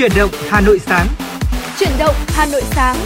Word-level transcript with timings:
Chuyển 0.00 0.12
động 0.16 0.30
Hà 0.48 0.60
Nội 0.60 0.78
sáng. 0.78 1.06
Chuyển 1.78 1.90
động 1.98 2.14
Hà 2.28 2.46
Nội 2.46 2.62
sáng. 2.70 2.96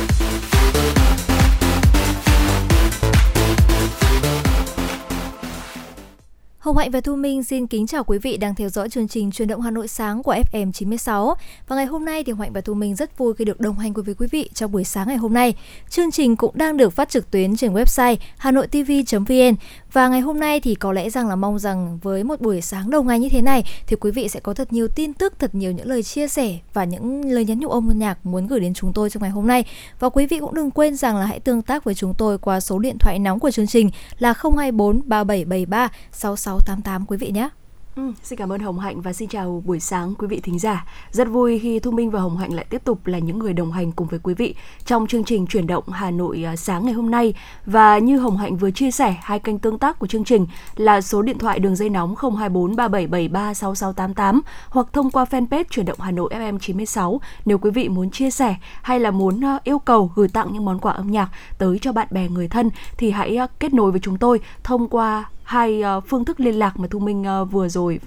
Hồng 6.58 6.76
Hạnh 6.76 6.90
và 6.90 7.01
Thu 7.01 7.17
Minh 7.17 7.44
xin 7.44 7.67
kính 7.67 7.87
chào 7.87 8.04
quý 8.04 8.19
vị 8.19 8.37
đang 8.37 8.54
theo 8.54 8.69
dõi 8.69 8.88
chương 8.90 9.08
trình 9.08 9.30
truyền 9.30 9.49
động 9.49 9.60
Hà 9.60 9.71
Nội 9.71 9.88
sáng 9.88 10.22
của 10.22 10.35
FM 10.53 10.72
96. 10.72 11.35
Và 11.69 11.76
ngày 11.76 11.87
hôm 11.87 12.04
nay 12.04 12.24
thì 12.24 12.33
Hồng 12.33 12.40
Hạnh 12.40 12.53
và 12.53 12.60
Thu 12.60 12.74
Minh 12.74 12.95
rất 12.95 13.19
vui 13.19 13.35
khi 13.35 13.45
được 13.45 13.61
đồng 13.61 13.79
hành 13.79 13.95
cùng 13.95 14.04
với 14.04 14.15
quý 14.15 14.26
vị 14.31 14.51
trong 14.54 14.72
buổi 14.72 14.85
sáng 14.85 15.08
ngày 15.08 15.17
hôm 15.17 15.35
nay. 15.35 15.54
Chương 15.90 16.11
trình 16.11 16.37
cũng 16.37 16.59
đang 16.59 16.77
được 16.77 16.91
phát 16.91 17.09
trực 17.09 17.30
tuyến 17.30 17.56
trên 17.56 17.74
website 17.74 18.16
hanoitv.vn 18.38 19.55
và 19.95 20.09
ngày 20.09 20.20
hôm 20.20 20.41
nay 20.41 20.61
thì 20.61 20.74
có 20.74 20.92
lẽ 20.92 21.10
rằng 21.10 21.29
là 21.29 21.37
mong 21.37 21.59
rằng 21.59 21.98
với 22.02 22.24
một 22.24 22.41
buổi 22.41 22.60
sáng 22.60 22.91
đầu 22.91 23.02
ngày 23.02 23.18
như 23.18 23.28
thế 23.28 23.42
này 23.42 23.64
thì 23.87 23.96
quý 23.96 24.10
vị 24.10 24.28
sẽ 24.28 24.41
có 24.41 24.55
thật 24.55 24.73
nhiều 24.73 24.88
tin 24.88 25.12
tức, 25.12 25.38
thật 25.38 25.55
nhiều 25.55 25.73
những 25.73 25.88
lời 25.88 26.02
chia 26.02 26.28
sẻ 26.28 26.59
và 26.73 26.84
những 26.84 27.24
lời 27.24 27.45
nhắn 27.45 27.60
nhủ 27.60 27.68
âm 27.68 27.91
nhạc 27.95 28.27
muốn 28.27 28.46
gửi 28.46 28.60
đến 28.60 28.74
chúng 28.74 28.92
tôi 28.92 29.10
trong 29.10 29.23
ngày 29.23 29.30
hôm 29.30 29.46
nay. 29.46 29.65
Và 29.98 30.09
quý 30.09 30.27
vị 30.27 30.38
cũng 30.38 30.54
đừng 30.54 30.70
quên 30.70 30.96
rằng 30.96 31.16
là 31.16 31.27
hãy 31.27 31.41
tương 31.41 31.62
tác 31.62 31.84
với 31.84 31.95
chúng 31.95 32.15
tôi 32.18 32.38
qua 32.38 32.60
số 32.60 32.78
điện 32.78 32.96
thoại 32.98 33.18
nóng 33.18 33.41
của 33.41 33.51
chương 33.51 33.66
trình 33.66 33.91
là 34.18 34.34
024 34.42 35.01
3773 35.04 35.88
6688 36.12 37.06
quý 37.06 37.16
vị 37.16 37.30
nhé. 37.30 37.48
Ừ, 37.96 38.12
xin 38.22 38.38
cảm 38.38 38.52
ơn 38.52 38.60
Hồng 38.60 38.78
Hạnh 38.78 39.00
và 39.00 39.12
xin 39.12 39.28
chào 39.28 39.62
buổi 39.66 39.80
sáng 39.80 40.14
quý 40.14 40.26
vị 40.26 40.40
thính 40.40 40.58
giả. 40.58 40.86
Rất 41.10 41.28
vui 41.28 41.58
khi 41.58 41.78
Thu 41.78 41.90
Minh 41.90 42.10
và 42.10 42.20
Hồng 42.20 42.36
Hạnh 42.36 42.54
lại 42.54 42.64
tiếp 42.70 42.84
tục 42.84 43.06
là 43.06 43.18
những 43.18 43.38
người 43.38 43.52
đồng 43.52 43.72
hành 43.72 43.92
cùng 43.92 44.08
với 44.08 44.20
quý 44.22 44.34
vị 44.34 44.54
trong 44.84 45.06
chương 45.06 45.24
trình 45.24 45.46
chuyển 45.46 45.66
động 45.66 45.84
Hà 45.88 46.10
Nội 46.10 46.44
à, 46.44 46.56
sáng 46.56 46.84
ngày 46.84 46.94
hôm 46.94 47.10
nay. 47.10 47.34
Và 47.66 47.98
như 47.98 48.18
Hồng 48.18 48.36
Hạnh 48.36 48.56
vừa 48.56 48.70
chia 48.70 48.90
sẻ, 48.90 49.16
hai 49.22 49.38
kênh 49.38 49.58
tương 49.58 49.78
tác 49.78 49.98
của 49.98 50.06
chương 50.06 50.24
trình 50.24 50.46
là 50.76 51.00
số 51.00 51.22
điện 51.22 51.38
thoại 51.38 51.58
đường 51.58 51.76
dây 51.76 51.90
nóng 51.90 52.14
024 52.16 52.76
3773 52.76 53.54
6688 53.54 54.40
hoặc 54.68 54.86
thông 54.92 55.10
qua 55.10 55.24
fanpage 55.24 55.64
chuyển 55.70 55.86
động 55.86 56.01
Hà 56.01 56.10
Nội 56.10 56.30
FM 56.34 56.58
96 56.58 57.20
nếu 57.45 57.58
quý 57.58 57.70
vị 57.70 57.88
muốn 57.88 58.10
chia 58.10 58.30
sẻ 58.30 58.56
hay 58.82 59.01
là 59.01 59.10
muốn 59.10 59.45
à, 59.45 59.58
yêu 59.64 59.79
cầu 59.79 60.12
gửi 60.14 60.29
tặng 60.29 60.52
những 60.52 60.64
món 60.64 60.79
quà 60.79 60.92
âm 60.92 61.10
nhạc 61.10 61.29
tới 61.58 61.79
cho 61.82 61.92
bạn 61.92 62.06
bè 62.10 62.29
người 62.29 62.48
thân 62.48 62.70
thì 62.96 63.10
hãy 63.10 63.36
à, 63.36 63.46
kết 63.60 63.74
nối 63.74 63.90
với 63.90 64.01
chúng 64.01 64.19
tôi 64.19 64.41
thông 64.62 64.89
qua 64.89 65.25
hai 65.45 65.83
uh, 65.98 66.05
phương 66.06 66.25
thức 66.25 66.41
liên 66.41 66.55
lạc 66.55 66.81
mà 66.81 66.89
Thu 66.91 66.98
Minh 66.98 67.25
uh, 67.42 67.53
vừa 67.53 67.69
rồi 67.69 68.00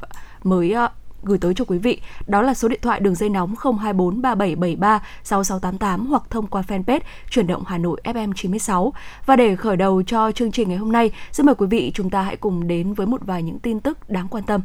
mới 0.44 0.76
uh, 0.86 0.92
gửi 1.24 1.38
tới 1.38 1.54
cho 1.54 1.66
quý 1.66 1.78
vị. 1.78 2.02
Đó 2.28 2.42
là 2.42 2.54
số 2.54 2.68
điện 2.68 2.80
thoại 2.82 3.00
đường 3.00 3.16
dây 3.16 3.30
nóng 3.30 3.56
024 3.80 4.22
3773 4.22 5.00
6688 5.24 6.06
hoặc 6.06 6.24
thông 6.30 6.48
qua 6.48 6.62
fanpage 6.68 7.00
chuyển 7.30 7.48
động 7.48 7.64
Hà 7.68 7.78
Nội 7.78 8.02
FM 8.04 8.34
96. 8.34 8.94
Và 9.26 9.36
để 9.36 9.56
khởi 9.56 9.78
đầu 9.78 10.04
cho 10.04 10.32
chương 10.32 10.52
trình 10.52 10.70
ngày 10.70 10.78
hôm 10.78 10.92
nay, 10.92 11.12
xin 11.32 11.46
mời 11.46 11.56
quý 11.56 11.68
vị 11.68 11.92
chúng 11.94 12.10
ta 12.10 12.22
hãy 12.22 12.36
cùng 12.36 12.68
đến 12.68 12.94
với 12.94 13.08
một 13.08 13.22
vài 13.26 13.44
những 13.44 13.60
tin 13.60 13.80
tức 13.80 14.10
đáng 14.10 14.28
quan 14.28 14.44
tâm. 14.44 14.62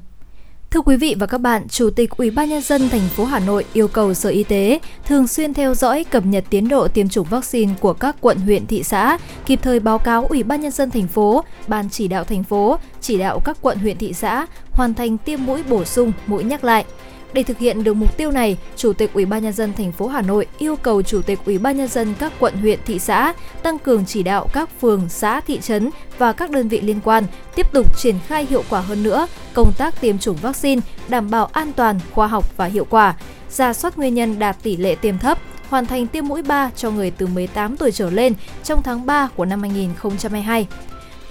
Thưa 0.72 0.80
quý 0.80 0.96
vị 0.96 1.14
và 1.18 1.26
các 1.26 1.38
bạn, 1.38 1.68
Chủ 1.68 1.90
tịch 1.90 2.10
Ủy 2.10 2.30
ban 2.30 2.48
nhân 2.48 2.62
dân 2.62 2.88
thành 2.88 3.08
phố 3.08 3.24
Hà 3.24 3.38
Nội 3.38 3.64
yêu 3.72 3.88
cầu 3.88 4.14
Sở 4.14 4.28
Y 4.28 4.42
tế 4.42 4.78
thường 5.06 5.28
xuyên 5.28 5.54
theo 5.54 5.74
dõi 5.74 6.04
cập 6.04 6.26
nhật 6.26 6.44
tiến 6.50 6.68
độ 6.68 6.88
tiêm 6.88 7.08
chủng 7.08 7.26
vaccine 7.30 7.72
của 7.80 7.92
các 7.92 8.16
quận 8.20 8.38
huyện 8.38 8.66
thị 8.66 8.82
xã, 8.82 9.18
kịp 9.46 9.58
thời 9.62 9.80
báo 9.80 9.98
cáo 9.98 10.26
Ủy 10.26 10.42
ban 10.42 10.60
nhân 10.60 10.70
dân 10.70 10.90
thành 10.90 11.06
phố, 11.06 11.44
ban 11.68 11.90
chỉ 11.90 12.08
đạo 12.08 12.24
thành 12.24 12.44
phố, 12.44 12.78
chỉ 13.00 13.18
đạo 13.18 13.40
các 13.44 13.56
quận 13.62 13.78
huyện 13.78 13.98
thị 13.98 14.12
xã 14.12 14.46
hoàn 14.70 14.94
thành 14.94 15.18
tiêm 15.18 15.46
mũi 15.46 15.62
bổ 15.68 15.84
sung, 15.84 16.12
mũi 16.26 16.44
nhắc 16.44 16.64
lại. 16.64 16.84
Để 17.32 17.42
thực 17.42 17.58
hiện 17.58 17.84
được 17.84 17.94
mục 17.94 18.16
tiêu 18.16 18.30
này, 18.30 18.56
Chủ 18.76 18.92
tịch 18.92 19.10
Ủy 19.14 19.24
ban 19.24 19.42
nhân 19.42 19.52
dân 19.52 19.72
thành 19.72 19.92
phố 19.92 20.06
Hà 20.06 20.22
Nội 20.22 20.46
yêu 20.58 20.76
cầu 20.76 21.02
Chủ 21.02 21.22
tịch 21.22 21.38
Ủy 21.44 21.58
ban 21.58 21.76
nhân 21.76 21.88
dân 21.88 22.14
các 22.18 22.32
quận 22.38 22.56
huyện 22.56 22.78
thị 22.86 22.98
xã 22.98 23.32
tăng 23.62 23.78
cường 23.78 24.04
chỉ 24.06 24.22
đạo 24.22 24.48
các 24.52 24.80
phường, 24.80 25.08
xã, 25.08 25.40
thị 25.40 25.60
trấn 25.60 25.90
và 26.18 26.32
các 26.32 26.50
đơn 26.50 26.68
vị 26.68 26.80
liên 26.80 27.00
quan 27.04 27.24
tiếp 27.54 27.72
tục 27.72 27.98
triển 27.98 28.16
khai 28.26 28.46
hiệu 28.50 28.62
quả 28.70 28.80
hơn 28.80 29.02
nữa 29.02 29.26
công 29.52 29.72
tác 29.78 30.00
tiêm 30.00 30.18
chủng 30.18 30.36
vaccine, 30.36 30.80
đảm 31.08 31.30
bảo 31.30 31.46
an 31.46 31.72
toàn, 31.72 32.00
khoa 32.12 32.26
học 32.26 32.56
và 32.56 32.64
hiệu 32.64 32.86
quả, 32.90 33.14
ra 33.50 33.72
soát 33.72 33.98
nguyên 33.98 34.14
nhân 34.14 34.38
đạt 34.38 34.56
tỷ 34.62 34.76
lệ 34.76 34.94
tiêm 34.94 35.18
thấp, 35.18 35.38
hoàn 35.68 35.86
thành 35.86 36.06
tiêm 36.06 36.28
mũi 36.28 36.42
3 36.42 36.70
cho 36.76 36.90
người 36.90 37.10
từ 37.10 37.26
18 37.26 37.76
tuổi 37.76 37.92
trở 37.92 38.10
lên 38.10 38.34
trong 38.64 38.82
tháng 38.82 39.06
3 39.06 39.28
của 39.36 39.44
năm 39.44 39.60
2022. 39.60 40.66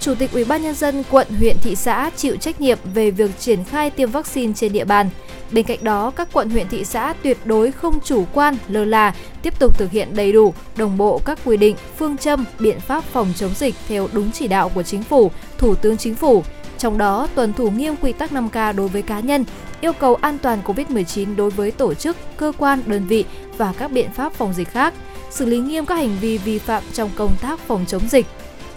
Chủ 0.02 0.14
tịch 0.14 0.32
Ủy 0.32 0.44
ban 0.44 0.62
nhân 0.62 0.74
dân 0.74 1.02
quận, 1.10 1.26
huyện, 1.38 1.56
thị 1.62 1.76
xã 1.76 2.10
chịu 2.16 2.36
trách 2.36 2.60
nhiệm 2.60 2.78
về 2.94 3.10
việc 3.10 3.30
triển 3.38 3.64
khai 3.64 3.90
tiêm 3.90 4.10
vaccine 4.10 4.52
trên 4.56 4.72
địa 4.72 4.84
bàn. 4.84 5.10
Bên 5.50 5.64
cạnh 5.64 5.78
đó, 5.82 6.12
các 6.16 6.28
quận 6.32 6.50
huyện 6.50 6.68
thị 6.68 6.84
xã 6.84 7.14
tuyệt 7.22 7.38
đối 7.44 7.72
không 7.72 8.00
chủ 8.04 8.24
quan, 8.32 8.56
lơ 8.68 8.84
là, 8.84 9.14
tiếp 9.42 9.58
tục 9.58 9.78
thực 9.78 9.90
hiện 9.90 10.16
đầy 10.16 10.32
đủ, 10.32 10.54
đồng 10.76 10.96
bộ 10.96 11.20
các 11.24 11.38
quy 11.44 11.56
định, 11.56 11.76
phương 11.98 12.16
châm, 12.16 12.44
biện 12.58 12.80
pháp 12.80 13.04
phòng 13.04 13.32
chống 13.36 13.50
dịch 13.54 13.74
theo 13.88 14.08
đúng 14.12 14.30
chỉ 14.32 14.48
đạo 14.48 14.68
của 14.68 14.82
Chính 14.82 15.02
phủ, 15.02 15.30
Thủ 15.58 15.74
tướng 15.74 15.96
Chính 15.96 16.14
phủ. 16.14 16.44
Trong 16.78 16.98
đó, 16.98 17.28
tuân 17.34 17.52
thủ 17.52 17.70
nghiêm 17.70 17.94
quy 17.96 18.12
tắc 18.12 18.32
5K 18.32 18.76
đối 18.76 18.88
với 18.88 19.02
cá 19.02 19.20
nhân, 19.20 19.44
yêu 19.80 19.92
cầu 19.92 20.14
an 20.14 20.38
toàn 20.38 20.58
COVID-19 20.64 21.36
đối 21.36 21.50
với 21.50 21.70
tổ 21.70 21.94
chức, 21.94 22.16
cơ 22.36 22.52
quan, 22.58 22.82
đơn 22.86 23.06
vị 23.06 23.24
và 23.58 23.72
các 23.78 23.92
biện 23.92 24.10
pháp 24.12 24.32
phòng 24.32 24.52
dịch 24.52 24.68
khác, 24.68 24.94
xử 25.30 25.46
lý 25.46 25.58
nghiêm 25.58 25.86
các 25.86 25.94
hành 25.94 26.16
vi 26.20 26.38
vi 26.38 26.58
phạm 26.58 26.82
trong 26.92 27.10
công 27.16 27.32
tác 27.42 27.60
phòng 27.60 27.84
chống 27.88 28.08
dịch, 28.08 28.26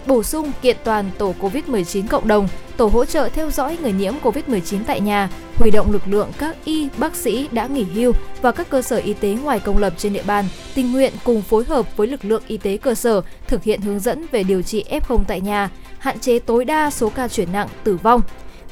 bổ 0.06 0.22
sung 0.22 0.52
kiện 0.62 0.76
toàn 0.84 1.10
tổ 1.18 1.34
COVID-19 1.40 2.06
cộng 2.08 2.28
đồng, 2.28 2.48
tổ 2.76 2.86
hỗ 2.86 3.04
trợ 3.04 3.28
theo 3.28 3.50
dõi 3.50 3.78
người 3.82 3.92
nhiễm 3.92 4.14
COVID-19 4.22 4.78
tại 4.86 5.00
nhà, 5.00 5.30
huy 5.54 5.70
động 5.70 5.92
lực 5.92 6.02
lượng 6.06 6.30
các 6.38 6.56
y, 6.64 6.88
bác 6.98 7.16
sĩ 7.16 7.48
đã 7.52 7.66
nghỉ 7.66 7.84
hưu 7.84 8.12
và 8.42 8.52
các 8.52 8.70
cơ 8.70 8.82
sở 8.82 8.96
y 8.96 9.12
tế 9.12 9.36
ngoài 9.42 9.60
công 9.60 9.78
lập 9.78 9.92
trên 9.96 10.12
địa 10.12 10.22
bàn, 10.26 10.44
tình 10.74 10.92
nguyện 10.92 11.12
cùng 11.24 11.42
phối 11.42 11.64
hợp 11.64 11.96
với 11.96 12.06
lực 12.06 12.24
lượng 12.24 12.42
y 12.46 12.56
tế 12.56 12.76
cơ 12.76 12.94
sở 12.94 13.20
thực 13.48 13.62
hiện 13.62 13.80
hướng 13.80 14.00
dẫn 14.00 14.26
về 14.32 14.42
điều 14.42 14.62
trị 14.62 14.84
F0 14.90 15.24
tại 15.28 15.40
nhà, 15.40 15.70
hạn 15.98 16.18
chế 16.18 16.38
tối 16.38 16.64
đa 16.64 16.90
số 16.90 17.08
ca 17.08 17.28
chuyển 17.28 17.52
nặng, 17.52 17.68
tử 17.84 17.96
vong. 17.96 18.22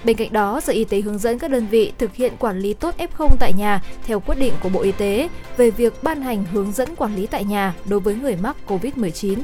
Bên 0.05 0.17
cạnh 0.17 0.33
đó, 0.33 0.61
Sở 0.61 0.73
Y 0.73 0.85
tế 0.85 1.01
hướng 1.01 1.19
dẫn 1.19 1.39
các 1.39 1.51
đơn 1.51 1.67
vị 1.67 1.93
thực 1.99 2.15
hiện 2.15 2.33
quản 2.39 2.59
lý 2.59 2.75
tốt 2.75 2.95
F0 2.99 3.29
tại 3.41 3.53
nhà 3.53 3.83
theo 4.07 4.21
quyết 4.21 4.39
định 4.39 4.53
của 4.63 4.69
Bộ 4.69 4.81
Y 4.81 4.93
tế 4.93 5.29
về 5.57 5.71
việc 5.71 6.03
ban 6.03 6.23
hành 6.23 6.45
hướng 6.53 6.73
dẫn 6.73 6.97
quản 6.97 7.17
lý 7.17 7.27
tại 7.27 7.45
nhà 7.45 7.75
đối 7.85 8.01
với 8.01 8.15
người 8.15 8.37
mắc 8.37 8.57
COVID-19. 8.67 9.39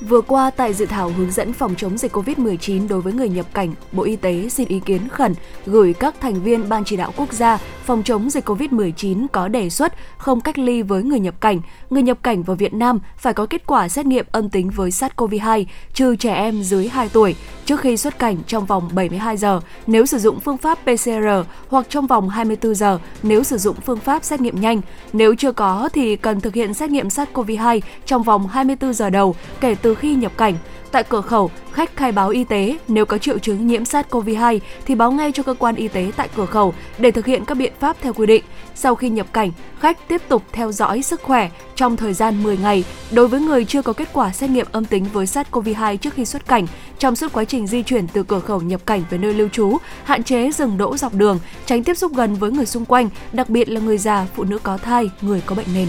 Vừa 0.00 0.20
qua, 0.20 0.50
tại 0.50 0.74
dự 0.74 0.86
thảo 0.86 1.12
hướng 1.16 1.30
dẫn 1.30 1.52
phòng 1.52 1.74
chống 1.76 1.98
dịch 1.98 2.16
COVID-19 2.16 2.88
đối 2.88 3.00
với 3.00 3.12
người 3.12 3.28
nhập 3.28 3.46
cảnh, 3.54 3.74
Bộ 3.92 4.02
Y 4.02 4.16
tế 4.16 4.48
xin 4.48 4.68
ý 4.68 4.80
kiến 4.80 5.08
khẩn 5.08 5.34
gửi 5.66 5.92
các 5.92 6.14
thành 6.20 6.42
viên 6.42 6.68
Ban 6.68 6.84
chỉ 6.84 6.96
đạo 6.96 7.12
quốc 7.16 7.32
gia 7.32 7.58
phòng 7.84 8.02
chống 8.02 8.30
dịch 8.30 8.48
COVID-19 8.48 9.26
có 9.32 9.48
đề 9.48 9.70
xuất 9.70 9.94
không 10.18 10.40
cách 10.40 10.58
ly 10.58 10.82
với 10.82 11.02
người 11.02 11.20
nhập 11.20 11.40
cảnh. 11.40 11.60
Người 11.90 12.02
nhập 12.02 12.18
cảnh 12.22 12.42
vào 12.42 12.56
Việt 12.56 12.74
Nam 12.74 13.00
phải 13.16 13.34
có 13.34 13.46
kết 13.46 13.66
quả 13.66 13.88
xét 13.88 14.06
nghiệm 14.06 14.26
âm 14.32 14.50
tính 14.50 14.70
với 14.70 14.90
SARS-CoV-2, 14.90 15.64
trừ 15.94 16.16
trẻ 16.16 16.34
em 16.34 16.62
dưới 16.62 16.88
2 16.88 17.08
tuổi, 17.08 17.36
trước 17.64 17.80
khi 17.80 17.96
xuất 17.96 18.18
cảnh 18.18 18.36
trong 18.46 18.66
vòng 18.66 18.88
72 18.92 19.36
giờ 19.36 19.60
nếu 19.86 20.06
sử 20.06 20.18
dụng 20.18 20.40
phương 20.40 20.56
pháp 20.56 20.78
PCR 20.82 21.46
hoặc 21.68 21.86
trong 21.88 22.06
vòng 22.06 22.28
24 22.28 22.74
giờ 22.74 22.98
nếu 23.22 23.42
sử 23.42 23.58
dụng 23.58 23.76
phương 23.86 23.98
pháp 23.98 24.24
xét 24.24 24.40
nghiệm 24.40 24.60
nhanh. 24.60 24.80
Nếu 25.12 25.34
chưa 25.34 25.52
có 25.52 25.88
thì 25.92 26.16
cần 26.16 26.40
thực 26.40 26.54
hiện 26.54 26.74
xét 26.74 26.90
nghiệm 26.90 27.08
SARS-CoV-2 27.08 27.80
trong 28.06 28.22
vòng 28.22 28.46
24 28.46 28.94
giờ 28.94 29.10
đầu 29.10 29.34
kể 29.60 29.74
từ 29.82 29.89
từ 29.90 29.96
khi 29.96 30.14
nhập 30.14 30.32
cảnh. 30.36 30.54
Tại 30.92 31.04
cửa 31.04 31.20
khẩu, 31.20 31.50
khách 31.72 31.96
khai 31.96 32.12
báo 32.12 32.28
y 32.28 32.44
tế, 32.44 32.78
nếu 32.88 33.06
có 33.06 33.18
triệu 33.18 33.38
chứng 33.38 33.66
nhiễm 33.66 33.82
SARS-CoV-2 33.82 34.58
thì 34.86 34.94
báo 34.94 35.12
ngay 35.12 35.32
cho 35.32 35.42
cơ 35.42 35.54
quan 35.58 35.74
y 35.74 35.88
tế 35.88 36.12
tại 36.16 36.28
cửa 36.36 36.46
khẩu 36.46 36.74
để 36.98 37.10
thực 37.10 37.26
hiện 37.26 37.44
các 37.44 37.54
biện 37.54 37.72
pháp 37.80 37.96
theo 38.00 38.12
quy 38.12 38.26
định. 38.26 38.44
Sau 38.74 38.94
khi 38.94 39.08
nhập 39.08 39.26
cảnh, 39.32 39.52
khách 39.80 40.08
tiếp 40.08 40.22
tục 40.28 40.42
theo 40.52 40.72
dõi 40.72 41.02
sức 41.02 41.22
khỏe 41.22 41.50
trong 41.74 41.96
thời 41.96 42.12
gian 42.12 42.42
10 42.42 42.56
ngày 42.56 42.84
đối 43.10 43.28
với 43.28 43.40
người 43.40 43.64
chưa 43.64 43.82
có 43.82 43.92
kết 43.92 44.08
quả 44.12 44.32
xét 44.32 44.50
nghiệm 44.50 44.66
âm 44.72 44.84
tính 44.84 45.06
với 45.12 45.26
SARS-CoV-2 45.26 45.96
trước 45.96 46.14
khi 46.14 46.24
xuất 46.24 46.46
cảnh 46.46 46.66
trong 46.98 47.16
suốt 47.16 47.32
quá 47.32 47.44
trình 47.44 47.66
di 47.66 47.82
chuyển 47.82 48.06
từ 48.08 48.22
cửa 48.22 48.40
khẩu 48.40 48.60
nhập 48.60 48.80
cảnh 48.86 49.04
về 49.10 49.18
nơi 49.18 49.34
lưu 49.34 49.48
trú, 49.48 49.76
hạn 50.04 50.22
chế 50.22 50.50
dừng 50.50 50.78
đỗ 50.78 50.96
dọc 50.96 51.14
đường, 51.14 51.38
tránh 51.66 51.84
tiếp 51.84 51.94
xúc 51.94 52.12
gần 52.14 52.34
với 52.34 52.50
người 52.50 52.66
xung 52.66 52.84
quanh, 52.84 53.08
đặc 53.32 53.50
biệt 53.50 53.68
là 53.68 53.80
người 53.80 53.98
già, 53.98 54.26
phụ 54.34 54.44
nữ 54.44 54.58
có 54.58 54.78
thai, 54.78 55.10
người 55.20 55.42
có 55.46 55.54
bệnh 55.54 55.74
nền. 55.74 55.88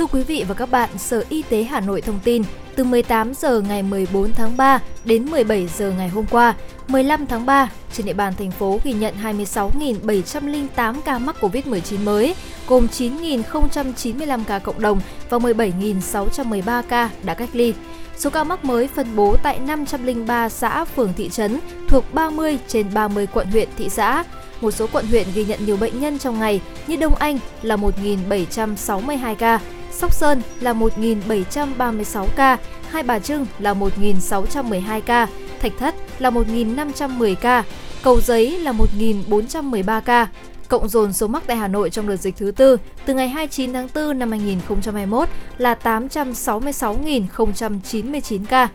Thưa 0.00 0.06
quý 0.06 0.22
vị 0.22 0.44
và 0.48 0.54
các 0.54 0.70
bạn, 0.70 0.88
Sở 0.98 1.24
Y 1.28 1.42
tế 1.42 1.62
Hà 1.62 1.80
Nội 1.80 2.00
thông 2.00 2.18
tin, 2.24 2.42
từ 2.76 2.84
18 2.84 3.34
giờ 3.34 3.60
ngày 3.60 3.82
14 3.82 4.32
tháng 4.32 4.56
3 4.56 4.80
đến 5.04 5.30
17 5.30 5.66
giờ 5.66 5.92
ngày 5.98 6.08
hôm 6.08 6.26
qua, 6.30 6.54
15 6.88 7.26
tháng 7.26 7.46
3, 7.46 7.70
trên 7.92 8.06
địa 8.06 8.12
bàn 8.12 8.32
thành 8.38 8.50
phố 8.50 8.80
ghi 8.84 8.92
nhận 8.92 9.14
26.708 9.22 11.00
ca 11.04 11.18
mắc 11.18 11.36
COVID-19 11.40 12.04
mới, 12.04 12.34
gồm 12.68 12.86
9.095 12.86 14.40
ca 14.46 14.58
cộng 14.58 14.80
đồng 14.80 15.00
và 15.30 15.38
17.613 15.38 16.82
ca 16.82 17.10
đã 17.22 17.34
cách 17.34 17.48
ly. 17.52 17.74
Số 18.16 18.30
ca 18.30 18.44
mắc 18.44 18.64
mới 18.64 18.88
phân 18.88 19.16
bố 19.16 19.36
tại 19.42 19.58
503 19.58 20.48
xã, 20.48 20.84
phường, 20.84 21.12
thị 21.16 21.28
trấn 21.28 21.58
thuộc 21.88 22.14
30 22.14 22.58
trên 22.68 22.86
30 22.94 23.26
quận 23.26 23.46
huyện, 23.46 23.68
thị 23.78 23.88
xã. 23.88 24.24
Một 24.60 24.70
số 24.70 24.86
quận 24.92 25.06
huyện 25.06 25.26
ghi 25.34 25.44
nhận 25.44 25.66
nhiều 25.66 25.76
bệnh 25.76 26.00
nhân 26.00 26.18
trong 26.18 26.38
ngày 26.38 26.60
như 26.86 26.96
Đông 26.96 27.14
Anh 27.14 27.38
là 27.62 27.76
1.762 27.76 29.34
ca, 29.34 29.60
Sóc 30.00 30.14
Sơn 30.14 30.42
là 30.60 30.72
1.736 30.72 32.26
ca, 32.36 32.58
Hai 32.90 33.02
Bà 33.02 33.18
Trưng 33.18 33.46
là 33.58 33.74
1.612 33.74 35.00
ca, 35.00 35.26
Thạch 35.60 35.72
Thất 35.78 35.94
là 36.18 36.30
1.510 36.30 37.34
ca, 37.34 37.64
Cầu 38.02 38.20
Giấy 38.20 38.58
là 38.58 38.72
1.413 38.72 40.00
ca. 40.00 40.28
Cộng 40.68 40.88
dồn 40.88 41.12
số 41.12 41.26
mắc 41.26 41.42
tại 41.46 41.56
Hà 41.56 41.68
Nội 41.68 41.90
trong 41.90 42.08
đợt 42.08 42.16
dịch 42.16 42.36
thứ 42.36 42.50
tư 42.50 42.76
từ 43.06 43.14
ngày 43.14 43.28
29 43.28 43.72
tháng 43.72 43.88
4 43.94 44.18
năm 44.18 44.30
2021 44.30 45.28
là 45.58 45.76
866.099 45.82 48.44
ca. 48.48 48.68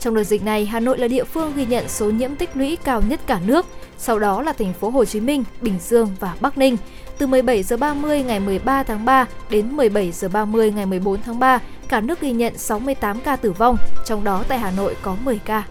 Trong 0.00 0.14
đợt 0.14 0.24
dịch 0.24 0.44
này, 0.44 0.66
Hà 0.66 0.80
Nội 0.80 0.98
là 0.98 1.08
địa 1.08 1.24
phương 1.24 1.52
ghi 1.56 1.66
nhận 1.66 1.88
số 1.88 2.10
nhiễm 2.10 2.36
tích 2.36 2.50
lũy 2.54 2.76
cao 2.84 3.02
nhất 3.08 3.20
cả 3.26 3.40
nước, 3.46 3.66
sau 3.98 4.18
đó 4.18 4.42
là 4.42 4.52
thành 4.52 4.72
phố 4.72 4.90
Hồ 4.90 5.04
Chí 5.04 5.20
Minh, 5.20 5.44
Bình 5.60 5.78
Dương 5.80 6.10
và 6.20 6.34
Bắc 6.40 6.58
Ninh. 6.58 6.76
Từ 7.22 7.26
17 7.26 7.62
giờ 7.62 7.76
30 7.76 8.22
ngày 8.22 8.40
13 8.40 8.82
tháng 8.82 9.04
3 9.04 9.26
đến 9.50 9.76
17 9.76 10.12
giờ 10.12 10.28
30 10.28 10.72
ngày 10.72 10.86
14 10.86 11.22
tháng 11.22 11.38
3, 11.38 11.58
cả 11.88 12.00
nước 12.00 12.20
ghi 12.20 12.32
nhận 12.32 12.58
68 12.58 13.20
ca 13.20 13.36
tử 13.36 13.52
vong, 13.52 13.76
trong 14.04 14.24
đó 14.24 14.44
tại 14.48 14.58
Hà 14.58 14.70
Nội 14.70 14.96
có 15.02 15.16
10 15.24 15.40
ca. 15.44 15.62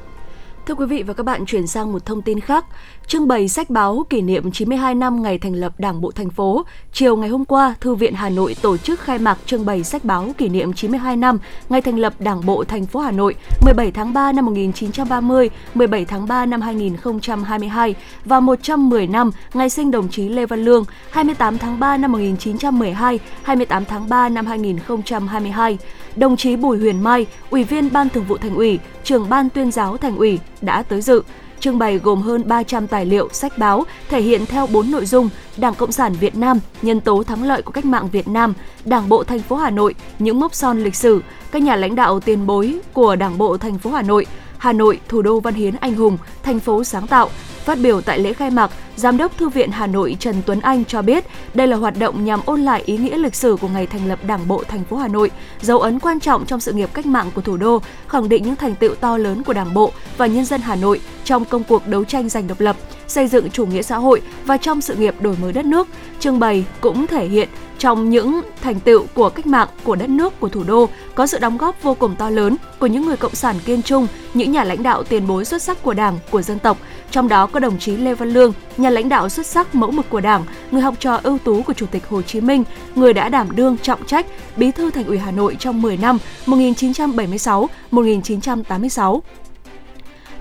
Thưa 0.65 0.75
quý 0.75 0.85
vị 0.85 1.03
và 1.03 1.13
các 1.13 1.23
bạn, 1.23 1.45
chuyển 1.45 1.67
sang 1.67 1.91
một 1.91 2.05
thông 2.05 2.21
tin 2.21 2.39
khác. 2.39 2.65
Trưng 3.07 3.27
bày 3.27 3.47
sách 3.47 3.69
báo 3.69 4.05
kỷ 4.09 4.21
niệm 4.21 4.51
92 4.51 4.95
năm 4.95 5.23
ngày 5.23 5.37
thành 5.37 5.53
lập 5.53 5.73
Đảng 5.77 6.01
bộ 6.01 6.11
thành 6.11 6.29
phố. 6.29 6.65
Chiều 6.93 7.17
ngày 7.17 7.29
hôm 7.29 7.45
qua, 7.45 7.75
Thư 7.79 7.95
viện 7.95 8.13
Hà 8.13 8.29
Nội 8.29 8.55
tổ 8.61 8.77
chức 8.77 8.99
khai 8.99 9.19
mạc 9.19 9.37
trưng 9.45 9.65
bày 9.65 9.83
sách 9.83 10.05
báo 10.05 10.31
kỷ 10.37 10.49
niệm 10.49 10.73
92 10.73 11.15
năm 11.15 11.39
ngày 11.69 11.81
thành 11.81 11.99
lập 11.99 12.13
Đảng 12.19 12.45
bộ 12.45 12.63
thành 12.63 12.85
phố 12.85 12.99
Hà 12.99 13.11
Nội 13.11 13.35
17 13.61 13.91
tháng 13.91 14.13
3 14.13 14.31
năm 14.31 14.45
1930, 14.45 15.49
17 15.73 16.05
tháng 16.05 16.27
3 16.27 16.45
năm 16.45 16.61
2022 16.61 17.95
và 18.25 18.39
110 18.39 19.07
năm 19.07 19.31
ngày 19.53 19.69
sinh 19.69 19.91
đồng 19.91 20.09
chí 20.09 20.29
Lê 20.29 20.45
Văn 20.45 20.65
Lương 20.65 20.85
28 21.11 21.57
tháng 21.57 21.79
3 21.79 21.97
năm 21.97 22.11
1912, 22.11 23.19
28 23.43 23.85
tháng 23.85 24.09
3 24.09 24.29
năm 24.29 24.45
2022 24.45 25.77
đồng 26.15 26.37
chí 26.37 26.55
Bùi 26.55 26.77
Huyền 26.77 27.03
Mai, 27.03 27.25
Ủy 27.49 27.63
viên 27.63 27.93
Ban 27.93 28.09
Thường 28.09 28.25
vụ 28.27 28.37
Thành 28.37 28.55
ủy, 28.55 28.79
trưởng 29.03 29.29
Ban 29.29 29.49
Tuyên 29.49 29.71
giáo 29.71 29.97
Thành 29.97 30.17
ủy 30.17 30.39
đã 30.61 30.83
tới 30.83 31.01
dự. 31.01 31.23
Trưng 31.61 31.79
bày 31.79 31.97
gồm 31.97 32.21
hơn 32.21 32.47
300 32.47 32.87
tài 32.87 33.05
liệu, 33.05 33.29
sách 33.31 33.57
báo 33.57 33.83
thể 34.09 34.21
hiện 34.21 34.45
theo 34.45 34.67
4 34.67 34.91
nội 34.91 35.05
dung: 35.05 35.29
Đảng 35.57 35.75
Cộng 35.75 35.91
sản 35.91 36.13
Việt 36.13 36.35
Nam, 36.35 36.59
nhân 36.81 37.01
tố 37.01 37.23
thắng 37.23 37.43
lợi 37.43 37.61
của 37.61 37.71
cách 37.71 37.85
mạng 37.85 38.09
Việt 38.11 38.27
Nam, 38.27 38.53
Đảng 38.85 39.09
bộ 39.09 39.23
thành 39.23 39.39
phố 39.39 39.55
Hà 39.55 39.69
Nội, 39.69 39.95
những 40.19 40.39
mốc 40.39 40.55
son 40.55 40.83
lịch 40.83 40.95
sử, 40.95 41.21
các 41.51 41.61
nhà 41.61 41.75
lãnh 41.75 41.95
đạo 41.95 42.19
tiền 42.19 42.47
bối 42.47 42.79
của 42.93 43.15
Đảng 43.15 43.37
bộ 43.37 43.57
thành 43.57 43.77
phố 43.77 43.91
Hà 43.91 44.01
Nội, 44.01 44.25
Hà 44.57 44.73
Nội, 44.73 44.99
thủ 45.07 45.21
đô 45.21 45.39
văn 45.39 45.53
hiến 45.53 45.75
anh 45.75 45.95
hùng, 45.95 46.17
thành 46.43 46.59
phố 46.59 46.83
sáng 46.83 47.07
tạo, 47.07 47.29
Phát 47.65 47.79
biểu 47.81 48.01
tại 48.01 48.19
lễ 48.19 48.33
khai 48.33 48.49
mạc, 48.49 48.71
Giám 48.95 49.17
đốc 49.17 49.37
Thư 49.37 49.49
viện 49.49 49.71
Hà 49.71 49.87
Nội 49.87 50.17
Trần 50.19 50.35
Tuấn 50.45 50.59
Anh 50.59 50.85
cho 50.85 51.01
biết 51.01 51.25
đây 51.53 51.67
là 51.67 51.77
hoạt 51.77 51.99
động 51.99 52.25
nhằm 52.25 52.39
ôn 52.45 52.61
lại 52.61 52.83
ý 52.85 52.97
nghĩa 52.97 53.17
lịch 53.17 53.35
sử 53.35 53.57
của 53.61 53.67
ngày 53.67 53.87
thành 53.87 54.07
lập 54.07 54.19
Đảng 54.25 54.47
bộ 54.47 54.63
thành 54.67 54.83
phố 54.83 54.97
Hà 54.97 55.07
Nội, 55.07 55.31
dấu 55.61 55.79
ấn 55.79 55.99
quan 55.99 56.19
trọng 56.19 56.45
trong 56.45 56.59
sự 56.59 56.73
nghiệp 56.73 56.89
cách 56.93 57.05
mạng 57.05 57.31
của 57.35 57.41
thủ 57.41 57.57
đô, 57.57 57.81
khẳng 58.07 58.29
định 58.29 58.43
những 58.43 58.55
thành 58.55 58.75
tựu 58.75 58.95
to 58.95 59.17
lớn 59.17 59.43
của 59.43 59.53
Đảng 59.53 59.73
bộ 59.73 59.91
và 60.17 60.25
nhân 60.25 60.45
dân 60.45 60.61
Hà 60.61 60.75
Nội 60.75 61.01
trong 61.23 61.45
công 61.45 61.63
cuộc 61.63 61.87
đấu 61.87 62.03
tranh 62.03 62.29
giành 62.29 62.47
độc 62.47 62.61
lập, 62.61 62.75
xây 63.07 63.27
dựng 63.27 63.49
chủ 63.49 63.65
nghĩa 63.65 63.81
xã 63.81 63.97
hội 63.97 64.21
và 64.45 64.57
trong 64.57 64.81
sự 64.81 64.95
nghiệp 64.95 65.15
đổi 65.21 65.35
mới 65.41 65.53
đất 65.53 65.65
nước. 65.65 65.87
Trưng 66.19 66.39
bày 66.39 66.65
cũng 66.81 67.07
thể 67.07 67.27
hiện 67.27 67.49
trong 67.77 68.09
những 68.09 68.41
thành 68.61 68.79
tựu 68.79 69.05
của 69.13 69.29
cách 69.29 69.45
mạng 69.45 69.67
của 69.83 69.95
đất 69.95 70.09
nước 70.09 70.39
của 70.39 70.49
thủ 70.49 70.63
đô 70.63 70.89
có 71.15 71.27
sự 71.27 71.39
đóng 71.39 71.57
góp 71.57 71.83
vô 71.83 71.93
cùng 71.93 72.15
to 72.15 72.29
lớn 72.29 72.55
của 72.79 72.87
những 72.87 73.05
người 73.05 73.17
cộng 73.17 73.35
sản 73.35 73.55
kiên 73.65 73.81
trung, 73.81 74.07
những 74.33 74.51
nhà 74.51 74.63
lãnh 74.63 74.83
đạo 74.83 75.03
tiền 75.03 75.27
bối 75.27 75.45
xuất 75.45 75.61
sắc 75.61 75.83
của 75.83 75.93
Đảng, 75.93 76.19
của 76.31 76.41
dân 76.41 76.59
tộc, 76.59 76.77
trong 77.11 77.27
đó 77.27 77.47
có 77.47 77.59
đồng 77.59 77.79
chí 77.79 77.97
Lê 77.97 78.13
Văn 78.13 78.29
Lương, 78.29 78.53
nhà 78.77 78.89
lãnh 78.89 79.09
đạo 79.09 79.29
xuất 79.29 79.45
sắc 79.45 79.75
mẫu 79.75 79.91
mực 79.91 80.09
của 80.09 80.19
Đảng, 80.19 80.43
người 80.71 80.81
học 80.81 80.95
trò 80.99 81.19
ưu 81.23 81.37
tú 81.37 81.61
của 81.61 81.73
Chủ 81.73 81.85
tịch 81.85 82.07
Hồ 82.09 82.21
Chí 82.21 82.41
Minh, 82.41 82.63
người 82.95 83.13
đã 83.13 83.29
đảm 83.29 83.55
đương 83.55 83.77
trọng 83.77 84.05
trách 84.05 84.25
Bí 84.57 84.71
thư 84.71 84.91
Thành 84.91 85.05
ủy 85.05 85.17
Hà 85.17 85.31
Nội 85.31 85.55
trong 85.59 85.81
10 85.81 85.97
năm 85.97 86.17
1976-1986 86.45 89.19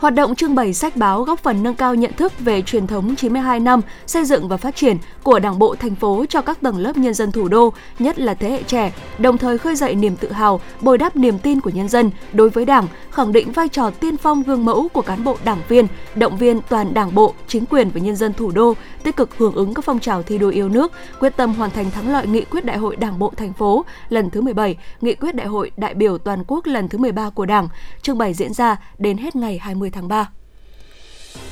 Hoạt 0.00 0.14
động 0.14 0.35
trưng 0.35 0.55
bày 0.55 0.75
sách 0.75 0.97
báo 0.97 1.23
góp 1.23 1.38
phần 1.38 1.62
nâng 1.62 1.75
cao 1.75 1.94
nhận 1.94 2.12
thức 2.12 2.32
về 2.41 2.62
truyền 2.62 2.87
thống 2.87 3.17
92 3.17 3.61
năm 3.61 3.81
xây 4.06 4.25
dựng 4.25 4.49
và 4.49 4.56
phát 4.56 4.76
triển 4.76 4.97
của 5.23 5.38
Đảng 5.38 5.58
bộ 5.58 5.75
thành 5.75 5.94
phố 5.94 6.25
cho 6.29 6.41
các 6.41 6.61
tầng 6.61 6.76
lớp 6.76 6.97
nhân 6.97 7.14
dân 7.14 7.32
thủ 7.32 7.49
đô, 7.49 7.73
nhất 7.99 8.19
là 8.19 8.35
thế 8.35 8.50
hệ 8.50 8.62
trẻ, 8.62 8.93
đồng 9.19 9.38
thời 9.38 9.58
khơi 9.58 9.76
dậy 9.76 9.94
niềm 9.94 10.17
tự 10.17 10.32
hào, 10.32 10.61
bồi 10.81 10.99
đắp 10.99 11.17
niềm 11.17 11.38
tin 11.38 11.61
của 11.61 11.70
nhân 11.70 11.88
dân 11.88 12.11
đối 12.32 12.50
với 12.50 12.64
Đảng, 12.64 12.87
khẳng 13.11 13.32
định 13.32 13.52
vai 13.52 13.69
trò 13.69 13.91
tiên 13.91 14.17
phong 14.17 14.43
gương 14.43 14.64
mẫu 14.64 14.88
của 14.88 15.02
cán 15.02 15.25
bộ 15.25 15.37
đảng 15.44 15.61
viên, 15.69 15.87
động 16.14 16.37
viên 16.37 16.61
toàn 16.69 16.94
Đảng 16.94 17.14
bộ, 17.14 17.35
chính 17.49 17.67
quyền 17.67 17.91
và 17.91 18.00
nhân 18.00 18.17
dân 18.17 18.32
thủ 18.32 18.50
đô 18.50 18.75
tích 19.02 19.17
cực 19.17 19.38
hưởng 19.38 19.55
ứng 19.55 19.75
các 19.75 19.85
phong 19.85 19.99
trào 19.99 20.23
thi 20.23 20.38
đua 20.38 20.50
yêu 20.50 20.69
nước, 20.69 20.93
quyết 21.20 21.37
tâm 21.37 21.55
hoàn 21.55 21.70
thành 21.70 21.91
thắng 21.91 22.12
lợi 22.12 22.26
nghị 22.26 22.44
quyết 22.44 22.64
Đại 22.64 22.76
hội 22.76 22.97
Đảng 22.97 23.19
bộ 23.19 23.32
thành 23.37 23.52
phố 23.52 23.85
lần 24.08 24.31
thứ 24.31 24.41
17, 24.41 24.76
nghị 25.00 25.14
quyết 25.14 25.35
Đại 25.35 25.47
hội 25.47 25.70
đại 25.76 25.94
biểu 25.94 26.19
toàn 26.19 26.44
quốc 26.47 26.67
lần 26.67 26.88
thứ 26.88 26.99
13 26.99 27.31
của 27.31 27.47
Đảng. 27.47 27.69
Trưng 28.02 28.19
bày 28.19 28.35
diễn 28.35 28.55
ra 28.55 28.76
đến 28.99 29.19
hết 29.19 29.37
ngày 29.37 29.58
20 29.58 29.89
tháng 29.90 30.08
3. 30.08 30.31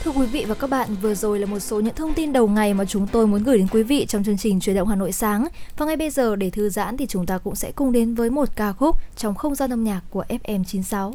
Thưa 0.05 0.11
quý 0.11 0.27
vị 0.27 0.45
và 0.49 0.55
các 0.55 0.71
bạn, 0.71 0.89
vừa 1.03 1.15
rồi 1.15 1.39
là 1.39 1.47
một 1.47 1.59
số 1.59 1.81
những 1.81 1.95
thông 1.95 2.15
tin 2.15 2.33
đầu 2.33 2.49
ngày 2.49 2.75
mà 2.75 2.85
chúng 2.85 3.07
tôi 3.07 3.27
muốn 3.27 3.43
gửi 3.43 3.59
đến 3.59 3.69
quý 3.71 3.83
vị 3.83 4.07
trong 4.07 4.25
chương 4.25 4.39
trình 4.39 4.61
Truyền 4.61 4.77
động 4.77 4.89
Hà 4.89 4.97
Nội 4.97 5.13
sáng. 5.13 5.49
Và 5.77 5.87
ngay 5.87 5.97
bây 5.97 6.11
giờ 6.11 6.37
để 6.37 6.51
thư 6.51 6.69
giãn 6.69 6.97
thì 6.97 7.07
chúng 7.07 7.27
ta 7.27 7.39
cũng 7.39 7.55
sẽ 7.55 7.73
cùng 7.73 7.93
đến 7.93 8.15
với 8.15 8.31
một 8.31 8.49
ca 8.57 8.73
khúc 8.73 8.97
trong 9.17 9.35
không 9.35 9.55
gian 9.55 9.73
âm 9.73 9.85
nhạc 9.85 10.01
của 10.11 10.25
FM96. 10.29 11.13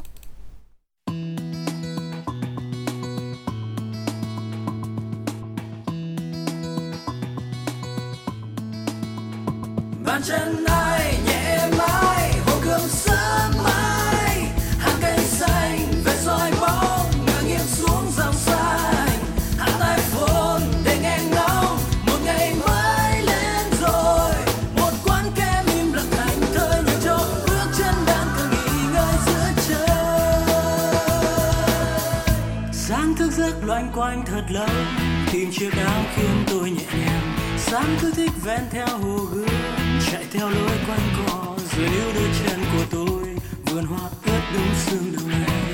bàn 10.06 10.22
chân 10.24 10.66
ai 10.66 10.83
Anh 34.04 34.24
thật 34.26 34.44
lâu 34.50 34.68
tìm 35.32 35.52
chiếc 35.52 35.72
áo 35.78 36.04
khiến 36.16 36.44
tôi 36.48 36.72
nhẹ 36.72 36.86
nhàng. 37.06 37.34
Sáng 37.58 37.98
cứ 38.02 38.12
thích 38.16 38.32
ven 38.44 38.62
theo 38.72 38.88
hồ 38.88 39.18
gươm. 39.34 39.48
Chạy 40.12 40.26
theo 40.32 40.50
lối 40.50 40.78
quanh 40.88 41.10
co 41.18 41.56
rồi 41.78 41.90
níu 41.90 42.14
đôi 42.16 42.30
chân 42.44 42.60
của 42.74 42.84
tôi. 42.92 43.24
Vườn 43.66 43.86
hoa 43.86 44.10
ướt 44.26 44.42
đúng 44.54 44.76
sương 44.86 45.14
đầu 45.18 45.28
này 45.28 45.73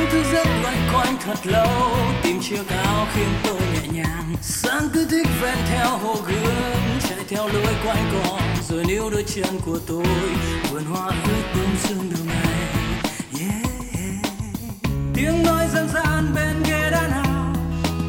sáng 0.00 0.10
thức 0.10 0.24
giấc 0.32 0.46
loanh 0.62 0.88
quanh 0.94 1.16
thật 1.24 1.46
lâu. 1.46 1.96
Tìm 2.22 2.40
chiếc 2.40 2.68
áo 2.68 3.06
khiến 3.14 3.28
tôi 3.44 3.60
nhẹ 3.60 3.88
nhàng. 3.92 4.34
Sáng 4.42 4.88
cứ 4.94 5.06
thích 5.10 5.26
ven 5.40 5.58
theo 5.70 5.98
hồ 5.98 6.14
gươm 6.26 7.00
chạy 7.08 7.18
theo 7.28 7.48
lối 7.48 7.74
quanh 7.86 8.12
cỏ 8.12 8.40
rồi 8.68 8.84
níu 8.84 9.10
đôi 9.10 9.24
chân 9.34 9.60
của 9.66 9.78
tôi 9.86 10.06
vườn 10.70 10.84
hoa 10.84 11.06
ướt 11.06 11.42
bướm 11.54 11.76
sương 11.82 12.10
đường 12.10 12.26
này 12.26 12.68
yeah, 13.40 13.66
tiếng 15.14 15.42
nói 15.42 15.66
dân 15.74 15.88
gian 15.94 16.34
bên 16.34 16.62
ghế 16.66 16.90
đá 16.90 17.08
nào? 17.08 17.54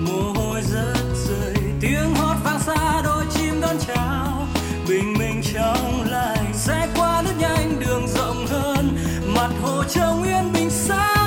Mồ 0.07 0.33
hôi 0.41 0.61
rớt 0.61 0.97
rơi. 1.27 1.53
Tiếng 1.81 2.15
hót 2.15 2.37
vang 2.43 2.59
xa 2.59 3.01
đôi 3.03 3.25
chim 3.33 3.61
đón 3.61 3.75
chào. 3.87 4.47
Bình 4.87 5.13
minh 5.19 5.41
trong 5.53 6.05
lành 6.09 6.51
sẽ 6.53 6.87
qua 6.95 7.21
lướt 7.21 7.33
nhanh 7.39 7.79
đường 7.79 8.07
rộng 8.07 8.47
hơn. 8.47 8.97
Mặt 9.35 9.49
hồ 9.61 9.83
trông 9.83 10.23
yên 10.23 10.53
bình 10.53 10.69
sáng 10.69 11.20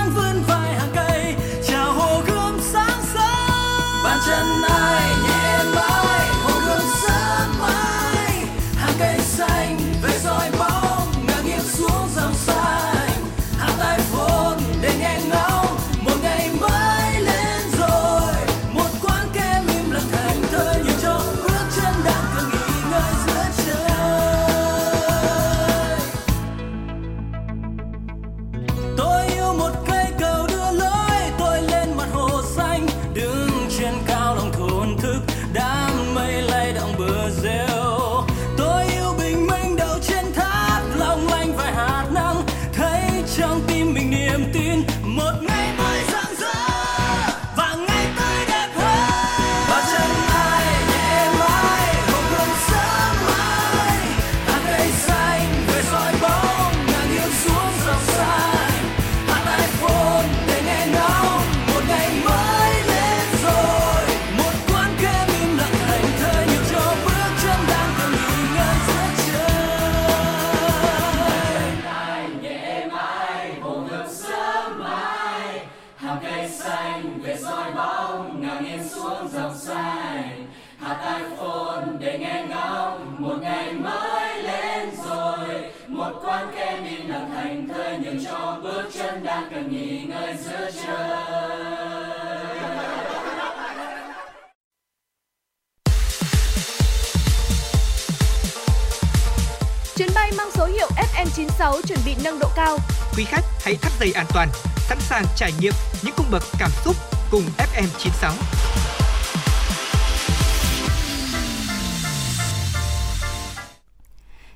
FM96 101.24 101.80
chuẩn 101.82 101.98
bị 102.06 102.14
nâng 102.24 102.38
độ 102.38 102.48
cao. 102.56 102.78
Quý 103.16 103.24
khách 103.24 103.44
hãy 103.60 103.76
thắt 103.76 103.92
dây 104.00 104.12
an 104.12 104.26
toàn, 104.34 104.48
sẵn 104.88 104.98
sàng 105.00 105.24
trải 105.36 105.52
nghiệm 105.60 105.72
những 106.02 106.14
cung 106.16 106.26
bậc 106.30 106.42
cảm 106.58 106.70
xúc 106.84 106.96
cùng 107.30 107.42
FM96. 107.58 108.63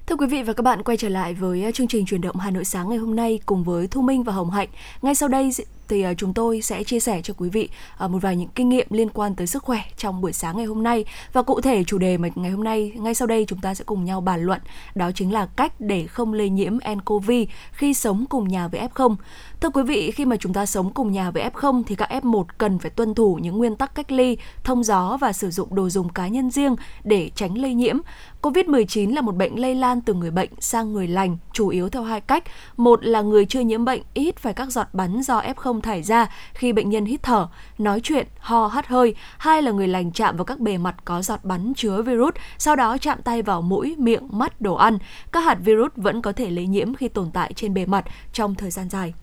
Thưa 0.08 0.16
quý 0.16 0.26
vị 0.26 0.42
và 0.42 0.52
các 0.52 0.62
bạn, 0.62 0.82
quay 0.82 0.96
trở 0.96 1.08
lại 1.08 1.34
với 1.34 1.64
à, 1.64 1.70
chương 1.70 1.88
trình 1.88 2.06
truyền 2.06 2.20
động 2.20 2.36
Hà 2.36 2.50
Nội 2.50 2.64
sáng 2.64 2.88
ngày 2.88 2.98
hôm 2.98 3.16
nay 3.16 3.40
cùng 3.46 3.64
với 3.64 3.86
Thu 3.86 4.02
Minh 4.02 4.22
và 4.22 4.32
Hồng 4.32 4.50
Hạnh. 4.50 4.68
Ngay 5.02 5.14
sau 5.14 5.28
đây 5.28 5.50
thì 5.88 6.02
à, 6.02 6.14
chúng 6.14 6.34
tôi 6.34 6.62
sẽ 6.62 6.84
chia 6.84 7.00
sẻ 7.00 7.20
cho 7.22 7.34
quý 7.36 7.48
vị 7.48 7.68
à, 7.98 8.08
một 8.08 8.18
vài 8.22 8.36
những 8.36 8.48
kinh 8.54 8.68
nghiệm 8.68 8.86
liên 8.90 9.08
quan 9.08 9.34
tới 9.34 9.46
sức 9.46 9.62
khỏe 9.62 9.80
trong 9.96 10.20
buổi 10.20 10.32
sáng 10.32 10.56
ngày 10.56 10.66
hôm 10.66 10.82
nay 10.82 11.04
và 11.32 11.42
cụ 11.42 11.60
thể 11.60 11.84
chủ 11.84 11.98
đề 11.98 12.18
mà 12.18 12.28
ngày 12.34 12.50
hôm 12.50 12.64
nay, 12.64 12.92
ngay 12.94 13.14
sau 13.14 13.26
đây 13.26 13.44
chúng 13.48 13.60
ta 13.60 13.74
sẽ 13.74 13.84
cùng 13.84 14.04
nhau 14.04 14.20
bàn 14.20 14.42
luận, 14.42 14.60
đó 14.94 15.10
chính 15.14 15.32
là 15.32 15.46
cách 15.46 15.72
để 15.78 16.06
không 16.06 16.32
lây 16.32 16.50
nhiễm 16.50 16.78
nCoV 16.94 17.30
khi 17.72 17.94
sống 17.94 18.24
cùng 18.28 18.48
nhà 18.48 18.68
với 18.68 18.88
F0. 18.94 19.16
Thưa 19.60 19.70
quý 19.70 19.82
vị, 19.82 20.10
khi 20.10 20.24
mà 20.24 20.36
chúng 20.36 20.52
ta 20.52 20.66
sống 20.66 20.90
cùng 20.94 21.12
nhà 21.12 21.30
với 21.30 21.50
F0 21.50 21.82
thì 21.86 21.94
các 21.94 22.10
F1 22.22 22.44
cần 22.58 22.78
phải 22.78 22.90
tuân 22.90 23.14
thủ 23.14 23.38
những 23.42 23.58
nguyên 23.58 23.76
tắc 23.76 23.94
cách 23.94 24.12
ly, 24.12 24.36
thông 24.64 24.84
gió 24.84 25.16
và 25.20 25.32
sử 25.32 25.50
dụng 25.50 25.74
đồ 25.74 25.88
dùng 25.88 26.08
cá 26.08 26.28
nhân 26.28 26.50
riêng 26.50 26.76
để 27.04 27.30
tránh 27.34 27.58
lây 27.58 27.74
nhiễm. 27.74 27.98
COVID-19 28.42 29.14
là 29.14 29.20
một 29.20 29.36
bệnh 29.36 29.60
lây 29.60 29.74
lan 29.74 30.00
từ 30.00 30.14
người 30.14 30.30
bệnh 30.30 30.50
sang 30.58 30.92
người 30.92 31.08
lành, 31.08 31.38
chủ 31.52 31.68
yếu 31.68 31.88
theo 31.88 32.02
hai 32.02 32.20
cách. 32.20 32.44
Một 32.76 33.04
là 33.04 33.22
người 33.22 33.46
chưa 33.46 33.60
nhiễm 33.60 33.84
bệnh 33.84 34.02
ít 34.14 34.36
phải 34.36 34.54
các 34.54 34.70
giọt 34.70 34.86
bắn 34.92 35.22
do 35.22 35.40
F0 35.40 35.80
thải 35.80 36.02
ra 36.02 36.26
khi 36.54 36.72
bệnh 36.72 36.90
nhân 36.90 37.04
hít 37.04 37.22
thở, 37.22 37.48
nói 37.78 38.00
chuyện, 38.02 38.26
ho, 38.38 38.66
hắt 38.66 38.86
hơi. 38.86 39.14
Hai 39.38 39.62
là 39.62 39.70
người 39.70 39.88
lành 39.88 40.12
chạm 40.12 40.36
vào 40.36 40.44
các 40.44 40.60
bề 40.60 40.78
mặt 40.78 40.96
có 41.04 41.22
giọt 41.22 41.44
bắn 41.44 41.72
chứa 41.76 42.02
virus, 42.02 42.34
sau 42.58 42.76
đó 42.76 42.96
chạm 43.00 43.22
tay 43.22 43.42
vào 43.42 43.62
mũi, 43.62 43.94
miệng, 43.98 44.28
mắt, 44.30 44.60
đồ 44.60 44.74
ăn. 44.74 44.98
Các 45.32 45.40
hạt 45.40 45.58
virus 45.60 45.90
vẫn 45.96 46.22
có 46.22 46.32
thể 46.32 46.50
lây 46.50 46.66
nhiễm 46.66 46.94
khi 46.94 47.08
tồn 47.08 47.30
tại 47.30 47.52
trên 47.52 47.74
bề 47.74 47.86
mặt 47.86 48.04
trong 48.32 48.54
thời 48.54 48.70
gian 48.70 48.88
dài. 48.88 49.14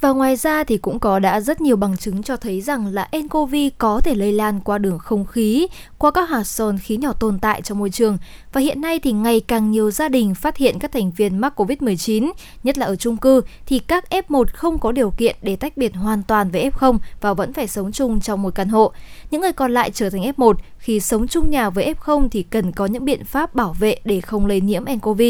Và 0.00 0.10
ngoài 0.10 0.36
ra 0.36 0.64
thì 0.64 0.78
cũng 0.78 0.98
có 0.98 1.18
đã 1.18 1.40
rất 1.40 1.60
nhiều 1.60 1.76
bằng 1.76 1.96
chứng 1.96 2.22
cho 2.22 2.36
thấy 2.36 2.60
rằng 2.60 2.86
là 2.86 3.08
nCoV 3.12 3.54
có 3.78 4.00
thể 4.00 4.14
lây 4.14 4.32
lan 4.32 4.60
qua 4.60 4.78
đường 4.78 4.98
không 4.98 5.24
khí, 5.24 5.66
qua 5.98 6.10
các 6.10 6.28
hạt 6.28 6.44
son 6.44 6.78
khí 6.78 6.96
nhỏ 6.96 7.12
tồn 7.12 7.38
tại 7.38 7.62
trong 7.62 7.78
môi 7.78 7.90
trường. 7.90 8.18
Và 8.52 8.60
hiện 8.60 8.80
nay 8.80 8.98
thì 8.98 9.12
ngày 9.12 9.40
càng 9.40 9.70
nhiều 9.70 9.90
gia 9.90 10.08
đình 10.08 10.34
phát 10.34 10.56
hiện 10.56 10.78
các 10.78 10.92
thành 10.92 11.10
viên 11.10 11.38
mắc 11.38 11.60
COVID-19, 11.60 12.30
nhất 12.62 12.78
là 12.78 12.86
ở 12.86 12.96
chung 12.96 13.16
cư, 13.16 13.40
thì 13.66 13.78
các 13.78 14.04
F1 14.10 14.44
không 14.52 14.78
có 14.78 14.92
điều 14.92 15.10
kiện 15.10 15.36
để 15.42 15.56
tách 15.56 15.76
biệt 15.76 15.94
hoàn 15.94 16.22
toàn 16.22 16.50
với 16.50 16.70
F0 16.70 16.98
và 17.20 17.34
vẫn 17.34 17.52
phải 17.52 17.68
sống 17.68 17.92
chung 17.92 18.20
trong 18.20 18.42
một 18.42 18.54
căn 18.54 18.68
hộ. 18.68 18.92
Những 19.30 19.40
người 19.40 19.52
còn 19.52 19.74
lại 19.74 19.90
trở 19.90 20.10
thành 20.10 20.22
F1 20.22 20.54
khi 20.86 21.00
sống 21.00 21.28
chung 21.28 21.50
nhà 21.50 21.70
với 21.70 21.94
F0 21.94 22.28
thì 22.28 22.42
cần 22.42 22.72
có 22.72 22.86
những 22.86 23.04
biện 23.04 23.24
pháp 23.24 23.54
bảo 23.54 23.72
vệ 23.78 23.96
để 24.04 24.20
không 24.20 24.46
lây 24.46 24.60
nhiễm 24.60 24.84
nCoV. 24.84 25.22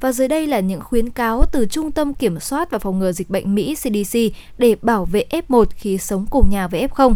Và 0.00 0.12
dưới 0.12 0.28
đây 0.28 0.46
là 0.46 0.60
những 0.60 0.80
khuyến 0.80 1.10
cáo 1.10 1.44
từ 1.52 1.66
Trung 1.66 1.90
tâm 1.90 2.14
Kiểm 2.14 2.40
soát 2.40 2.70
và 2.70 2.78
Phòng 2.78 2.98
ngừa 2.98 3.12
Dịch 3.12 3.30
bệnh 3.30 3.54
Mỹ 3.54 3.74
CDC 3.74 4.18
để 4.58 4.76
bảo 4.82 5.04
vệ 5.04 5.24
F1 5.30 5.64
khi 5.76 5.98
sống 5.98 6.26
cùng 6.30 6.50
nhà 6.50 6.68
với 6.68 6.86
F0. 6.88 7.14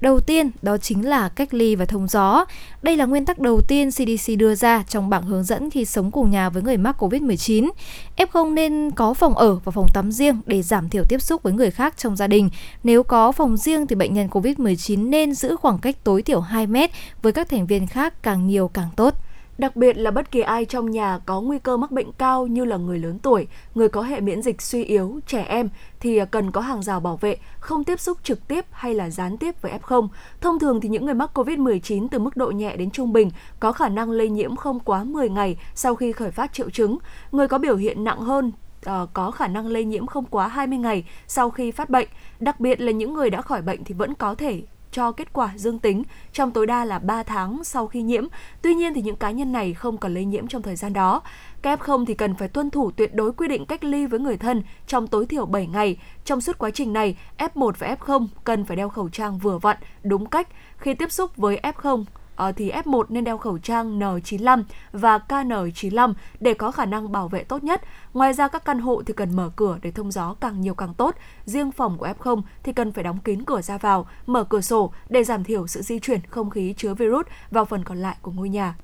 Đầu 0.00 0.20
tiên, 0.20 0.50
đó 0.62 0.78
chính 0.78 1.08
là 1.08 1.28
cách 1.28 1.54
ly 1.54 1.74
và 1.74 1.84
thông 1.84 2.08
gió. 2.08 2.44
Đây 2.82 2.96
là 2.96 3.04
nguyên 3.04 3.24
tắc 3.24 3.38
đầu 3.38 3.60
tiên 3.60 3.90
CDC 3.90 4.32
đưa 4.38 4.54
ra 4.54 4.84
trong 4.88 5.10
bảng 5.10 5.22
hướng 5.22 5.44
dẫn 5.44 5.70
khi 5.70 5.84
sống 5.84 6.10
cùng 6.10 6.30
nhà 6.30 6.48
với 6.48 6.62
người 6.62 6.76
mắc 6.76 7.02
COVID-19. 7.02 7.70
F0 8.16 8.54
nên 8.54 8.90
có 8.90 9.14
phòng 9.14 9.34
ở 9.34 9.54
và 9.54 9.72
phòng 9.72 9.86
tắm 9.94 10.12
riêng 10.12 10.40
để 10.46 10.62
giảm 10.62 10.88
thiểu 10.88 11.04
tiếp 11.08 11.22
xúc 11.22 11.42
với 11.42 11.52
người 11.52 11.70
khác 11.70 11.94
trong 11.98 12.16
gia 12.16 12.26
đình. 12.26 12.50
Nếu 12.84 13.02
có 13.02 13.32
phòng 13.32 13.56
riêng 13.56 13.86
thì 13.86 13.96
bệnh 13.96 14.14
nhân 14.14 14.28
COVID-19 14.28 15.10
nên 15.10 15.34
giữ 15.34 15.56
khoảng 15.56 15.78
cách 15.78 16.04
tối 16.04 16.22
thiểu 16.22 16.40
2 16.40 16.66
mét 16.66 16.90
với 17.22 17.32
các 17.32 17.48
thành 17.48 17.66
viên 17.66 17.86
khác 17.86 18.22
càng 18.22 18.46
nhiều 18.46 18.68
càng 18.68 18.88
tốt. 18.96 19.14
Đặc 19.60 19.76
biệt 19.76 19.96
là 19.96 20.10
bất 20.10 20.30
kỳ 20.30 20.40
ai 20.40 20.64
trong 20.64 20.90
nhà 20.90 21.18
có 21.26 21.40
nguy 21.40 21.58
cơ 21.58 21.76
mắc 21.76 21.90
bệnh 21.90 22.12
cao 22.12 22.46
như 22.46 22.64
là 22.64 22.76
người 22.76 22.98
lớn 22.98 23.18
tuổi, 23.18 23.46
người 23.74 23.88
có 23.88 24.02
hệ 24.02 24.20
miễn 24.20 24.42
dịch 24.42 24.62
suy 24.62 24.84
yếu, 24.84 25.20
trẻ 25.26 25.42
em 25.42 25.68
thì 26.00 26.20
cần 26.30 26.50
có 26.50 26.60
hàng 26.60 26.82
rào 26.82 27.00
bảo 27.00 27.16
vệ, 27.16 27.36
không 27.58 27.84
tiếp 27.84 28.00
xúc 28.00 28.18
trực 28.22 28.48
tiếp 28.48 28.64
hay 28.70 28.94
là 28.94 29.10
gián 29.10 29.36
tiếp 29.36 29.62
với 29.62 29.72
F0. 29.82 30.08
Thông 30.40 30.58
thường 30.58 30.80
thì 30.80 30.88
những 30.88 31.04
người 31.04 31.14
mắc 31.14 31.30
COVID-19 31.34 32.08
từ 32.10 32.18
mức 32.18 32.36
độ 32.36 32.50
nhẹ 32.50 32.76
đến 32.76 32.90
trung 32.90 33.12
bình 33.12 33.30
có 33.60 33.72
khả 33.72 33.88
năng 33.88 34.10
lây 34.10 34.28
nhiễm 34.28 34.56
không 34.56 34.80
quá 34.80 35.04
10 35.04 35.28
ngày 35.28 35.56
sau 35.74 35.94
khi 35.94 36.12
khởi 36.12 36.30
phát 36.30 36.52
triệu 36.52 36.70
chứng. 36.70 36.98
Người 37.32 37.48
có 37.48 37.58
biểu 37.58 37.76
hiện 37.76 38.04
nặng 38.04 38.20
hơn 38.20 38.52
uh, 38.86 39.08
có 39.12 39.30
khả 39.30 39.48
năng 39.48 39.66
lây 39.66 39.84
nhiễm 39.84 40.06
không 40.06 40.24
quá 40.24 40.48
20 40.48 40.78
ngày 40.78 41.04
sau 41.26 41.50
khi 41.50 41.70
phát 41.70 41.90
bệnh. 41.90 42.08
Đặc 42.38 42.60
biệt 42.60 42.80
là 42.80 42.92
những 42.92 43.14
người 43.14 43.30
đã 43.30 43.42
khỏi 43.42 43.62
bệnh 43.62 43.84
thì 43.84 43.94
vẫn 43.94 44.14
có 44.14 44.34
thể 44.34 44.62
cho 44.92 45.12
kết 45.12 45.32
quả 45.32 45.52
dương 45.56 45.78
tính 45.78 46.02
trong 46.32 46.50
tối 46.50 46.66
đa 46.66 46.84
là 46.84 46.98
3 46.98 47.22
tháng 47.22 47.64
sau 47.64 47.86
khi 47.86 48.02
nhiễm. 48.02 48.24
Tuy 48.62 48.74
nhiên 48.74 48.94
thì 48.94 49.02
những 49.02 49.16
cá 49.16 49.30
nhân 49.30 49.52
này 49.52 49.74
không 49.74 49.98
còn 49.98 50.14
lây 50.14 50.24
nhiễm 50.24 50.46
trong 50.46 50.62
thời 50.62 50.76
gian 50.76 50.92
đó. 50.92 51.22
Các 51.62 51.80
F0 51.80 52.04
thì 52.04 52.14
cần 52.14 52.34
phải 52.34 52.48
tuân 52.48 52.70
thủ 52.70 52.90
tuyệt 52.90 53.14
đối 53.14 53.32
quy 53.32 53.48
định 53.48 53.66
cách 53.66 53.84
ly 53.84 54.06
với 54.06 54.20
người 54.20 54.36
thân 54.36 54.62
trong 54.86 55.06
tối 55.06 55.26
thiểu 55.26 55.46
7 55.46 55.66
ngày. 55.66 55.96
Trong 56.24 56.40
suốt 56.40 56.58
quá 56.58 56.70
trình 56.70 56.92
này, 56.92 57.16
F1 57.38 57.72
và 57.78 57.96
F0 58.00 58.26
cần 58.44 58.64
phải 58.64 58.76
đeo 58.76 58.88
khẩu 58.88 59.08
trang 59.08 59.38
vừa 59.38 59.58
vặn, 59.58 59.76
đúng 60.02 60.26
cách. 60.26 60.48
Khi 60.76 60.94
tiếp 60.94 61.12
xúc 61.12 61.36
với 61.36 61.60
F0 61.62 62.04
Ờ, 62.40 62.52
thì 62.52 62.70
F1 62.70 63.04
nên 63.08 63.24
đeo 63.24 63.38
khẩu 63.38 63.58
trang 63.58 63.98
N95 63.98 64.62
và 64.92 65.18
KN95 65.28 66.14
để 66.40 66.54
có 66.54 66.70
khả 66.70 66.84
năng 66.84 67.12
bảo 67.12 67.28
vệ 67.28 67.44
tốt 67.44 67.64
nhất. 67.64 67.82
Ngoài 68.14 68.32
ra 68.32 68.48
các 68.48 68.64
căn 68.64 68.78
hộ 68.78 69.02
thì 69.06 69.14
cần 69.14 69.36
mở 69.36 69.50
cửa 69.56 69.78
để 69.82 69.90
thông 69.90 70.10
gió 70.10 70.34
càng 70.40 70.60
nhiều 70.60 70.74
càng 70.74 70.94
tốt. 70.94 71.14
Riêng 71.44 71.72
phòng 71.72 71.98
của 71.98 72.08
F0 72.18 72.42
thì 72.62 72.72
cần 72.72 72.92
phải 72.92 73.04
đóng 73.04 73.18
kín 73.18 73.44
cửa 73.44 73.62
ra 73.62 73.78
vào, 73.78 74.06
mở 74.26 74.44
cửa 74.44 74.60
sổ 74.60 74.92
để 75.08 75.24
giảm 75.24 75.44
thiểu 75.44 75.66
sự 75.66 75.82
di 75.82 75.98
chuyển 75.98 76.20
không 76.30 76.50
khí 76.50 76.74
chứa 76.76 76.94
virus 76.94 77.26
vào 77.50 77.64
phần 77.64 77.84
còn 77.84 77.98
lại 77.98 78.16
của 78.22 78.30
ngôi 78.30 78.48
nhà. 78.48 78.74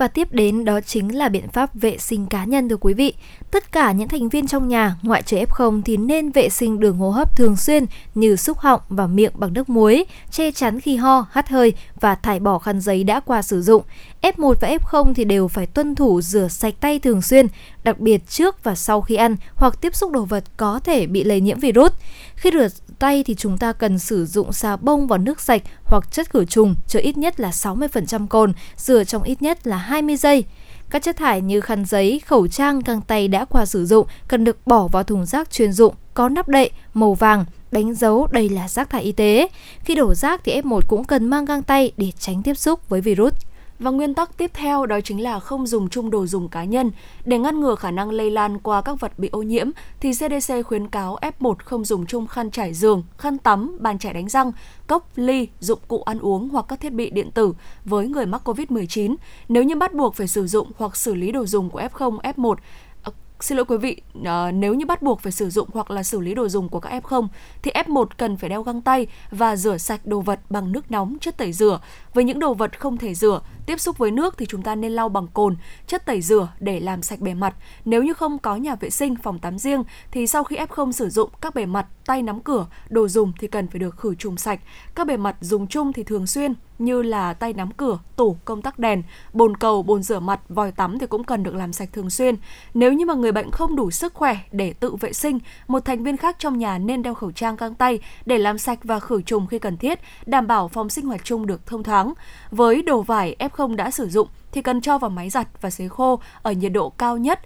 Và 0.00 0.08
tiếp 0.08 0.28
đến 0.32 0.64
đó 0.64 0.80
chính 0.80 1.18
là 1.18 1.28
biện 1.28 1.48
pháp 1.48 1.74
vệ 1.74 1.98
sinh 1.98 2.26
cá 2.26 2.44
nhân 2.44 2.68
thưa 2.68 2.76
quý 2.76 2.94
vị. 2.94 3.14
Tất 3.50 3.72
cả 3.72 3.92
những 3.92 4.08
thành 4.08 4.28
viên 4.28 4.46
trong 4.46 4.68
nhà, 4.68 4.96
ngoại 5.02 5.22
trừ 5.22 5.36
F0 5.36 5.82
thì 5.82 5.96
nên 5.96 6.30
vệ 6.30 6.48
sinh 6.48 6.80
đường 6.80 6.96
hô 6.96 7.10
hấp 7.10 7.36
thường 7.36 7.56
xuyên 7.56 7.86
như 8.14 8.36
xúc 8.36 8.58
họng 8.58 8.80
và 8.88 9.06
miệng 9.06 9.32
bằng 9.34 9.52
nước 9.52 9.68
muối, 9.68 10.04
che 10.30 10.52
chắn 10.52 10.80
khi 10.80 10.96
ho, 10.96 11.26
hắt 11.30 11.48
hơi 11.48 11.72
và 12.00 12.14
thải 12.14 12.40
bỏ 12.40 12.58
khăn 12.58 12.80
giấy 12.80 13.04
đã 13.04 13.20
qua 13.20 13.42
sử 13.42 13.62
dụng. 13.62 13.82
F1 14.22 14.54
và 14.60 14.68
F0 14.68 15.14
thì 15.14 15.24
đều 15.24 15.48
phải 15.48 15.66
tuân 15.66 15.94
thủ 15.94 16.20
rửa 16.20 16.48
sạch 16.48 16.74
tay 16.80 16.98
thường 16.98 17.22
xuyên, 17.22 17.46
đặc 17.84 18.00
biệt 18.00 18.28
trước 18.28 18.64
và 18.64 18.74
sau 18.74 19.00
khi 19.00 19.14
ăn 19.14 19.36
hoặc 19.54 19.80
tiếp 19.80 19.94
xúc 19.94 20.12
đồ 20.12 20.24
vật 20.24 20.44
có 20.56 20.80
thể 20.84 21.06
bị 21.06 21.24
lây 21.24 21.40
nhiễm 21.40 21.58
virus. 21.58 21.92
Khi 22.34 22.50
rửa 22.52 22.68
tay 23.00 23.22
thì 23.26 23.34
chúng 23.34 23.58
ta 23.58 23.72
cần 23.72 23.98
sử 23.98 24.26
dụng 24.26 24.52
xà 24.52 24.76
bông 24.76 25.06
và 25.06 25.18
nước 25.18 25.40
sạch 25.40 25.62
hoặc 25.84 26.12
chất 26.12 26.30
khử 26.30 26.44
trùng 26.44 26.74
chứa 26.86 27.00
ít 27.00 27.18
nhất 27.18 27.40
là 27.40 27.50
60% 27.50 28.26
cồn, 28.26 28.52
rửa 28.76 29.04
trong 29.04 29.22
ít 29.22 29.42
nhất 29.42 29.66
là 29.66 29.76
20 29.76 30.16
giây. 30.16 30.44
Các 30.90 31.02
chất 31.02 31.16
thải 31.16 31.40
như 31.40 31.60
khăn 31.60 31.84
giấy, 31.84 32.20
khẩu 32.26 32.48
trang, 32.48 32.80
găng 32.80 33.00
tay 33.00 33.28
đã 33.28 33.44
qua 33.44 33.66
sử 33.66 33.86
dụng 33.86 34.06
cần 34.28 34.44
được 34.44 34.66
bỏ 34.66 34.88
vào 34.88 35.02
thùng 35.02 35.26
rác 35.26 35.50
chuyên 35.50 35.72
dụng 35.72 35.94
có 36.14 36.28
nắp 36.28 36.48
đậy 36.48 36.70
màu 36.94 37.14
vàng 37.14 37.44
đánh 37.72 37.94
dấu 37.94 38.26
đây 38.32 38.48
là 38.48 38.68
rác 38.68 38.90
thải 38.90 39.02
y 39.02 39.12
tế. 39.12 39.48
Khi 39.84 39.94
đổ 39.94 40.14
rác 40.14 40.40
thì 40.44 40.60
F1 40.60 40.80
cũng 40.88 41.04
cần 41.04 41.30
mang 41.30 41.44
găng 41.44 41.62
tay 41.62 41.92
để 41.96 42.12
tránh 42.18 42.42
tiếp 42.42 42.54
xúc 42.54 42.88
với 42.88 43.00
virus. 43.00 43.32
Và 43.80 43.90
nguyên 43.90 44.14
tắc 44.14 44.36
tiếp 44.36 44.50
theo 44.54 44.86
đó 44.86 45.00
chính 45.00 45.22
là 45.22 45.40
không 45.40 45.66
dùng 45.66 45.88
chung 45.88 46.10
đồ 46.10 46.26
dùng 46.26 46.48
cá 46.48 46.64
nhân. 46.64 46.90
Để 47.24 47.38
ngăn 47.38 47.60
ngừa 47.60 47.74
khả 47.74 47.90
năng 47.90 48.10
lây 48.10 48.30
lan 48.30 48.58
qua 48.58 48.82
các 48.82 49.00
vật 49.00 49.18
bị 49.18 49.28
ô 49.32 49.42
nhiễm, 49.42 49.70
thì 50.00 50.12
CDC 50.12 50.54
khuyến 50.66 50.88
cáo 50.88 51.18
F1 51.40 51.54
không 51.58 51.84
dùng 51.84 52.06
chung 52.06 52.26
khăn 52.26 52.50
trải 52.50 52.74
giường, 52.74 53.04
khăn 53.18 53.38
tắm, 53.38 53.76
bàn 53.80 53.98
chải 53.98 54.12
đánh 54.12 54.28
răng, 54.28 54.52
cốc, 54.86 55.08
ly, 55.16 55.48
dụng 55.60 55.78
cụ 55.88 56.02
ăn 56.02 56.18
uống 56.18 56.48
hoặc 56.48 56.64
các 56.68 56.80
thiết 56.80 56.92
bị 56.92 57.10
điện 57.10 57.30
tử 57.30 57.54
với 57.84 58.08
người 58.08 58.26
mắc 58.26 58.42
COVID-19. 58.48 59.16
Nếu 59.48 59.62
như 59.62 59.76
bắt 59.76 59.94
buộc 59.94 60.14
phải 60.14 60.28
sử 60.28 60.46
dụng 60.46 60.70
hoặc 60.76 60.96
xử 60.96 61.14
lý 61.14 61.32
đồ 61.32 61.46
dùng 61.46 61.70
của 61.70 61.80
F0, 61.80 62.18
F1, 62.18 62.54
ờ, 63.02 63.12
Xin 63.40 63.56
lỗi 63.56 63.64
quý 63.64 63.76
vị, 63.76 64.02
à, 64.24 64.52
nếu 64.52 64.74
như 64.74 64.86
bắt 64.86 65.02
buộc 65.02 65.20
phải 65.20 65.32
sử 65.32 65.50
dụng 65.50 65.68
hoặc 65.72 65.90
là 65.90 66.02
xử 66.02 66.20
lý 66.20 66.34
đồ 66.34 66.48
dùng 66.48 66.68
của 66.68 66.80
các 66.80 67.02
F0 67.02 67.28
thì 67.62 67.70
F1 67.70 68.04
cần 68.16 68.36
phải 68.36 68.50
đeo 68.50 68.62
găng 68.62 68.82
tay 68.82 69.06
và 69.30 69.56
rửa 69.56 69.78
sạch 69.78 70.06
đồ 70.06 70.20
vật 70.20 70.40
bằng 70.50 70.72
nước 70.72 70.90
nóng, 70.90 71.16
chất 71.20 71.36
tẩy 71.36 71.52
rửa. 71.52 71.80
Với 72.14 72.24
những 72.24 72.38
đồ 72.38 72.54
vật 72.54 72.80
không 72.80 72.98
thể 72.98 73.14
rửa, 73.14 73.40
tiếp 73.70 73.80
xúc 73.80 73.98
với 73.98 74.10
nước 74.10 74.34
thì 74.38 74.46
chúng 74.46 74.62
ta 74.62 74.74
nên 74.74 74.92
lau 74.92 75.08
bằng 75.08 75.26
cồn, 75.34 75.56
chất 75.86 76.06
tẩy 76.06 76.20
rửa 76.20 76.48
để 76.60 76.80
làm 76.80 77.02
sạch 77.02 77.20
bề 77.20 77.34
mặt. 77.34 77.54
Nếu 77.84 78.02
như 78.02 78.12
không 78.12 78.38
có 78.38 78.56
nhà 78.56 78.74
vệ 78.74 78.90
sinh, 78.90 79.16
phòng 79.16 79.38
tắm 79.38 79.58
riêng 79.58 79.84
thì 80.10 80.26
sau 80.26 80.44
khi 80.44 80.56
F0 80.56 80.92
sử 80.92 81.08
dụng 81.08 81.30
các 81.40 81.54
bề 81.54 81.66
mặt, 81.66 81.86
tay 82.06 82.22
nắm 82.22 82.40
cửa, 82.40 82.66
đồ 82.88 83.08
dùng 83.08 83.32
thì 83.40 83.46
cần 83.46 83.68
phải 83.68 83.78
được 83.78 83.96
khử 83.96 84.14
trùng 84.14 84.36
sạch. 84.36 84.60
Các 84.94 85.06
bề 85.06 85.16
mặt 85.16 85.36
dùng 85.40 85.66
chung 85.66 85.92
thì 85.92 86.02
thường 86.04 86.26
xuyên 86.26 86.54
như 86.80 87.02
là 87.02 87.34
tay 87.34 87.52
nắm 87.52 87.70
cửa, 87.70 87.98
tủ, 88.16 88.36
công 88.44 88.62
tắc 88.62 88.78
đèn, 88.78 89.02
bồn 89.32 89.56
cầu, 89.56 89.82
bồn 89.82 90.02
rửa 90.02 90.20
mặt, 90.20 90.40
vòi 90.48 90.72
tắm 90.72 90.98
thì 90.98 91.06
cũng 91.06 91.24
cần 91.24 91.42
được 91.42 91.54
làm 91.54 91.72
sạch 91.72 91.88
thường 91.92 92.10
xuyên. 92.10 92.36
Nếu 92.74 92.92
như 92.92 93.06
mà 93.06 93.14
người 93.14 93.32
bệnh 93.32 93.50
không 93.50 93.76
đủ 93.76 93.90
sức 93.90 94.14
khỏe 94.14 94.36
để 94.52 94.72
tự 94.72 94.96
vệ 94.96 95.12
sinh, 95.12 95.38
một 95.68 95.84
thành 95.84 96.04
viên 96.04 96.16
khác 96.16 96.36
trong 96.38 96.58
nhà 96.58 96.78
nên 96.78 97.02
đeo 97.02 97.14
khẩu 97.14 97.32
trang 97.32 97.56
găng 97.56 97.74
tay 97.74 97.98
để 98.26 98.38
làm 98.38 98.58
sạch 98.58 98.78
và 98.82 99.00
khử 99.00 99.22
trùng 99.22 99.46
khi 99.46 99.58
cần 99.58 99.76
thiết, 99.76 100.00
đảm 100.26 100.46
bảo 100.46 100.68
phòng 100.68 100.88
sinh 100.88 101.06
hoạt 101.06 101.20
chung 101.24 101.46
được 101.46 101.66
thông 101.66 101.82
thoáng. 101.82 102.12
Với 102.50 102.82
đồ 102.82 103.02
vải 103.02 103.36
F0 103.38 103.59
đã 103.68 103.90
sử 103.90 104.08
dụng 104.08 104.28
thì 104.52 104.62
cần 104.62 104.80
cho 104.80 104.98
vào 104.98 105.10
máy 105.10 105.30
giặt 105.30 105.48
và 105.60 105.70
sấy 105.70 105.88
khô 105.88 106.20
ở 106.42 106.52
nhiệt 106.52 106.72
độ 106.72 106.90
cao 106.90 107.16
nhất 107.16 107.40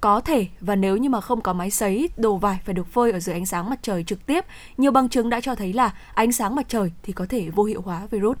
có 0.00 0.20
thể 0.20 0.46
và 0.60 0.76
nếu 0.76 0.96
như 0.96 1.08
mà 1.08 1.20
không 1.20 1.40
có 1.40 1.52
máy 1.52 1.70
sấy, 1.70 2.10
đồ 2.16 2.36
vải 2.36 2.58
phải 2.64 2.74
được 2.74 2.86
phơi 2.86 3.12
ở 3.12 3.20
dưới 3.20 3.34
ánh 3.34 3.46
sáng 3.46 3.70
mặt 3.70 3.78
trời 3.82 4.04
trực 4.04 4.26
tiếp. 4.26 4.44
Nhiều 4.76 4.92
bằng 4.92 5.08
chứng 5.08 5.30
đã 5.30 5.40
cho 5.40 5.54
thấy 5.54 5.72
là 5.72 5.94
ánh 6.14 6.32
sáng 6.32 6.54
mặt 6.54 6.66
trời 6.68 6.92
thì 7.02 7.12
có 7.12 7.26
thể 7.28 7.50
vô 7.50 7.64
hiệu 7.64 7.80
hóa 7.80 8.06
virus. 8.10 8.36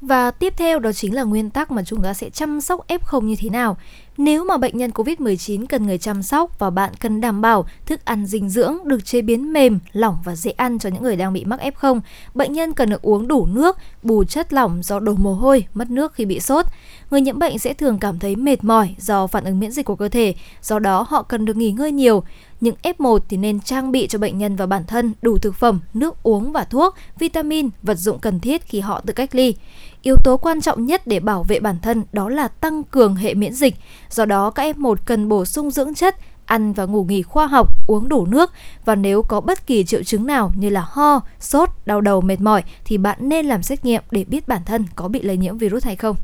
Và 0.00 0.30
tiếp 0.30 0.54
theo 0.56 0.78
đó 0.78 0.92
chính 0.92 1.14
là 1.14 1.22
nguyên 1.22 1.50
tắc 1.50 1.70
mà 1.70 1.82
chúng 1.82 2.02
ta 2.02 2.14
sẽ 2.14 2.30
chăm 2.30 2.60
sóc 2.60 2.86
F0 2.88 3.22
như 3.22 3.36
thế 3.38 3.48
nào. 3.48 3.76
Nếu 4.16 4.44
mà 4.44 4.56
bệnh 4.56 4.76
nhân 4.76 4.90
COVID-19 4.90 5.66
cần 5.66 5.86
người 5.86 5.98
chăm 5.98 6.22
sóc 6.22 6.58
và 6.58 6.70
bạn 6.70 6.92
cần 7.00 7.20
đảm 7.20 7.40
bảo 7.40 7.66
thức 7.86 8.04
ăn 8.04 8.26
dinh 8.26 8.48
dưỡng 8.48 8.78
được 8.84 9.04
chế 9.04 9.22
biến 9.22 9.52
mềm, 9.52 9.78
lỏng 9.92 10.18
và 10.24 10.36
dễ 10.36 10.50
ăn 10.50 10.78
cho 10.78 10.88
những 10.88 11.02
người 11.02 11.16
đang 11.16 11.32
bị 11.32 11.44
mắc 11.44 11.60
F0, 11.60 12.00
bệnh 12.34 12.52
nhân 12.52 12.72
cần 12.72 12.90
được 12.90 13.02
uống 13.02 13.28
đủ 13.28 13.46
nước, 13.46 13.76
bù 14.02 14.24
chất 14.24 14.52
lỏng 14.52 14.82
do 14.82 15.00
đổ 15.00 15.14
mồ 15.14 15.34
hôi, 15.34 15.66
mất 15.74 15.90
nước 15.90 16.14
khi 16.14 16.24
bị 16.24 16.40
sốt. 16.40 16.66
Người 17.10 17.20
nhiễm 17.20 17.38
bệnh 17.38 17.58
sẽ 17.58 17.74
thường 17.74 17.98
cảm 17.98 18.18
thấy 18.18 18.36
mệt 18.36 18.64
mỏi 18.64 18.94
do 18.98 19.26
phản 19.26 19.44
ứng 19.44 19.60
miễn 19.60 19.70
dịch 19.70 19.86
của 19.86 19.96
cơ 19.96 20.08
thể, 20.08 20.34
do 20.62 20.78
đó 20.78 21.06
họ 21.08 21.22
cần 21.22 21.44
được 21.44 21.56
nghỉ 21.56 21.72
ngơi 21.72 21.92
nhiều. 21.92 22.22
Những 22.60 22.74
F1 22.82 23.18
thì 23.28 23.36
nên 23.36 23.60
trang 23.60 23.92
bị 23.92 24.06
cho 24.06 24.18
bệnh 24.18 24.38
nhân 24.38 24.56
và 24.56 24.66
bản 24.66 24.84
thân 24.86 25.12
đủ 25.22 25.38
thực 25.38 25.54
phẩm, 25.54 25.80
nước 25.94 26.22
uống 26.22 26.52
và 26.52 26.64
thuốc, 26.64 26.94
vitamin, 27.18 27.68
vật 27.82 27.94
dụng 27.94 28.18
cần 28.18 28.40
thiết 28.40 28.62
khi 28.66 28.80
họ 28.80 29.00
tự 29.00 29.12
cách 29.12 29.34
ly. 29.34 29.54
Yếu 30.02 30.16
tố 30.24 30.36
quan 30.36 30.60
trọng 30.60 30.86
nhất 30.86 31.06
để 31.06 31.20
bảo 31.20 31.42
vệ 31.42 31.60
bản 31.60 31.76
thân 31.82 32.04
đó 32.12 32.28
là 32.28 32.48
tăng 32.48 32.84
cường 32.84 33.16
hệ 33.16 33.34
miễn 33.34 33.52
dịch. 33.52 33.74
Do 34.10 34.24
đó 34.24 34.50
các 34.50 34.76
F1 34.76 34.94
cần 35.04 35.28
bổ 35.28 35.44
sung 35.44 35.70
dưỡng 35.70 35.94
chất, 35.94 36.16
ăn 36.44 36.72
và 36.72 36.84
ngủ 36.84 37.04
nghỉ 37.04 37.22
khoa 37.22 37.46
học, 37.46 37.68
uống 37.86 38.08
đủ 38.08 38.26
nước 38.26 38.52
và 38.84 38.94
nếu 38.94 39.22
có 39.22 39.40
bất 39.40 39.66
kỳ 39.66 39.84
triệu 39.84 40.02
chứng 40.02 40.26
nào 40.26 40.52
như 40.56 40.68
là 40.68 40.86
ho, 40.88 41.20
sốt, 41.40 41.68
đau 41.86 42.00
đầu, 42.00 42.20
mệt 42.20 42.40
mỏi 42.40 42.62
thì 42.84 42.98
bạn 42.98 43.18
nên 43.20 43.46
làm 43.46 43.62
xét 43.62 43.84
nghiệm 43.84 44.02
để 44.10 44.24
biết 44.24 44.48
bản 44.48 44.62
thân 44.64 44.84
có 44.96 45.08
bị 45.08 45.22
lây 45.22 45.36
nhiễm 45.36 45.58
virus 45.58 45.84
hay 45.84 45.96
không. 45.96 46.16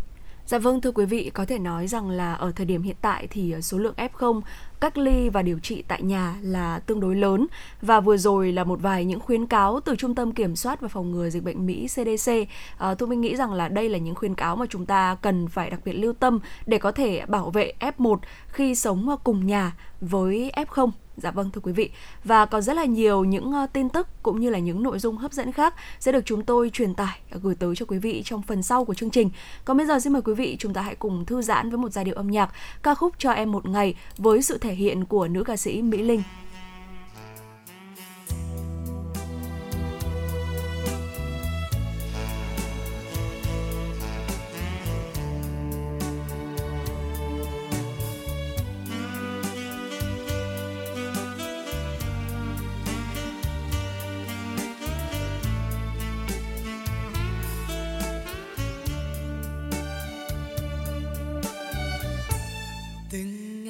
Dạ 0.46 0.59
vâng 0.59 0.80
thưa 0.80 0.90
quý 0.90 1.04
vị, 1.04 1.30
có 1.35 1.44
thể 1.44 1.59
nói 1.59 1.87
rằng 1.87 2.11
là 2.11 2.35
ở 2.35 2.52
thời 2.57 2.66
điểm 2.66 2.83
hiện 2.83 2.96
tại 3.00 3.26
thì 3.30 3.52
ờ, 3.52 3.61
số 3.61 3.78
lượng 3.78 3.94
F0 3.96 4.40
cách 4.80 4.98
ly 4.98 5.28
và 5.28 5.42
điều 5.42 5.59
trị 5.59 5.85
tại 5.88 6.02
nhà 6.02 6.35
là 6.42 6.78
tương 6.78 7.00
đối 7.00 7.16
lớn 7.16 7.46
và 7.83 8.00
vừa 8.00 8.16
rồi 8.16 8.52
là 8.52 8.64
một 8.64 8.83
vài 8.83 9.04
những 9.04 9.20
khuyến 9.20 9.46
cáo 9.46 9.80
từ 9.80 9.96
Trung 9.96 10.14
tâm 10.14 10.33
Kiểm 10.33 10.57
soát 10.57 10.80
và 10.80 10.88
Phòng 10.88 11.12
ngừa 11.12 11.30
Dịch 11.30 11.44
bệnh 11.44 11.66
Mỹ 11.66 11.87
CDC. 11.87 12.30
À, 12.30 12.44
ờ, 12.78 12.94
tôi 12.94 13.09
Minh 13.09 13.20
nghĩ 13.20 13.37
rằng 13.37 13.52
là 13.52 13.68
đây 13.68 13.88
là 13.88 13.98
những 13.98 14.14
khuyến 14.14 14.35
cáo 14.35 14.57
mà 14.57 14.66
chúng 14.70 14.87
ta 14.87 15.16
cần 15.22 15.48
phải 15.48 15.70
đặc 15.70 15.80
biệt 15.85 15.92
lưu 15.92 16.12
tâm 16.12 16.40
để 16.66 16.78
có 16.78 16.92
thể 16.92 17.26
bảo 17.26 17.50
vệ 17.50 17.72
F1 17.80 18.16
khi 18.48 18.74
sống 18.74 19.16
cùng 19.24 19.46
nhà 19.46 19.72
với 20.00 20.52
F0 20.57 20.90
Dạ 21.16 21.31
vâng 21.31 21.50
thưa 21.50 21.61
quý 21.61 21.72
vị. 21.72 21.90
Và 22.24 22.46
còn 22.46 22.62
rất 22.62 22.77
là 22.77 22.85
nhiều 22.85 23.24
những 23.24 23.53
ờ, 23.53 23.66
tin 23.66 23.88
tức 23.88 24.09
cũng 24.22 24.40
như 24.40 24.50
là 24.50 24.59
những 24.59 24.83
nội 24.83 24.98
dung 24.98 25.16
hấp 25.16 25.33
dẫn 25.33 25.53
khác 25.53 25.74
sẽ 26.00 26.12
được 26.12 26.22
chúng 26.24 26.44
tôi 26.44 26.70
truyền 26.70 26.94
tải 26.94 27.18
ờ, 27.31 27.40
gửi 27.42 27.55
tới 27.55 27.77
cho 27.77 27.87
quý 27.87 27.98
vị 27.98 28.22
trong 28.24 28.42
phần 28.42 28.62
sau 28.62 28.85
của 28.85 28.94
chương 28.94 29.11
trình. 29.11 29.31
Còn 29.64 29.77
bây 29.77 29.87
giờ 29.87 30.00
xin 30.00 30.12
mời 30.12 30.22
quý 30.22 30.35
vị 30.35 30.57
chúng 30.59 30.74
ta 30.74 30.83
hãy 30.83 30.94
cùng 30.94 31.24
thư 31.24 31.42
giãn 31.42 31.70
với 31.70 31.79
một 31.79 31.92
giai 31.92 32.05
điệu 32.05 32.14
âm 32.14 32.31
nhạc, 32.31 32.50
ca 32.83 32.94
khúc 32.94 33.14
cho 33.18 33.31
em 33.31 33.53
một 33.53 33.68
ngày 33.68 33.94
với 34.18 34.42
sự 34.42 34.59
thể 34.59 34.74
hiện 34.74 35.05
của 35.05 35.29
nữ 35.29 35.44
ca 35.44 35.57
sĩ 35.57 35.83
Mỹ 35.83 36.03
Linh. 36.03 36.22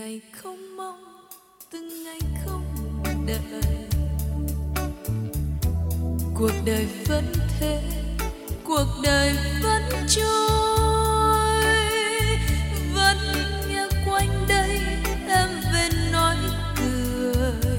Ngày 0.05 0.21
không 0.33 0.77
mong, 0.77 1.05
từng 1.71 2.05
ngày 2.05 2.21
không 2.45 2.65
đợi, 3.27 3.89
cuộc 6.35 6.53
đời 6.65 6.87
vẫn 7.09 7.33
thế 7.61 7.83
cuộc 8.65 8.87
đời 9.03 9.35
vẫn 9.63 9.83
trôi. 10.09 11.65
Vẫn 12.95 13.17
nghe 13.69 13.87
quanh 14.07 14.47
đây 14.49 14.81
em 15.29 15.49
về 15.75 15.89
nói 16.13 16.37
cười. 16.77 17.79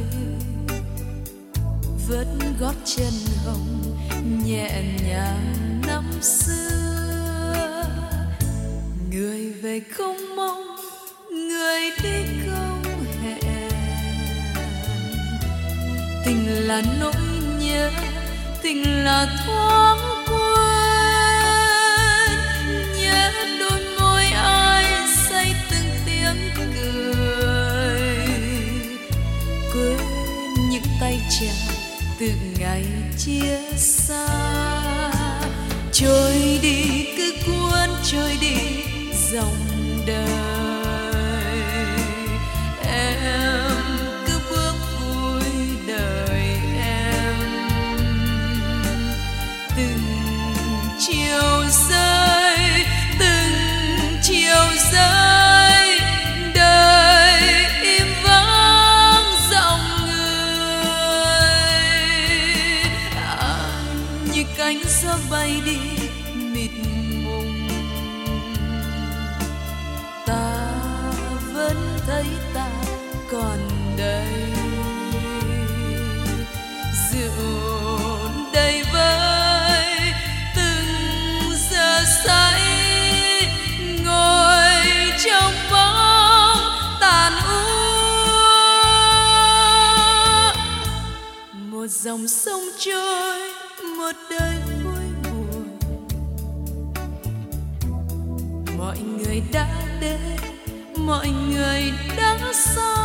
Vẫn 2.08 2.40
gót 2.60 2.76
chân 2.86 3.14
hồng 3.46 3.98
nhẹ 4.46 4.84
nhàng 5.08 5.82
năm 5.88 6.04
xưa. 6.22 7.84
Người 9.12 9.52
về 9.52 9.80
không 9.80 10.36
mong 10.36 10.75
người 11.36 11.92
đi 12.04 12.24
không 12.46 12.84
hẹn 13.24 13.70
tình 16.26 16.68
là 16.68 16.82
nỗi 17.00 17.14
nhớ, 17.60 17.92
tình 18.62 19.04
là 19.06 19.28
thoáng 19.46 20.26
quên. 20.28 20.46
Nhớ 23.02 23.32
đôi 23.60 23.80
môi 24.00 24.26
ai 24.26 24.86
say 25.30 25.56
từng 25.72 25.90
tiếng 26.06 26.38
cười. 26.56 26.98
Quên 29.74 30.00
những 30.70 30.88
tay 31.00 31.22
chào 31.40 31.76
từ 32.20 32.30
ngày 32.60 32.86
chia 33.18 33.60
xa. 33.78 34.28
Trôi 35.92 36.60
đi 36.62 37.08
cứ 37.18 37.34
cuốn 37.46 37.90
trôi 38.04 38.38
đi 38.42 38.56
dòng 39.32 39.56
đời. 40.08 40.75
Dòng 92.16 92.28
sông 92.28 92.62
trôi, 92.80 93.40
một 93.98 94.12
đời 94.30 94.56
vui 94.84 95.06
buồn. 95.24 95.78
Mọi 98.78 98.98
người 99.00 99.44
đã 99.54 99.68
đến, 100.02 100.20
mọi 100.98 101.30
người 101.30 101.92
đã 102.18 102.40
xa. 102.54 102.96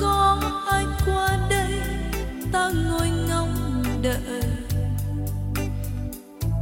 Có 0.00 0.40
ai 0.66 0.84
qua 1.06 1.38
đây, 1.50 1.72
ta 2.52 2.70
ngồi 2.88 3.08
ngóng 3.28 3.84
đợi. 4.02 4.42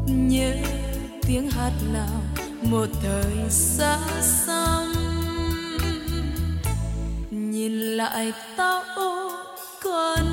Nhớ 0.07 0.55
tiếng 1.27 1.51
hát 1.51 1.73
nào, 1.93 2.23
một 2.63 2.87
thời 3.03 3.51
xa 3.51 3.99
xăm. 4.23 4.93
Nhìn 7.31 7.73
lại 7.73 8.33
ta 8.57 8.83
ô 8.97 9.13
còn 9.85 10.32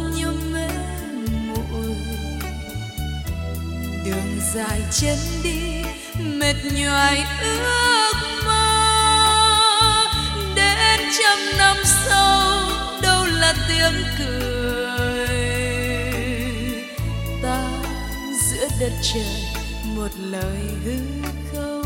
dài 4.53 4.81
chân 4.91 5.17
đi, 5.43 5.83
mệt 6.19 6.55
nhoài 6.75 7.23
ước 7.41 8.13
mơ. 8.45 10.05
Đến 10.55 10.99
trăm 11.19 11.37
năm 11.57 11.77
sau, 11.85 12.59
đâu 13.01 13.25
là 13.25 13.53
tiếng 13.67 14.03
cười? 14.17 15.27
Ta 17.43 17.67
giữa 18.41 18.67
đất 18.79 18.91
trời, 19.01 19.43
một 19.83 20.11
lời 20.17 20.59
hứa 20.85 21.31
không 21.53 21.78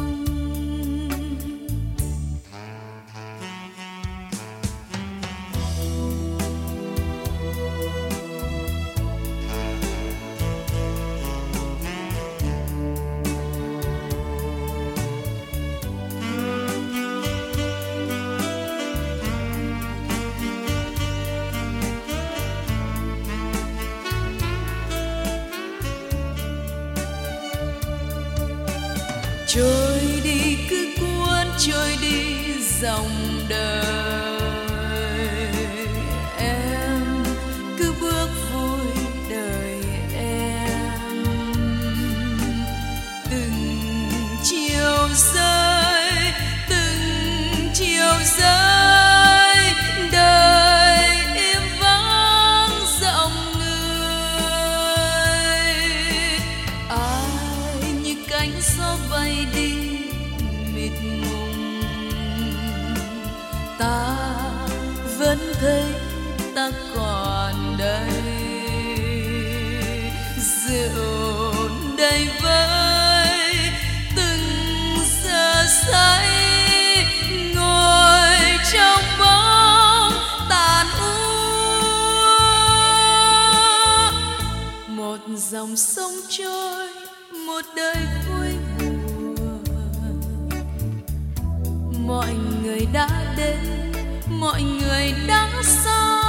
mọi 92.08 92.34
người 92.64 92.88
đã 92.94 93.34
đến, 93.38 93.92
mọi 94.30 94.64
người 94.64 95.14
đã 95.28 95.50
xa. 95.64 96.22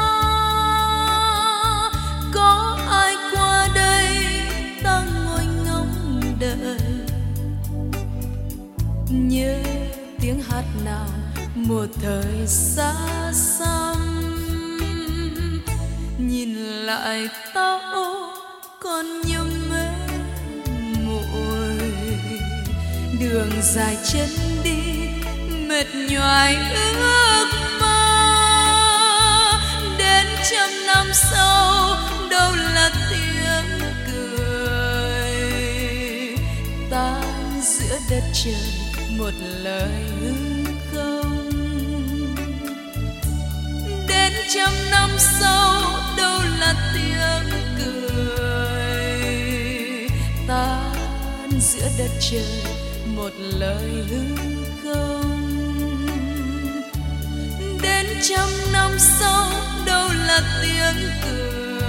Có 2.35 2.79
ai 2.91 3.17
qua 3.33 3.69
đây 3.75 4.17
ta 4.83 5.05
ngồi 5.25 5.47
ngóng 5.67 6.21
đợi? 6.41 6.79
Nhớ 9.11 9.63
tiếng 10.21 10.43
hát 10.43 10.65
nào 10.85 11.09
một 11.55 11.87
thời 12.03 12.47
xa 12.47 12.95
xăm? 13.33 13.97
Nhìn 16.19 16.55
lại 16.87 17.29
ta 17.55 17.81
ô 17.95 18.33
còn 18.83 19.07
nhiều 19.27 19.45
mê 19.71 19.89
muội. 21.07 21.79
Đường 23.21 23.51
dài 23.63 23.97
chân 24.13 24.29
đi 24.65 24.74
mệt 25.75 25.95
nhoài 25.95 26.57
ước 26.75 27.47
mơ. 27.81 28.01
Đến 29.99 30.27
trăm 30.51 30.71
năm 30.87 31.07
sau, 31.15 31.97
đâu 32.31 32.53
là 32.75 32.91
tiếng 33.11 33.81
cười. 34.07 35.31
Tan 36.91 37.61
giữa 37.63 37.99
đất 38.11 38.23
trời, 38.33 38.55
một 39.19 39.33
lời 39.63 40.05
hư 40.21 40.35
không. 40.93 41.51
Đến 44.09 44.33
trăm 44.55 44.73
năm 44.91 45.11
sau, 45.19 45.83
đâu 46.17 46.41
là 46.61 46.75
tiếng 46.95 47.49
cười. 47.79 48.49
Tan 50.49 51.51
giữa 51.61 51.89
đất 51.99 52.11
trời, 52.21 52.63
một 53.07 53.33
lời 53.39 54.05
hư 54.11 54.25
không 54.83 55.24
trăm 58.29 58.49
năm 58.73 58.91
sau 58.99 59.51
đâu 59.87 60.09
là 60.27 60.41
tiếng 60.63 61.11
cười 61.25 61.83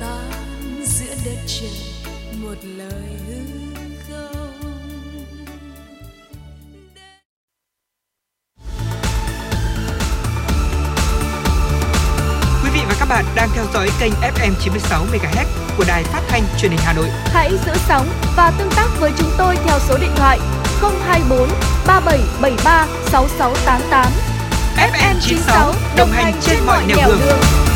tan 0.00 0.82
giữa 0.84 1.14
đất 1.24 1.36
trời 1.46 1.70
một 2.42 2.54
lời 2.76 3.10
hư 3.26 3.34
không 4.08 4.60
Quý 12.64 12.70
vị 12.74 12.80
và 12.88 12.94
các 12.98 13.08
bạn 13.08 13.24
đang 13.34 13.48
theo 13.54 13.64
dõi 13.74 13.90
kênh 14.00 14.12
FM 14.12 14.52
96 14.60 15.06
MHz 15.12 15.44
của 15.76 15.84
đài 15.88 16.04
phát 16.04 16.20
thanh 16.28 16.42
truyền 16.58 16.70
hình 16.70 16.80
Hà 16.84 16.92
Nội. 16.92 17.08
Hãy 17.24 17.50
giữ 17.66 17.72
sóng 17.88 18.06
và 18.36 18.52
tương 18.58 18.70
tác 18.76 18.88
với 19.00 19.12
chúng 19.18 19.30
tôi 19.38 19.56
theo 19.64 19.78
số 19.88 19.98
điện 19.98 20.12
thoại 20.16 20.38
024 20.82 21.48
3773 21.86 22.86
6688. 23.10 24.06
FM 24.76 25.14
96 25.20 25.74
đồng 25.96 26.10
hành 26.10 26.34
trên 26.40 26.58
mọi 26.66 26.84
nẻo 26.86 27.08
đường. 27.08 27.71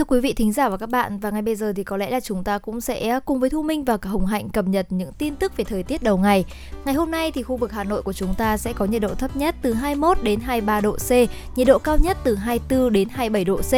Thưa 0.00 0.04
quý 0.04 0.20
vị 0.20 0.32
thính 0.32 0.52
giả 0.52 0.68
và 0.68 0.76
các 0.76 0.90
bạn, 0.90 1.18
và 1.18 1.30
ngay 1.30 1.42
bây 1.42 1.56
giờ 1.56 1.72
thì 1.76 1.84
có 1.84 1.96
lẽ 1.96 2.10
là 2.10 2.20
chúng 2.20 2.44
ta 2.44 2.58
cũng 2.58 2.80
sẽ 2.80 3.20
cùng 3.24 3.40
với 3.40 3.50
Thu 3.50 3.62
Minh 3.62 3.84
và 3.84 3.96
cả 3.96 4.10
Hồng 4.10 4.26
Hạnh 4.26 4.48
cập 4.48 4.66
nhật 4.68 4.86
những 4.90 5.12
tin 5.18 5.36
tức 5.36 5.56
về 5.56 5.64
thời 5.64 5.82
tiết 5.82 6.02
đầu 6.02 6.18
ngày. 6.18 6.44
Ngày 6.84 6.94
hôm 6.94 7.10
nay 7.10 7.32
thì 7.32 7.42
khu 7.42 7.56
vực 7.56 7.72
Hà 7.72 7.84
Nội 7.84 8.02
của 8.02 8.12
chúng 8.12 8.34
ta 8.34 8.56
sẽ 8.56 8.72
có 8.72 8.84
nhiệt 8.84 9.02
độ 9.02 9.14
thấp 9.14 9.36
nhất 9.36 9.54
từ 9.62 9.72
21 9.72 10.18
đến 10.22 10.40
23 10.40 10.80
độ 10.80 10.92
C, 10.92 11.10
nhiệt 11.56 11.66
độ 11.66 11.78
cao 11.78 11.96
nhất 11.96 12.16
từ 12.24 12.34
24 12.34 12.92
đến 12.92 13.08
27 13.08 13.44
độ 13.44 13.56
C. 13.56 13.72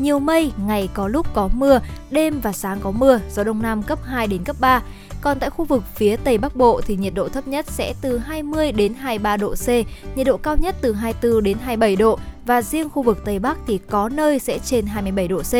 Nhiều 0.00 0.18
mây, 0.18 0.52
ngày 0.66 0.88
có 0.94 1.08
lúc 1.08 1.26
có 1.34 1.48
mưa, 1.54 1.80
đêm 2.10 2.40
và 2.40 2.52
sáng 2.52 2.78
có 2.80 2.90
mưa, 2.90 3.20
gió 3.30 3.44
đông 3.44 3.62
nam 3.62 3.82
cấp 3.82 3.98
2 4.04 4.26
đến 4.26 4.44
cấp 4.44 4.56
3. 4.60 4.82
Còn 5.24 5.38
tại 5.38 5.50
khu 5.50 5.64
vực 5.64 5.82
phía 5.94 6.16
Tây 6.16 6.38
Bắc 6.38 6.56
Bộ 6.56 6.80
thì 6.86 6.96
nhiệt 6.96 7.14
độ 7.14 7.28
thấp 7.28 7.48
nhất 7.48 7.66
sẽ 7.68 7.94
từ 8.00 8.18
20 8.18 8.72
đến 8.72 8.94
23 8.94 9.36
độ 9.36 9.54
C, 9.54 9.68
nhiệt 10.16 10.26
độ 10.26 10.36
cao 10.36 10.56
nhất 10.56 10.76
từ 10.80 10.92
24 10.92 11.42
đến 11.44 11.58
27 11.58 11.96
độ 11.96 12.18
và 12.46 12.62
riêng 12.62 12.90
khu 12.90 13.02
vực 13.02 13.18
Tây 13.24 13.38
Bắc 13.38 13.58
thì 13.66 13.78
có 13.90 14.08
nơi 14.08 14.38
sẽ 14.38 14.58
trên 14.58 14.86
27 14.86 15.28
độ 15.28 15.42
C. 15.42 15.54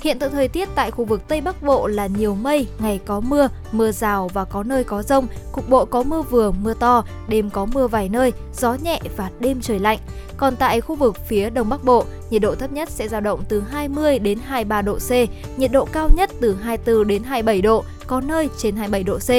Hiện 0.00 0.18
tượng 0.18 0.32
thời 0.32 0.48
tiết 0.48 0.68
tại 0.74 0.90
khu 0.90 1.04
vực 1.04 1.28
Tây 1.28 1.40
Bắc 1.40 1.62
Bộ 1.62 1.86
là 1.86 2.06
nhiều 2.06 2.34
mây, 2.34 2.66
ngày 2.78 3.00
có 3.06 3.20
mưa, 3.20 3.48
mưa 3.72 3.92
rào 3.92 4.28
và 4.28 4.44
có 4.44 4.62
nơi 4.62 4.84
có 4.84 5.02
rông, 5.02 5.26
cục 5.52 5.68
bộ 5.68 5.84
có 5.84 6.02
mưa 6.02 6.22
vừa, 6.22 6.50
mưa 6.50 6.74
to, 6.74 7.04
đêm 7.28 7.50
có 7.50 7.66
mưa 7.66 7.86
vài 7.86 8.08
nơi, 8.08 8.32
gió 8.54 8.74
nhẹ 8.74 9.00
và 9.16 9.30
đêm 9.40 9.60
trời 9.60 9.78
lạnh. 9.78 9.98
Còn 10.36 10.56
tại 10.56 10.80
khu 10.80 10.94
vực 10.94 11.16
phía 11.28 11.50
Đông 11.50 11.68
Bắc 11.68 11.84
Bộ, 11.84 12.04
nhiệt 12.30 12.42
độ 12.42 12.54
thấp 12.54 12.72
nhất 12.72 12.90
sẽ 12.90 13.08
dao 13.08 13.20
động 13.20 13.44
từ 13.48 13.60
20 13.60 14.18
đến 14.18 14.38
23 14.44 14.82
độ 14.82 14.98
C, 14.98 15.10
nhiệt 15.56 15.72
độ 15.72 15.84
cao 15.84 16.10
nhất 16.16 16.30
từ 16.40 16.54
24 16.62 17.06
đến 17.06 17.22
27 17.22 17.62
độ, 17.62 17.84
có 18.10 18.20
nơi 18.20 18.48
trên 18.58 18.76
27 18.76 19.02
độ 19.02 19.18
C. 19.18 19.30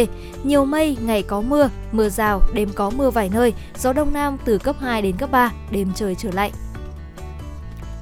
Nhiều 0.45 0.65
mây, 0.65 0.97
ngày 1.01 1.23
có 1.23 1.41
mưa, 1.41 1.69
mưa 1.91 2.09
rào, 2.09 2.41
đêm 2.53 2.69
có 2.75 2.89
mưa 2.89 3.09
vài 3.09 3.29
nơi, 3.33 3.53
gió 3.77 3.93
đông 3.93 4.13
nam 4.13 4.37
từ 4.45 4.57
cấp 4.57 4.75
2 4.79 5.01
đến 5.01 5.17
cấp 5.17 5.31
3, 5.31 5.51
đêm 5.71 5.91
trời 5.95 6.15
trở 6.15 6.29
lạnh. 6.33 6.51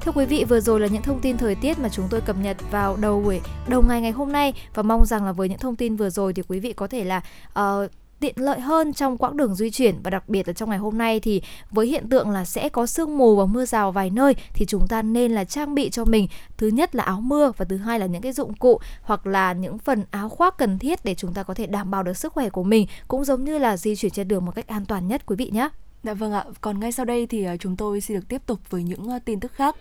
Thưa 0.01 0.11
quý 0.11 0.25
vị, 0.25 0.45
vừa 0.49 0.59
rồi 0.59 0.79
là 0.79 0.87
những 0.87 1.01
thông 1.01 1.19
tin 1.21 1.37
thời 1.37 1.55
tiết 1.55 1.79
mà 1.79 1.89
chúng 1.89 2.07
tôi 2.09 2.21
cập 2.21 2.35
nhật 2.41 2.57
vào 2.71 2.97
đầu 3.01 3.21
buổi 3.21 3.41
đầu 3.67 3.81
ngày 3.81 4.01
ngày 4.01 4.11
hôm 4.11 4.31
nay 4.31 4.53
và 4.73 4.83
mong 4.83 5.05
rằng 5.05 5.25
là 5.25 5.31
với 5.31 5.49
những 5.49 5.57
thông 5.57 5.75
tin 5.75 5.95
vừa 5.95 6.09
rồi 6.09 6.33
thì 6.33 6.43
quý 6.47 6.59
vị 6.59 6.73
có 6.73 6.87
thể 6.87 7.03
là 7.03 7.21
uh, 7.59 7.91
tiện 8.19 8.35
lợi 8.37 8.59
hơn 8.59 8.93
trong 8.93 9.17
quãng 9.17 9.37
đường 9.37 9.55
di 9.55 9.69
chuyển 9.69 9.95
và 10.03 10.09
đặc 10.09 10.29
biệt 10.29 10.47
là 10.47 10.53
trong 10.53 10.69
ngày 10.69 10.77
hôm 10.77 10.97
nay 10.97 11.19
thì 11.19 11.41
với 11.71 11.87
hiện 11.87 12.09
tượng 12.09 12.29
là 12.29 12.45
sẽ 12.45 12.69
có 12.69 12.85
sương 12.85 13.17
mù 13.17 13.35
và 13.35 13.45
mưa 13.45 13.65
rào 13.65 13.91
vài 13.91 14.09
nơi 14.09 14.35
thì 14.53 14.65
chúng 14.65 14.87
ta 14.87 15.01
nên 15.01 15.31
là 15.31 15.43
trang 15.43 15.75
bị 15.75 15.89
cho 15.89 16.05
mình 16.05 16.27
thứ 16.57 16.67
nhất 16.67 16.95
là 16.95 17.03
áo 17.03 17.21
mưa 17.21 17.51
và 17.57 17.65
thứ 17.65 17.77
hai 17.77 17.99
là 17.99 18.05
những 18.05 18.21
cái 18.21 18.31
dụng 18.31 18.53
cụ 18.53 18.79
hoặc 19.01 19.27
là 19.27 19.53
những 19.53 19.77
phần 19.77 20.03
áo 20.11 20.29
khoác 20.29 20.57
cần 20.57 20.79
thiết 20.79 21.05
để 21.05 21.15
chúng 21.15 21.33
ta 21.33 21.43
có 21.43 21.53
thể 21.53 21.65
đảm 21.65 21.91
bảo 21.91 22.03
được 22.03 22.17
sức 22.17 22.33
khỏe 22.33 22.49
của 22.49 22.63
mình 22.63 22.87
cũng 23.07 23.25
giống 23.25 23.43
như 23.43 23.57
là 23.57 23.77
di 23.77 23.95
chuyển 23.95 24.11
trên 24.11 24.27
đường 24.27 24.45
một 24.45 24.51
cách 24.55 24.67
an 24.67 24.85
toàn 24.85 25.07
nhất 25.07 25.25
quý 25.25 25.35
vị 25.35 25.49
nhé. 25.53 25.69
Dạ 26.03 26.13
vâng 26.13 26.33
ạ, 26.33 26.45
còn 26.61 26.79
ngay 26.79 26.91
sau 26.91 27.05
đây 27.05 27.27
thì 27.27 27.43
à, 27.43 27.57
chúng 27.57 27.75
tôi 27.75 28.01
xin 28.01 28.17
được 28.17 28.27
tiếp 28.27 28.41
tục 28.45 28.59
với 28.69 28.83
những 28.83 29.09
à, 29.09 29.19
tin 29.19 29.39
tức 29.39 29.51
khác. 29.53 29.75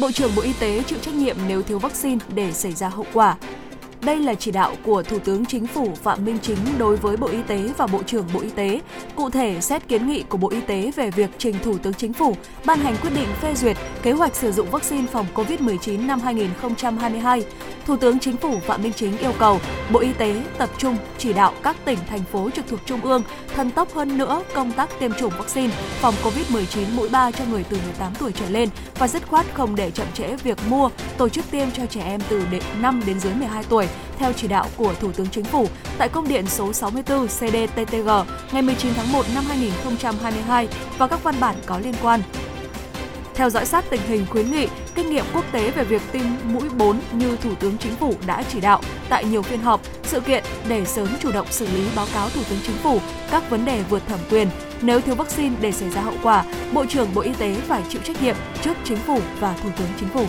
Bộ 0.00 0.10
trưởng 0.12 0.30
Bộ 0.36 0.42
Y 0.42 0.52
tế 0.52 0.82
chịu 0.82 0.98
trách 1.02 1.14
nhiệm 1.14 1.36
nếu 1.48 1.62
thiếu 1.62 1.78
vaccine 1.78 2.24
để 2.34 2.52
xảy 2.52 2.72
ra 2.72 2.88
hậu 2.88 3.06
quả. 3.12 3.36
Đây 4.04 4.18
là 4.18 4.34
chỉ 4.34 4.50
đạo 4.50 4.76
của 4.84 5.02
Thủ 5.02 5.18
tướng 5.18 5.46
Chính 5.46 5.66
phủ 5.66 5.88
Phạm 6.02 6.24
Minh 6.24 6.38
Chính 6.42 6.58
đối 6.78 6.96
với 6.96 7.16
Bộ 7.16 7.26
Y 7.26 7.42
tế 7.42 7.70
và 7.76 7.86
Bộ 7.86 8.02
trưởng 8.02 8.26
Bộ 8.34 8.40
Y 8.40 8.50
tế. 8.50 8.80
Cụ 9.16 9.30
thể, 9.30 9.60
xét 9.60 9.88
kiến 9.88 10.06
nghị 10.06 10.22
của 10.22 10.38
Bộ 10.38 10.48
Y 10.48 10.60
tế 10.60 10.92
về 10.96 11.10
việc 11.10 11.30
trình 11.38 11.56
Thủ 11.64 11.78
tướng 11.78 11.94
Chính 11.94 12.12
phủ 12.12 12.36
ban 12.64 12.78
hành 12.78 12.96
quyết 13.02 13.10
định 13.14 13.28
phê 13.40 13.54
duyệt 13.54 13.76
kế 14.02 14.12
hoạch 14.12 14.34
sử 14.34 14.52
dụng 14.52 14.70
vaccine 14.70 15.06
phòng 15.06 15.26
COVID-19 15.34 16.06
năm 16.06 16.20
2022. 16.20 17.44
Thủ 17.86 17.96
tướng 17.96 18.18
Chính 18.18 18.36
phủ 18.36 18.58
Phạm 18.66 18.82
Minh 18.82 18.92
Chính 18.96 19.18
yêu 19.18 19.32
cầu 19.38 19.60
Bộ 19.92 20.00
Y 20.00 20.12
tế 20.12 20.42
tập 20.58 20.70
trung 20.78 20.96
chỉ 21.18 21.32
đạo 21.32 21.52
các 21.62 21.76
tỉnh, 21.84 21.98
thành 22.08 22.24
phố 22.32 22.50
trực 22.50 22.68
thuộc 22.68 22.80
Trung 22.86 23.00
ương 23.00 23.22
thần 23.54 23.70
tốc 23.70 23.94
hơn 23.94 24.18
nữa 24.18 24.42
công 24.54 24.72
tác 24.72 24.90
tiêm 25.00 25.12
chủng 25.12 25.32
vaccine 25.38 25.74
phòng 26.00 26.14
COVID-19 26.22 26.84
mũi 26.94 27.08
3 27.08 27.30
cho 27.30 27.44
người 27.50 27.64
từ 27.68 27.76
18 27.76 28.12
tuổi 28.18 28.32
trở 28.32 28.50
lên 28.50 28.68
và 28.98 29.08
dứt 29.08 29.28
khoát 29.28 29.46
không 29.54 29.76
để 29.76 29.90
chậm 29.90 30.06
trễ 30.14 30.36
việc 30.36 30.58
mua, 30.68 30.90
tổ 31.18 31.28
chức 31.28 31.50
tiêm 31.50 31.70
cho 31.70 31.86
trẻ 31.86 32.02
em 32.04 32.20
từ 32.28 32.42
5 32.80 33.02
đến 33.06 33.20
dưới 33.20 33.34
12 33.34 33.64
tuổi 33.68 33.86
theo 34.18 34.32
chỉ 34.32 34.48
đạo 34.48 34.66
của 34.76 34.94
Thủ 34.94 35.12
tướng 35.12 35.26
Chính 35.26 35.44
phủ 35.44 35.66
tại 35.98 36.08
công 36.08 36.28
điện 36.28 36.46
số 36.46 36.72
64 36.72 37.26
CDTTG 37.26 38.08
ngày 38.52 38.62
19 38.62 38.92
tháng 38.96 39.12
1 39.12 39.26
năm 39.34 39.44
2022 39.48 40.68
và 40.98 41.06
các 41.06 41.22
văn 41.22 41.34
bản 41.40 41.54
có 41.66 41.78
liên 41.78 41.94
quan 42.02 42.20
theo 43.40 43.50
dõi 43.50 43.66
sát 43.66 43.84
tình 43.90 44.00
hình 44.08 44.26
khuyến 44.30 44.50
nghị, 44.50 44.68
kinh 44.94 45.10
nghiệm 45.10 45.24
quốc 45.34 45.44
tế 45.52 45.70
về 45.70 45.84
việc 45.84 46.02
tiêm 46.12 46.22
mũi 46.44 46.68
4 46.68 47.00
như 47.12 47.36
Thủ 47.36 47.54
tướng 47.54 47.78
Chính 47.78 47.94
phủ 47.96 48.14
đã 48.26 48.42
chỉ 48.52 48.60
đạo 48.60 48.80
tại 49.08 49.24
nhiều 49.24 49.42
phiên 49.42 49.60
họp, 49.60 49.80
sự 50.02 50.20
kiện 50.20 50.44
để 50.68 50.84
sớm 50.84 51.08
chủ 51.20 51.32
động 51.32 51.46
xử 51.50 51.66
lý 51.66 51.86
báo 51.96 52.06
cáo 52.14 52.30
Thủ 52.30 52.40
tướng 52.50 52.58
Chính 52.66 52.76
phủ 52.76 52.98
các 53.30 53.50
vấn 53.50 53.64
đề 53.64 53.82
vượt 53.90 54.02
thẩm 54.08 54.18
quyền. 54.30 54.48
Nếu 54.82 55.00
thiếu 55.00 55.14
vaccine 55.14 55.56
để 55.60 55.72
xảy 55.72 55.90
ra 55.90 56.00
hậu 56.00 56.14
quả, 56.22 56.44
Bộ 56.72 56.86
trưởng 56.86 57.14
Bộ 57.14 57.20
Y 57.20 57.32
tế 57.32 57.54
phải 57.54 57.82
chịu 57.88 58.00
trách 58.04 58.22
nhiệm 58.22 58.36
trước 58.62 58.76
Chính 58.84 58.98
phủ 58.98 59.20
và 59.40 59.54
Thủ 59.62 59.68
tướng 59.78 59.88
Chính 60.00 60.08
phủ. 60.08 60.26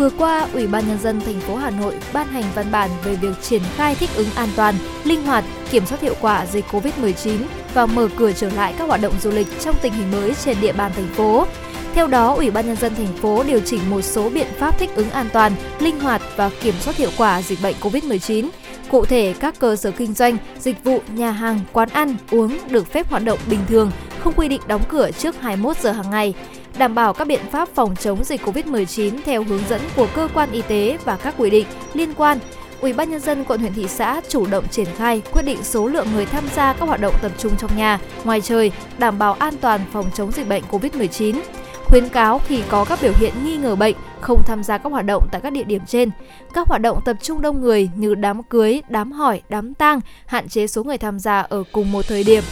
Vừa 0.00 0.10
qua, 0.10 0.48
Ủy 0.52 0.66
ban 0.66 0.88
nhân 0.88 0.98
dân 0.98 1.20
thành 1.20 1.40
phố 1.40 1.56
Hà 1.56 1.70
Nội 1.70 1.94
ban 2.12 2.26
hành 2.26 2.44
văn 2.54 2.66
bản 2.72 2.90
về 3.04 3.14
việc 3.14 3.42
triển 3.42 3.62
khai 3.76 3.94
thích 3.94 4.10
ứng 4.16 4.30
an 4.34 4.48
toàn, 4.56 4.74
linh 5.04 5.22
hoạt, 5.22 5.44
kiểm 5.70 5.86
soát 5.86 6.00
hiệu 6.00 6.14
quả 6.20 6.46
dịch 6.46 6.64
COVID-19 6.70 7.38
và 7.74 7.86
mở 7.86 8.08
cửa 8.16 8.32
trở 8.32 8.50
lại 8.50 8.74
các 8.78 8.88
hoạt 8.88 9.00
động 9.00 9.14
du 9.22 9.30
lịch 9.30 9.46
trong 9.60 9.76
tình 9.82 9.92
hình 9.92 10.10
mới 10.10 10.34
trên 10.34 10.56
địa 10.60 10.72
bàn 10.72 10.92
thành 10.94 11.06
phố. 11.06 11.46
Theo 11.94 12.06
đó, 12.06 12.34
Ủy 12.34 12.50
ban 12.50 12.66
nhân 12.66 12.76
dân 12.76 12.94
thành 12.94 13.16
phố 13.16 13.42
điều 13.42 13.60
chỉnh 13.60 13.80
một 13.90 14.00
số 14.00 14.30
biện 14.30 14.46
pháp 14.58 14.78
thích 14.78 14.90
ứng 14.94 15.10
an 15.10 15.28
toàn, 15.32 15.52
linh 15.80 16.00
hoạt 16.00 16.22
và 16.36 16.50
kiểm 16.60 16.74
soát 16.80 16.96
hiệu 16.96 17.10
quả 17.16 17.42
dịch 17.42 17.58
bệnh 17.62 17.76
COVID-19. 17.80 18.48
Cụ 18.90 19.04
thể, 19.04 19.34
các 19.40 19.54
cơ 19.58 19.76
sở 19.76 19.90
kinh 19.90 20.14
doanh, 20.14 20.36
dịch 20.58 20.84
vụ, 20.84 21.02
nhà 21.14 21.30
hàng, 21.30 21.60
quán 21.72 21.88
ăn, 21.88 22.16
uống 22.30 22.58
được 22.70 22.92
phép 22.92 23.10
hoạt 23.10 23.24
động 23.24 23.38
bình 23.50 23.60
thường, 23.68 23.90
không 24.20 24.32
quy 24.36 24.48
định 24.48 24.60
đóng 24.66 24.82
cửa 24.88 25.10
trước 25.10 25.40
21 25.40 25.76
giờ 25.76 25.92
hàng 25.92 26.10
ngày 26.10 26.34
đảm 26.80 26.94
bảo 26.94 27.12
các 27.12 27.26
biện 27.26 27.40
pháp 27.50 27.68
phòng 27.68 27.96
chống 27.96 28.24
dịch 28.24 28.40
COVID-19 28.46 29.18
theo 29.24 29.44
hướng 29.44 29.62
dẫn 29.68 29.80
của 29.96 30.08
cơ 30.14 30.28
quan 30.34 30.52
y 30.52 30.62
tế 30.62 30.98
và 31.04 31.16
các 31.16 31.34
quy 31.38 31.50
định 31.50 31.66
liên 31.94 32.14
quan. 32.14 32.38
Ủy 32.80 32.92
ban 32.92 33.10
nhân 33.10 33.20
dân 33.20 33.44
quận 33.44 33.60
huyện 33.60 33.72
thị 33.72 33.88
xã 33.88 34.20
chủ 34.28 34.46
động 34.46 34.64
triển 34.70 34.86
khai 34.96 35.22
quyết 35.32 35.42
định 35.42 35.62
số 35.62 35.86
lượng 35.86 36.06
người 36.14 36.26
tham 36.26 36.44
gia 36.54 36.72
các 36.72 36.86
hoạt 36.86 37.00
động 37.00 37.14
tập 37.22 37.32
trung 37.38 37.52
trong 37.58 37.76
nhà, 37.76 37.98
ngoài 38.24 38.40
trời, 38.40 38.72
đảm 38.98 39.18
bảo 39.18 39.32
an 39.34 39.54
toàn 39.60 39.80
phòng 39.92 40.10
chống 40.14 40.32
dịch 40.32 40.48
bệnh 40.48 40.62
COVID-19 40.70 41.40
khuyến 41.84 42.08
cáo 42.08 42.38
khi 42.38 42.62
có 42.68 42.84
các 42.84 42.98
biểu 43.02 43.12
hiện 43.16 43.32
nghi 43.44 43.56
ngờ 43.56 43.76
bệnh 43.76 43.96
không 44.20 44.42
tham 44.46 44.62
gia 44.62 44.78
các 44.78 44.92
hoạt 44.92 45.06
động 45.06 45.28
tại 45.32 45.40
các 45.40 45.52
địa 45.52 45.64
điểm 45.64 45.82
trên. 45.86 46.10
Các 46.54 46.68
hoạt 46.68 46.80
động 46.80 47.00
tập 47.04 47.16
trung 47.22 47.40
đông 47.40 47.60
người 47.60 47.90
như 47.96 48.14
đám 48.14 48.42
cưới, 48.42 48.82
đám 48.88 49.12
hỏi, 49.12 49.42
đám 49.48 49.74
tang, 49.74 50.00
hạn 50.26 50.48
chế 50.48 50.66
số 50.66 50.84
người 50.84 50.98
tham 50.98 51.18
gia 51.18 51.40
ở 51.40 51.62
cùng 51.72 51.92
một 51.92 52.04
thời 52.08 52.24
điểm. 52.24 52.42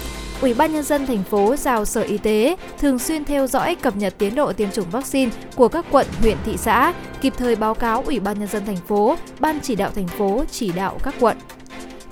Ủy 0.41 0.55
ban 0.55 0.73
nhân 0.73 0.83
dân 0.83 1.07
thành 1.07 1.23
phố 1.23 1.57
giao 1.57 1.85
Sở 1.85 2.01
Y 2.03 2.19
tế 2.19 2.57
thường 2.79 2.99
xuyên 2.99 3.25
theo 3.25 3.47
dõi 3.47 3.75
cập 3.75 3.97
nhật 3.97 4.15
tiến 4.19 4.35
độ 4.35 4.53
tiêm 4.53 4.71
chủng 4.71 4.91
vaccine 4.91 5.31
của 5.55 5.69
các 5.69 5.85
quận, 5.91 6.07
huyện, 6.21 6.37
thị 6.45 6.57
xã, 6.57 6.95
kịp 7.21 7.33
thời 7.37 7.57
báo 7.57 7.75
cáo 7.75 8.03
Ủy 8.07 8.21
ban 8.21 8.39
nhân 8.39 8.49
dân 8.49 8.67
thành 8.67 8.77
phố, 8.77 9.17
ban 9.41 9.61
chỉ 9.61 9.75
đạo 9.75 9.91
thành 9.95 10.09
phố 10.09 10.45
chỉ 10.51 10.73
đạo 10.73 10.99
các 11.03 11.15
quận. 11.21 11.37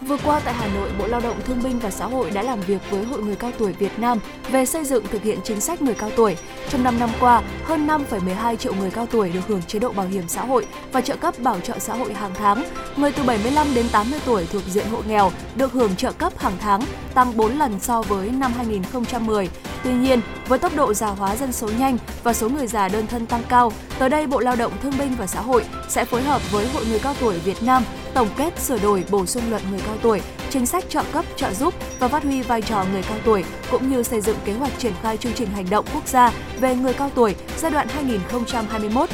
Vừa 0.07 0.17
qua 0.25 0.41
tại 0.45 0.55
Hà 0.55 0.69
Nội, 0.69 0.91
Bộ 0.99 1.07
Lao 1.07 1.21
động 1.21 1.41
Thương 1.45 1.63
binh 1.63 1.79
và 1.79 1.91
Xã 1.91 2.07
hội 2.07 2.31
đã 2.31 2.43
làm 2.43 2.61
việc 2.61 2.91
với 2.91 3.05
Hội 3.05 3.23
người 3.23 3.37
cao 3.37 3.51
tuổi 3.59 3.73
Việt 3.73 3.99
Nam 3.99 4.19
về 4.51 4.67
xây 4.67 4.85
dựng 4.85 5.05
thực 5.11 5.23
hiện 5.23 5.39
chính 5.45 5.61
sách 5.61 5.83
người 5.83 5.95
cao 5.95 6.11
tuổi. 6.17 6.37
Trong 6.69 6.85
5 6.85 6.99
năm 6.99 7.11
qua, 7.21 7.43
hơn 7.65 7.87
5,12 7.87 8.57
triệu 8.57 8.75
người 8.75 8.91
cao 8.91 9.07
tuổi 9.07 9.31
được 9.31 9.41
hưởng 9.47 9.63
chế 9.63 9.79
độ 9.79 9.93
bảo 9.93 10.07
hiểm 10.07 10.29
xã 10.29 10.45
hội 10.45 10.67
và 10.93 11.01
trợ 11.01 11.17
cấp 11.17 11.35
bảo 11.39 11.61
trợ 11.61 11.79
xã 11.79 11.95
hội 11.95 12.15
hàng 12.15 12.31
tháng. 12.35 12.65
Người 12.97 13.13
từ 13.13 13.23
75 13.23 13.67
đến 13.75 13.87
80 13.93 14.21
tuổi 14.27 14.47
thuộc 14.53 14.63
diện 14.67 14.87
hộ 14.87 15.03
nghèo 15.09 15.33
được 15.57 15.73
hưởng 15.73 15.97
trợ 15.97 16.13
cấp 16.13 16.39
hàng 16.39 16.57
tháng, 16.61 16.83
tăng 17.15 17.37
4 17.37 17.59
lần 17.59 17.81
so 17.81 18.03
với 18.03 18.29
năm 18.29 18.53
2010. 18.57 19.49
Tuy 19.85 19.93
nhiên, 19.93 20.21
với 20.49 20.59
tốc 20.59 20.73
độ 20.77 20.95
già 20.95 21.09
hóa 21.09 21.37
dân 21.37 21.53
số 21.53 21.69
nhanh 21.79 21.99
và 22.23 22.33
số 22.33 22.49
người 22.49 22.67
già 22.67 22.89
đơn 22.89 23.07
thân 23.07 23.27
tăng 23.27 23.43
cao, 23.49 23.73
tới 23.99 24.09
đây 24.09 24.27
Bộ 24.27 24.41
Lao 24.41 24.57
động 24.57 24.73
Thương 24.83 24.99
binh 24.99 25.15
và 25.19 25.27
Xã 25.27 25.41
hội 25.41 25.65
sẽ 25.89 26.05
phối 26.05 26.23
hợp 26.23 26.53
với 26.53 26.69
Hội 26.69 26.87
người 26.87 26.99
cao 26.99 27.15
tuổi 27.21 27.39
Việt 27.39 27.63
Nam 27.63 27.83
tổng 28.17 28.29
kết 28.37 28.59
sửa 28.59 28.79
đổi 28.79 29.05
bổ 29.11 29.27
sung 29.27 29.51
luật 29.51 29.63
người 29.71 29.81
cao 29.87 29.97
tuổi, 30.03 30.21
chính 30.51 30.67
sách 30.67 30.85
trợ 30.89 31.03
cấp 31.13 31.25
trợ 31.37 31.53
giúp 31.53 31.75
và 31.99 32.09
phát 32.09 32.23
huy 32.23 32.43
vai 32.43 32.63
trò 32.63 32.85
người 32.93 33.03
cao 33.03 33.19
tuổi 33.25 33.45
cũng 33.71 33.91
như 33.91 34.03
xây 34.03 34.21
dựng 34.21 34.37
kế 34.45 34.53
hoạch 34.53 34.79
triển 34.79 34.93
khai 35.03 35.17
chương 35.17 35.33
trình 35.33 35.49
hành 35.49 35.71
động 35.71 35.85
quốc 35.95 36.09
gia 36.09 36.33
về 36.61 36.77
người 36.77 36.93
cao 36.93 37.11
tuổi 37.15 37.35
giai 37.59 37.71
đoạn 37.71 37.89
2021-2030. 38.31 39.07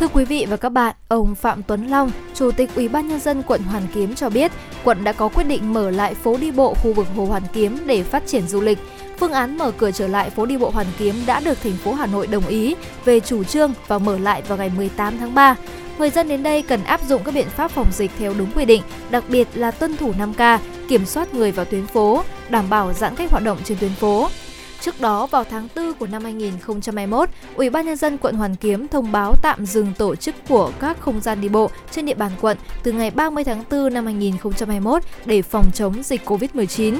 Thưa 0.00 0.08
quý 0.08 0.24
vị 0.24 0.46
và 0.48 0.56
các 0.56 0.68
bạn, 0.68 0.94
ông 1.08 1.34
Phạm 1.34 1.62
Tuấn 1.62 1.86
Long, 1.86 2.10
Chủ 2.34 2.50
tịch 2.50 2.70
Ủy 2.74 2.88
ban 2.88 3.08
nhân 3.08 3.20
dân 3.20 3.42
quận 3.42 3.62
Hoàn 3.62 3.82
Kiếm 3.94 4.14
cho 4.14 4.30
biết, 4.30 4.52
quận 4.84 5.04
đã 5.04 5.12
có 5.12 5.28
quyết 5.28 5.44
định 5.44 5.72
mở 5.72 5.90
lại 5.90 6.14
phố 6.14 6.36
đi 6.36 6.50
bộ 6.50 6.74
khu 6.74 6.92
vực 6.92 7.06
Hồ 7.16 7.24
Hoàn 7.24 7.42
Kiếm 7.52 7.78
để 7.86 8.02
phát 8.02 8.26
triển 8.26 8.48
du 8.48 8.60
lịch. 8.60 8.78
Phương 9.20 9.32
án 9.32 9.58
mở 9.58 9.70
cửa 9.78 9.90
trở 9.90 10.08
lại 10.08 10.30
phố 10.30 10.46
đi 10.46 10.56
bộ 10.56 10.70
Hoàn 10.70 10.86
Kiếm 10.98 11.14
đã 11.26 11.40
được 11.40 11.58
thành 11.62 11.76
phố 11.76 11.92
Hà 11.92 12.06
Nội 12.06 12.26
đồng 12.26 12.46
ý 12.46 12.74
về 13.04 13.20
chủ 13.20 13.44
trương 13.44 13.72
và 13.86 13.98
mở 13.98 14.18
lại 14.18 14.42
vào 14.42 14.58
ngày 14.58 14.70
18 14.76 15.18
tháng 15.18 15.34
3. 15.34 15.56
Người 15.98 16.10
dân 16.10 16.28
đến 16.28 16.42
đây 16.42 16.62
cần 16.62 16.84
áp 16.84 17.00
dụng 17.02 17.22
các 17.24 17.34
biện 17.34 17.48
pháp 17.48 17.70
phòng 17.70 17.86
dịch 17.92 18.10
theo 18.18 18.34
đúng 18.38 18.50
quy 18.54 18.64
định, 18.64 18.82
đặc 19.10 19.24
biệt 19.28 19.48
là 19.54 19.70
tuân 19.70 19.96
thủ 19.96 20.12
5K, 20.18 20.58
kiểm 20.88 21.06
soát 21.06 21.34
người 21.34 21.52
vào 21.52 21.64
tuyến 21.64 21.86
phố, 21.86 22.22
đảm 22.48 22.70
bảo 22.70 22.92
giãn 22.92 23.14
cách 23.14 23.30
hoạt 23.30 23.44
động 23.44 23.58
trên 23.64 23.78
tuyến 23.78 23.90
phố. 23.90 24.28
Trước 24.80 25.00
đó, 25.00 25.26
vào 25.26 25.44
tháng 25.44 25.68
4 25.76 25.94
của 25.94 26.06
năm 26.06 26.24
2021, 26.24 27.28
Ủy 27.54 27.70
ban 27.70 27.86
nhân 27.86 27.96
dân 27.96 28.18
quận 28.18 28.34
Hoàn 28.34 28.56
Kiếm 28.56 28.88
thông 28.88 29.12
báo 29.12 29.34
tạm 29.42 29.66
dừng 29.66 29.92
tổ 29.98 30.16
chức 30.16 30.34
của 30.48 30.72
các 30.80 31.00
không 31.00 31.20
gian 31.20 31.40
đi 31.40 31.48
bộ 31.48 31.70
trên 31.90 32.06
địa 32.06 32.14
bàn 32.14 32.32
quận 32.40 32.56
từ 32.82 32.92
ngày 32.92 33.10
30 33.10 33.44
tháng 33.44 33.64
4 33.70 33.94
năm 33.94 34.04
2021 34.04 35.02
để 35.24 35.42
phòng 35.42 35.70
chống 35.74 36.02
dịch 36.02 36.24
COVID-19. 36.24 36.98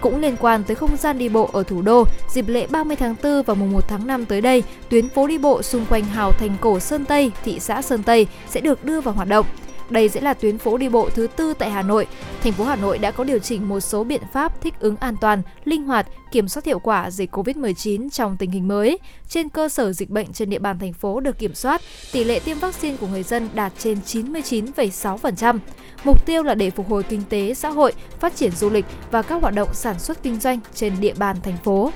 Cũng 0.00 0.20
liên 0.20 0.36
quan 0.40 0.64
tới 0.64 0.76
không 0.76 0.96
gian 0.96 1.18
đi 1.18 1.28
bộ 1.28 1.50
ở 1.52 1.62
thủ 1.62 1.82
đô, 1.82 2.04
dịp 2.28 2.48
lễ 2.48 2.66
30 2.66 2.96
tháng 2.96 3.14
4 3.22 3.42
và 3.42 3.54
mùng 3.54 3.72
1 3.72 3.88
tháng 3.88 4.06
5 4.06 4.26
tới 4.26 4.40
đây, 4.40 4.62
tuyến 4.88 5.08
phố 5.08 5.26
đi 5.26 5.38
bộ 5.38 5.62
xung 5.62 5.86
quanh 5.86 6.04
hào 6.04 6.32
thành 6.32 6.56
cổ 6.60 6.80
Sơn 6.80 7.04
Tây, 7.04 7.32
thị 7.44 7.60
xã 7.60 7.82
Sơn 7.82 8.02
Tây 8.02 8.26
sẽ 8.48 8.60
được 8.60 8.84
đưa 8.84 9.00
vào 9.00 9.14
hoạt 9.14 9.28
động. 9.28 9.46
Đây 9.90 10.08
sẽ 10.08 10.20
là 10.20 10.34
tuyến 10.34 10.58
phố 10.58 10.78
đi 10.78 10.88
bộ 10.88 11.08
thứ 11.14 11.26
tư 11.36 11.54
tại 11.58 11.70
Hà 11.70 11.82
Nội. 11.82 12.06
Thành 12.42 12.52
phố 12.52 12.64
Hà 12.64 12.76
Nội 12.76 12.98
đã 12.98 13.10
có 13.10 13.24
điều 13.24 13.38
chỉnh 13.38 13.68
một 13.68 13.80
số 13.80 14.04
biện 14.04 14.22
pháp 14.32 14.60
thích 14.60 14.74
ứng 14.80 14.96
an 14.96 15.14
toàn, 15.20 15.42
linh 15.64 15.84
hoạt, 15.84 16.06
kiểm 16.32 16.48
soát 16.48 16.64
hiệu 16.64 16.78
quả 16.78 17.10
dịch 17.10 17.34
COVID-19 17.36 18.10
trong 18.10 18.36
tình 18.36 18.50
hình 18.50 18.68
mới. 18.68 18.98
Trên 19.28 19.48
cơ 19.48 19.68
sở 19.68 19.92
dịch 19.92 20.10
bệnh 20.10 20.32
trên 20.32 20.50
địa 20.50 20.58
bàn 20.58 20.78
thành 20.78 20.92
phố 20.92 21.20
được 21.20 21.38
kiểm 21.38 21.54
soát, 21.54 21.80
tỷ 22.12 22.24
lệ 22.24 22.40
tiêm 22.40 22.58
vaccine 22.58 22.96
của 22.96 23.06
người 23.06 23.22
dân 23.22 23.48
đạt 23.54 23.72
trên 23.78 23.98
99,6%. 24.06 25.58
Mục 26.04 26.26
tiêu 26.26 26.42
là 26.42 26.54
để 26.54 26.70
phục 26.70 26.88
hồi 26.88 27.02
kinh 27.02 27.22
tế, 27.28 27.54
xã 27.54 27.68
hội, 27.68 27.92
phát 28.20 28.36
triển 28.36 28.50
du 28.50 28.70
lịch 28.70 28.84
và 29.10 29.22
các 29.22 29.42
hoạt 29.42 29.54
động 29.54 29.74
sản 29.74 29.98
xuất 29.98 30.22
kinh 30.22 30.40
doanh 30.40 30.60
trên 30.74 30.92
địa 31.00 31.14
bàn 31.14 31.36
thành 31.42 31.56
phố. 31.64 31.92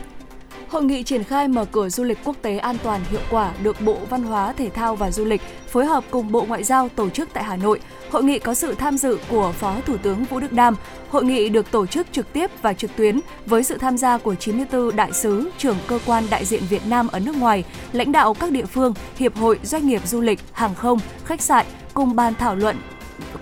Hội 0.73 0.85
nghị 0.85 1.03
triển 1.03 1.25
khai 1.25 1.49
mở 1.49 1.65
cửa 1.65 1.89
du 1.89 2.05
lịch 2.05 2.19
quốc 2.25 2.37
tế 2.43 2.59
an 2.59 2.77
toàn 2.83 3.01
hiệu 3.11 3.21
quả 3.31 3.53
được 3.63 3.81
Bộ 3.81 3.99
Văn 4.11 4.23
hóa, 4.23 4.53
Thể 4.53 4.71
thao 4.71 4.97
và 4.97 5.11
Du 5.11 5.25
lịch 5.25 5.41
phối 5.69 5.87
hợp 5.87 6.05
cùng 6.11 6.33
Bộ 6.33 6.45
Ngoại 6.45 6.65
giao 6.65 6.89
tổ 6.89 7.11
chức 7.11 7.29
tại 7.33 7.45
Hà 7.45 7.57
Nội. 7.57 7.81
Hội 8.11 8.25
nghị 8.25 8.39
có 8.39 8.55
sự 8.55 8.75
tham 8.75 8.99
dự 8.99 9.19
của 9.29 9.53
Phó 9.53 9.77
Thủ 9.87 9.97
tướng 9.97 10.25
Vũ 10.25 10.41
Đức 10.41 10.53
Đam. 10.53 10.77
Hội 11.11 11.25
nghị 11.25 11.49
được 11.49 11.71
tổ 11.71 11.87
chức 11.87 12.07
trực 12.13 12.33
tiếp 12.33 12.51
và 12.63 12.73
trực 12.73 12.97
tuyến 12.97 13.21
với 13.47 13.63
sự 13.63 13.79
tham 13.79 13.99
gia 13.99 14.19
của 14.19 14.35
94 14.35 14.97
đại 14.97 15.13
sứ, 15.13 15.51
trưởng 15.59 15.77
cơ 15.87 15.99
quan 16.07 16.25
đại 16.31 16.45
diện 16.45 16.63
Việt 16.71 16.87
Nam 16.87 17.09
ở 17.09 17.21
nước 17.21 17.37
ngoài, 17.37 17.65
lãnh 17.93 18.13
đạo 18.13 18.35
các 18.35 18.51
địa 18.51 18.67
phương, 18.67 18.95
hiệp 19.17 19.37
hội, 19.37 19.59
doanh 19.63 19.87
nghiệp 19.87 20.09
du 20.09 20.21
lịch, 20.21 20.41
hàng 20.53 20.75
không, 20.75 20.99
khách 21.25 21.41
sạn 21.41 21.67
cùng 21.95 22.17
bàn 22.17 22.35
thảo 22.39 22.57
luận 22.57 22.77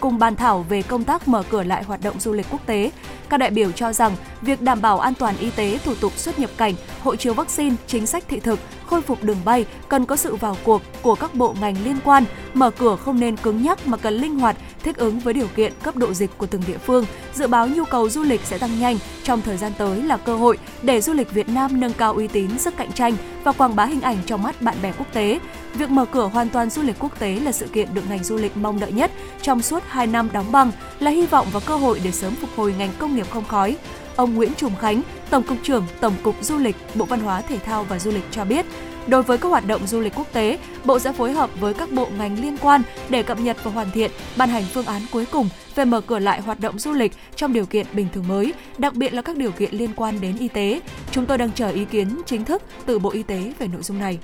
cùng 0.00 0.18
bàn 0.18 0.36
thảo 0.36 0.66
về 0.68 0.82
công 0.82 1.04
tác 1.04 1.28
mở 1.28 1.42
cửa 1.50 1.62
lại 1.62 1.82
hoạt 1.82 2.00
động 2.02 2.20
du 2.20 2.32
lịch 2.32 2.46
quốc 2.50 2.66
tế. 2.66 2.90
Các 3.30 3.36
đại 3.36 3.50
biểu 3.50 3.72
cho 3.72 3.92
rằng 3.92 4.16
việc 4.42 4.62
đảm 4.62 4.82
bảo 4.82 4.98
an 4.98 5.14
toàn 5.14 5.34
y 5.38 5.50
tế, 5.50 5.78
thủ 5.84 5.94
tục 6.00 6.12
xuất 6.16 6.38
nhập 6.38 6.50
cảnh, 6.56 6.74
hộ 7.02 7.16
chiếu 7.16 7.34
vaccine, 7.34 7.76
chính 7.86 8.06
sách 8.06 8.24
thị 8.28 8.40
thực, 8.40 8.58
khôi 8.86 9.02
phục 9.02 9.24
đường 9.24 9.40
bay 9.44 9.66
cần 9.88 10.06
có 10.06 10.16
sự 10.16 10.36
vào 10.36 10.56
cuộc 10.64 10.82
của 11.02 11.14
các 11.14 11.34
bộ 11.34 11.54
ngành 11.60 11.76
liên 11.84 11.96
quan, 12.04 12.24
mở 12.54 12.70
cửa 12.70 12.96
không 12.96 13.20
nên 13.20 13.36
cứng 13.36 13.62
nhắc 13.62 13.86
mà 13.86 13.96
cần 13.96 14.14
linh 14.14 14.38
hoạt, 14.38 14.56
thích 14.82 14.96
ứng 14.96 15.18
với 15.18 15.34
điều 15.34 15.46
kiện 15.56 15.72
cấp 15.82 15.96
độ 15.96 16.12
dịch 16.12 16.30
của 16.38 16.46
từng 16.46 16.62
địa 16.66 16.78
phương. 16.78 17.04
Dự 17.34 17.46
báo 17.46 17.68
nhu 17.68 17.84
cầu 17.84 18.08
du 18.08 18.22
lịch 18.22 18.40
sẽ 18.44 18.58
tăng 18.58 18.80
nhanh 18.80 18.98
trong 19.22 19.42
thời 19.42 19.56
gian 19.56 19.72
tới 19.78 20.02
là 20.02 20.16
cơ 20.16 20.36
hội 20.36 20.58
để 20.82 21.00
du 21.00 21.12
lịch 21.12 21.32
Việt 21.32 21.48
Nam 21.48 21.80
nâng 21.80 21.92
cao 21.92 22.12
uy 22.12 22.28
tín, 22.28 22.58
sức 22.58 22.76
cạnh 22.76 22.92
tranh 22.92 23.12
và 23.44 23.52
quảng 23.52 23.76
bá 23.76 23.84
hình 23.84 24.00
ảnh 24.00 24.16
trong 24.26 24.42
mắt 24.42 24.62
bạn 24.62 24.76
bè 24.82 24.92
quốc 24.98 25.06
tế. 25.12 25.38
Việc 25.74 25.90
mở 25.90 26.04
cửa 26.04 26.30
hoàn 26.32 26.48
toàn 26.48 26.70
du 26.70 26.82
lịch 26.82 26.96
quốc 26.98 27.18
tế 27.18 27.34
là 27.34 27.52
sự 27.52 27.66
kiện 27.66 27.94
được 27.94 28.02
ngành 28.08 28.24
du 28.24 28.36
lịch 28.36 28.56
mong 28.56 28.80
đợi 28.80 28.92
nhất 28.92 29.10
trong 29.42 29.62
suốt 29.62 29.82
2 29.86 30.06
năm 30.06 30.28
đóng 30.32 30.52
băng, 30.52 30.72
là 31.00 31.10
hy 31.10 31.26
vọng 31.26 31.46
và 31.52 31.60
cơ 31.60 31.76
hội 31.76 32.00
để 32.04 32.10
sớm 32.10 32.34
phục 32.34 32.50
hồi 32.56 32.74
ngành 32.78 32.90
công 32.98 33.16
nghiệp 33.16 33.26
không 33.30 33.44
khói. 33.44 33.76
Ông 34.16 34.34
Nguyễn 34.34 34.54
Trùng 34.54 34.76
Khánh, 34.80 35.02
Tổng 35.30 35.42
cục 35.42 35.58
trưởng 35.62 35.86
Tổng 36.00 36.14
cục 36.22 36.36
Du 36.40 36.58
lịch, 36.58 36.76
Bộ 36.94 37.04
Văn 37.04 37.20
hóa 37.20 37.40
Thể 37.40 37.58
thao 37.58 37.84
và 37.84 37.98
Du 37.98 38.10
lịch 38.10 38.24
cho 38.30 38.44
biết, 38.44 38.66
Đối 39.06 39.22
với 39.22 39.38
các 39.38 39.48
hoạt 39.48 39.66
động 39.66 39.86
du 39.86 40.00
lịch 40.00 40.14
quốc 40.14 40.32
tế, 40.32 40.58
Bộ 40.84 40.98
sẽ 40.98 41.12
phối 41.12 41.32
hợp 41.32 41.50
với 41.60 41.74
các 41.74 41.92
bộ 41.92 42.08
ngành 42.18 42.40
liên 42.40 42.56
quan 42.58 42.82
để 43.08 43.22
cập 43.22 43.40
nhật 43.40 43.56
và 43.64 43.70
hoàn 43.70 43.90
thiện, 43.90 44.10
ban 44.36 44.48
hành 44.48 44.64
phương 44.72 44.86
án 44.86 45.02
cuối 45.12 45.26
cùng 45.26 45.48
về 45.74 45.84
mở 45.84 46.00
cửa 46.00 46.18
lại 46.18 46.40
hoạt 46.40 46.60
động 46.60 46.78
du 46.78 46.92
lịch 46.92 47.12
trong 47.36 47.52
điều 47.52 47.66
kiện 47.66 47.86
bình 47.92 48.06
thường 48.14 48.28
mới, 48.28 48.52
đặc 48.78 48.94
biệt 48.94 49.14
là 49.14 49.22
các 49.22 49.36
điều 49.36 49.50
kiện 49.50 49.74
liên 49.74 49.90
quan 49.96 50.20
đến 50.20 50.36
y 50.38 50.48
tế. 50.48 50.80
Chúng 51.10 51.26
tôi 51.26 51.38
đang 51.38 51.52
chờ 51.52 51.70
ý 51.70 51.84
kiến 51.84 52.20
chính 52.26 52.44
thức 52.44 52.62
từ 52.86 52.98
Bộ 52.98 53.10
Y 53.10 53.22
tế 53.22 53.52
về 53.58 53.66
nội 53.66 53.82
dung 53.82 53.98
này. 53.98 54.18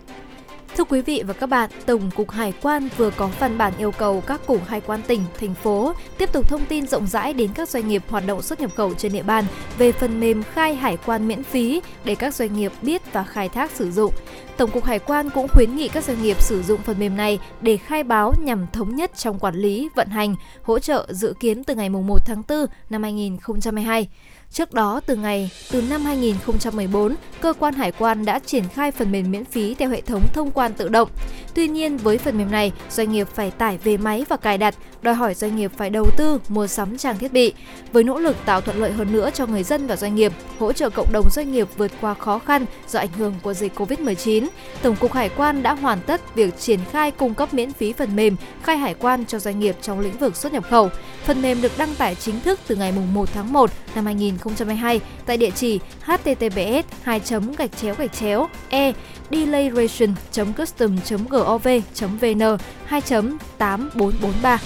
Thưa 0.76 0.84
quý 0.84 1.00
vị 1.00 1.22
và 1.26 1.34
các 1.34 1.46
bạn, 1.46 1.70
Tổng 1.86 2.10
cục 2.16 2.30
Hải 2.30 2.52
quan 2.62 2.88
vừa 2.96 3.10
có 3.10 3.30
văn 3.40 3.58
bản 3.58 3.72
yêu 3.78 3.90
cầu 3.90 4.20
các 4.20 4.46
cục 4.46 4.66
hải 4.66 4.80
quan 4.80 5.00
tỉnh, 5.06 5.24
thành 5.40 5.54
phố 5.54 5.92
tiếp 6.18 6.32
tục 6.32 6.48
thông 6.48 6.66
tin 6.66 6.86
rộng 6.86 7.06
rãi 7.06 7.32
đến 7.32 7.50
các 7.54 7.68
doanh 7.68 7.88
nghiệp 7.88 8.02
hoạt 8.08 8.26
động 8.26 8.42
xuất 8.42 8.60
nhập 8.60 8.70
khẩu 8.76 8.94
trên 8.94 9.12
địa 9.12 9.22
bàn 9.22 9.44
về 9.78 9.92
phần 9.92 10.20
mềm 10.20 10.42
khai 10.42 10.74
hải 10.74 10.96
quan 11.06 11.28
miễn 11.28 11.42
phí 11.42 11.80
để 12.04 12.14
các 12.14 12.34
doanh 12.34 12.56
nghiệp 12.56 12.72
biết 12.82 13.12
và 13.12 13.24
khai 13.24 13.48
thác 13.48 13.70
sử 13.70 13.90
dụng. 13.90 14.12
Tổng 14.56 14.70
cục 14.70 14.84
Hải 14.84 14.98
quan 14.98 15.30
cũng 15.30 15.48
khuyến 15.48 15.76
nghị 15.76 15.88
các 15.88 16.04
doanh 16.04 16.22
nghiệp 16.22 16.42
sử 16.42 16.62
dụng 16.62 16.80
phần 16.82 16.98
mềm 16.98 17.16
này 17.16 17.38
để 17.60 17.76
khai 17.76 18.02
báo 18.02 18.32
nhằm 18.44 18.66
thống 18.72 18.94
nhất 18.94 19.10
trong 19.16 19.38
quản 19.38 19.54
lý, 19.54 19.88
vận 19.94 20.08
hành, 20.08 20.34
hỗ 20.62 20.78
trợ 20.78 21.06
dự 21.10 21.34
kiến 21.40 21.64
từ 21.64 21.74
ngày 21.74 21.88
1 21.88 22.26
tháng 22.26 22.42
4 22.48 22.66
năm 22.90 23.02
2022. 23.02 24.08
Trước 24.50 24.72
đó, 24.72 25.00
từ 25.06 25.16
ngày 25.16 25.50
từ 25.70 25.82
năm 25.82 26.04
2014, 26.04 27.14
cơ 27.40 27.52
quan 27.52 27.74
hải 27.74 27.92
quan 27.92 28.24
đã 28.24 28.38
triển 28.38 28.68
khai 28.68 28.90
phần 28.90 29.12
mềm 29.12 29.30
miễn 29.30 29.44
phí 29.44 29.74
theo 29.74 29.88
hệ 29.88 30.00
thống 30.00 30.22
thông 30.34 30.50
quan 30.50 30.72
tự 30.74 30.88
động. 30.88 31.08
Tuy 31.56 31.68
nhiên, 31.68 31.96
với 31.96 32.18
phần 32.18 32.38
mềm 32.38 32.50
này, 32.50 32.72
doanh 32.90 33.12
nghiệp 33.12 33.28
phải 33.34 33.50
tải 33.50 33.78
về 33.78 33.96
máy 33.96 34.24
và 34.28 34.36
cài 34.36 34.58
đặt, 34.58 34.74
đòi 35.02 35.14
hỏi 35.14 35.34
doanh 35.34 35.56
nghiệp 35.56 35.70
phải 35.76 35.90
đầu 35.90 36.06
tư 36.16 36.38
mua 36.48 36.66
sắm 36.66 36.98
trang 36.98 37.18
thiết 37.18 37.32
bị. 37.32 37.52
Với 37.92 38.04
nỗ 38.04 38.18
lực 38.18 38.36
tạo 38.44 38.60
thuận 38.60 38.80
lợi 38.80 38.92
hơn 38.92 39.12
nữa 39.12 39.30
cho 39.34 39.46
người 39.46 39.62
dân 39.62 39.86
và 39.86 39.96
doanh 39.96 40.14
nghiệp, 40.14 40.32
hỗ 40.58 40.72
trợ 40.72 40.90
cộng 40.90 41.12
đồng 41.12 41.30
doanh 41.30 41.52
nghiệp 41.52 41.68
vượt 41.76 41.92
qua 42.00 42.14
khó 42.14 42.38
khăn 42.38 42.64
do 42.88 42.98
ảnh 42.98 43.12
hưởng 43.18 43.34
của 43.42 43.54
dịch 43.54 43.80
Covid-19, 43.80 44.46
Tổng 44.82 44.96
cục 44.96 45.12
Hải 45.12 45.28
quan 45.28 45.62
đã 45.62 45.72
hoàn 45.72 46.00
tất 46.00 46.34
việc 46.34 46.58
triển 46.58 46.80
khai 46.92 47.10
cung 47.10 47.34
cấp 47.34 47.54
miễn 47.54 47.72
phí 47.72 47.92
phần 47.92 48.16
mềm 48.16 48.36
khai 48.62 48.76
hải 48.76 48.94
quan 48.94 49.24
cho 49.26 49.38
doanh 49.38 49.60
nghiệp 49.60 49.76
trong 49.82 50.00
lĩnh 50.00 50.18
vực 50.18 50.36
xuất 50.36 50.52
nhập 50.52 50.64
khẩu. 50.70 50.90
Phần 51.24 51.42
mềm 51.42 51.62
được 51.62 51.72
đăng 51.78 51.94
tải 51.94 52.14
chính 52.14 52.40
thức 52.40 52.60
từ 52.66 52.76
ngày 52.76 52.92
1 52.92 53.28
tháng 53.34 53.52
1 53.52 53.70
năm 53.94 54.04
2022 54.04 55.00
tại 55.26 55.36
địa 55.36 55.50
chỉ 55.50 55.80
https 56.04 56.86
2 57.02 57.20
gạch 57.58 57.76
chéo 57.76 57.94
gạch 57.98 58.12
chéo 58.12 58.48
e 58.68 58.92
delayration 59.30 60.14
custom 60.56 60.96
gov 61.30 61.45
vn 61.46 62.56
2.8443 62.90 64.58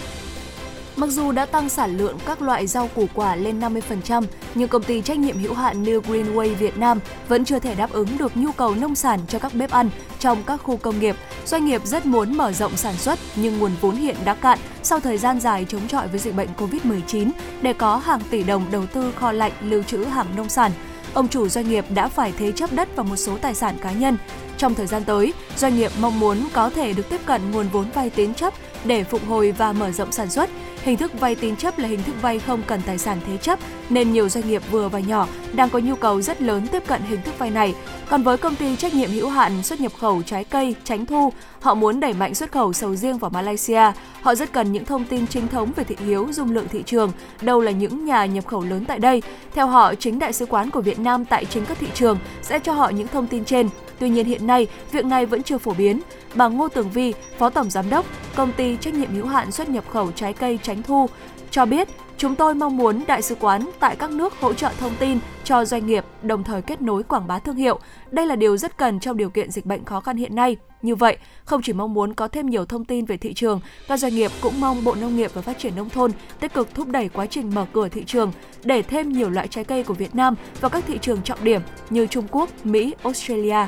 Mặc 0.97 1.11
dù 1.11 1.33
đã 1.33 1.47
tăng 1.47 1.69
sản 1.69 1.97
lượng 1.97 2.19
các 2.27 2.43
loại 2.43 2.67
rau 2.67 2.89
củ 2.95 3.07
quả 3.15 3.37
lên 3.37 3.61
50%, 3.61 4.25
nhưng 4.55 4.69
công 4.69 4.83
ty 4.83 5.03
trách 5.03 5.19
nhiệm 5.19 5.39
hữu 5.39 5.55
hạn 5.55 5.85
New 5.85 6.01
Greenway 6.01 6.55
Việt 6.55 6.79
Nam 6.79 6.99
vẫn 7.29 7.45
chưa 7.45 7.59
thể 7.59 7.75
đáp 7.75 7.93
ứng 7.93 8.19
được 8.19 8.37
nhu 8.37 8.53
cầu 8.53 8.75
nông 8.75 8.95
sản 8.95 9.21
cho 9.29 9.39
các 9.39 9.55
bếp 9.55 9.71
ăn 9.71 9.91
trong 10.19 10.43
các 10.47 10.57
khu 10.63 10.77
công 10.77 11.01
nghiệp. 11.01 11.17
Doanh 11.47 11.67
nghiệp 11.67 11.83
rất 11.85 12.07
muốn 12.07 12.37
mở 12.37 12.53
rộng 12.53 12.77
sản 12.77 12.95
xuất 12.95 13.19
nhưng 13.37 13.59
nguồn 13.59 13.73
vốn 13.81 13.97
hiện 13.97 14.17
đã 14.25 14.35
cạn 14.35 14.59
sau 14.83 15.01
thời 15.01 15.19
gian 15.19 15.41
dài 15.41 15.67
chống 15.69 15.89
chọi 15.89 16.09
với 16.09 16.19
dịch 16.19 16.35
bệnh 16.35 16.49
Covid-19 16.59 17.31
để 17.63 17.73
có 17.73 17.97
hàng 17.97 18.21
tỷ 18.31 18.43
đồng 18.43 18.65
đầu 18.71 18.87
tư 18.87 19.13
kho 19.17 19.33
lạnh 19.33 19.53
lưu 19.61 19.83
trữ 19.83 20.05
hàng 20.05 20.27
nông 20.37 20.49
sản. 20.49 20.73
Ông 21.15 21.29
chủ 21.29 21.49
doanh 21.49 21.69
nghiệp 21.69 21.85
đã 21.95 22.09
phải 22.09 22.33
thế 22.39 22.53
chấp 22.53 22.73
đất 22.73 22.89
và 22.97 23.03
một 23.03 23.17
số 23.17 23.37
tài 23.37 23.55
sản 23.55 23.77
cá 23.83 23.93
nhân. 23.93 24.17
Trong 24.59 24.75
thời 24.75 24.87
gian 24.87 25.05
tới, 25.05 25.33
doanh 25.57 25.77
nghiệp 25.77 25.91
mong 26.01 26.21
muốn 26.21 26.49
có 26.53 26.71
thể 26.71 26.93
được 26.93 27.09
tiếp 27.09 27.21
cận 27.27 27.51
nguồn 27.51 27.69
vốn 27.69 27.91
vay 27.95 28.11
tín 28.11 28.35
chấp 28.35 28.55
để 28.85 29.05
phục 29.05 29.29
hồi 29.29 29.53
và 29.53 29.73
mở 29.73 29.91
rộng 29.91 30.13
sản 30.13 30.31
xuất. 30.31 30.51
Hình 30.83 30.97
thức 30.97 31.21
vay 31.21 31.35
tín 31.35 31.57
chấp 31.57 31.79
là 31.79 31.89
hình 31.89 32.03
thức 32.03 32.15
vay 32.23 32.39
không 32.39 32.63
cần 32.67 32.81
tài 32.87 32.99
sản 32.99 33.19
thế 33.27 33.37
chấp 33.37 33.59
nên 33.91 34.13
nhiều 34.13 34.29
doanh 34.29 34.49
nghiệp 34.49 34.63
vừa 34.71 34.89
và 34.89 34.99
nhỏ 35.01 35.27
đang 35.53 35.71
có 35.71 35.79
nhu 35.79 35.95
cầu 35.95 36.23
rất 36.23 36.43
lớn 36.43 36.67
tiếp 36.73 36.83
cận 36.87 37.03
hình 37.03 37.23
thức 37.23 37.39
vay 37.39 37.51
này. 37.51 37.75
Còn 38.09 38.23
với 38.23 38.37
công 38.37 38.57
ty 38.57 38.77
trách 38.77 38.95
nhiệm 38.95 39.11
hữu 39.11 39.29
hạn 39.29 39.63
xuất 39.63 39.81
nhập 39.81 39.93
khẩu 39.99 40.23
trái 40.23 40.45
cây 40.45 40.75
Tránh 40.85 41.07
Thu, 41.07 41.33
họ 41.61 41.75
muốn 41.75 42.01
đẩy 42.01 42.13
mạnh 42.13 42.35
xuất 42.35 42.53
khẩu 42.53 42.73
sầu 42.73 42.97
riêng 42.97 43.19
vào 43.19 43.31
Malaysia. 43.31 43.83
Họ 44.23 44.35
rất 44.35 44.53
cần 44.53 44.73
những 44.73 44.85
thông 44.85 45.05
tin 45.05 45.27
chính 45.27 45.49
thống 45.49 45.73
về 45.77 45.85
thị 45.85 45.97
hiếu, 46.07 46.29
dung 46.33 46.53
lượng 46.53 46.69
thị 46.71 46.83
trường, 46.87 47.13
đâu 47.41 47.61
là 47.61 47.71
những 47.71 48.05
nhà 48.05 48.27
nhập 48.27 48.47
khẩu 48.47 48.63
lớn 48.63 48.85
tại 48.85 48.99
đây. 48.99 49.23
Theo 49.55 49.67
họ, 49.67 49.95
chính 49.95 50.19
đại 50.19 50.33
sứ 50.33 50.47
quán 50.47 50.71
của 50.71 50.81
Việt 50.81 50.99
Nam 50.99 51.25
tại 51.25 51.45
chính 51.45 51.65
các 51.65 51.79
thị 51.81 51.87
trường 51.95 52.19
sẽ 52.43 52.59
cho 52.59 52.73
họ 52.73 52.89
những 52.89 53.09
thông 53.09 53.27
tin 53.27 53.45
trên. 53.45 53.69
Tuy 53.99 54.09
nhiên 54.09 54.27
hiện 54.27 54.47
nay, 54.47 54.67
việc 54.93 55.05
này 55.05 55.27
vẫn 55.27 55.43
chưa 55.43 55.59
phổ 55.59 55.75
biến. 55.75 56.01
Bà 56.35 56.49
Ngô 56.49 56.69
Tường 56.69 56.91
Vi, 56.91 57.15
Phó 57.39 57.51
Tổng 57.51 57.71
Giám 57.71 57.91
đốc, 57.91 58.07
Công 58.37 58.53
ty 58.53 58.77
trách 58.77 58.95
nhiệm 58.95 59.15
hữu 59.15 59.27
hạn 59.27 59.53
xuất 59.53 59.69
nhập 59.69 59.85
khẩu 59.91 60.13
trái 60.13 60.33
cây 60.33 60.59
Tránh 60.63 60.83
Thu, 60.83 61.07
cho 61.51 61.67
biết 61.67 61.89
Chúng 62.21 62.37
tôi 62.37 62.55
mong 62.55 62.77
muốn 62.77 63.03
đại 63.07 63.23
sứ 63.23 63.35
quán 63.35 63.71
tại 63.79 63.97
các 63.97 64.11
nước 64.11 64.41
hỗ 64.41 64.53
trợ 64.53 64.71
thông 64.79 64.97
tin 64.99 65.19
cho 65.45 65.65
doanh 65.65 65.87
nghiệp, 65.87 66.05
đồng 66.23 66.45
thời 66.45 66.63
kết 66.63 66.83
nối 66.83 67.03
quảng 67.03 67.27
bá 67.27 67.39
thương 67.39 67.57
hiệu. 67.57 67.79
Đây 68.11 68.27
là 68.27 68.37
điều 68.37 68.57
rất 68.57 68.77
cần 68.77 69.01
trong 69.01 69.17
điều 69.17 69.31
kiện 69.31 69.51
dịch 69.51 69.67
bệnh 69.67 69.85
khó 69.85 70.01
khăn 70.01 70.17
hiện 70.17 70.35
nay. 70.35 70.57
Như 70.83 70.95
vậy, 70.95 71.17
không 71.45 71.63
chỉ 71.63 71.73
mong 71.73 71.95
muốn 71.95 72.15
có 72.15 72.29
thêm 72.29 72.47
nhiều 72.47 72.65
thông 72.65 72.85
tin 72.85 73.05
về 73.05 73.17
thị 73.17 73.35
trường, 73.35 73.61
các 73.89 73.97
doanh 73.97 74.15
nghiệp 74.15 74.31
cũng 74.41 74.61
mong 74.61 74.85
Bộ 74.85 74.95
Nông 74.95 75.17
nghiệp 75.17 75.31
và 75.35 75.43
Phát 75.43 75.59
triển 75.59 75.77
Nông 75.77 75.89
thôn 75.91 76.11
tích 76.41 76.55
cực 76.55 76.75
thúc 76.75 76.89
đẩy 76.89 77.09
quá 77.09 77.27
trình 77.27 77.55
mở 77.55 77.67
cửa 77.73 77.89
thị 77.89 78.05
trường 78.05 78.33
để 78.65 78.83
thêm 78.83 79.13
nhiều 79.13 79.31
loại 79.31 79.49
trái 79.49 79.65
cây 79.65 79.83
của 79.83 79.95
Việt 79.95 80.15
Nam 80.15 80.35
vào 80.61 80.71
các 80.71 80.85
thị 80.87 80.99
trường 80.99 81.23
trọng 81.23 81.45
điểm 81.45 81.61
như 81.91 82.07
Trung 82.07 82.27
Quốc, 82.31 82.51
Mỹ, 82.65 82.95
Australia. 83.03 83.67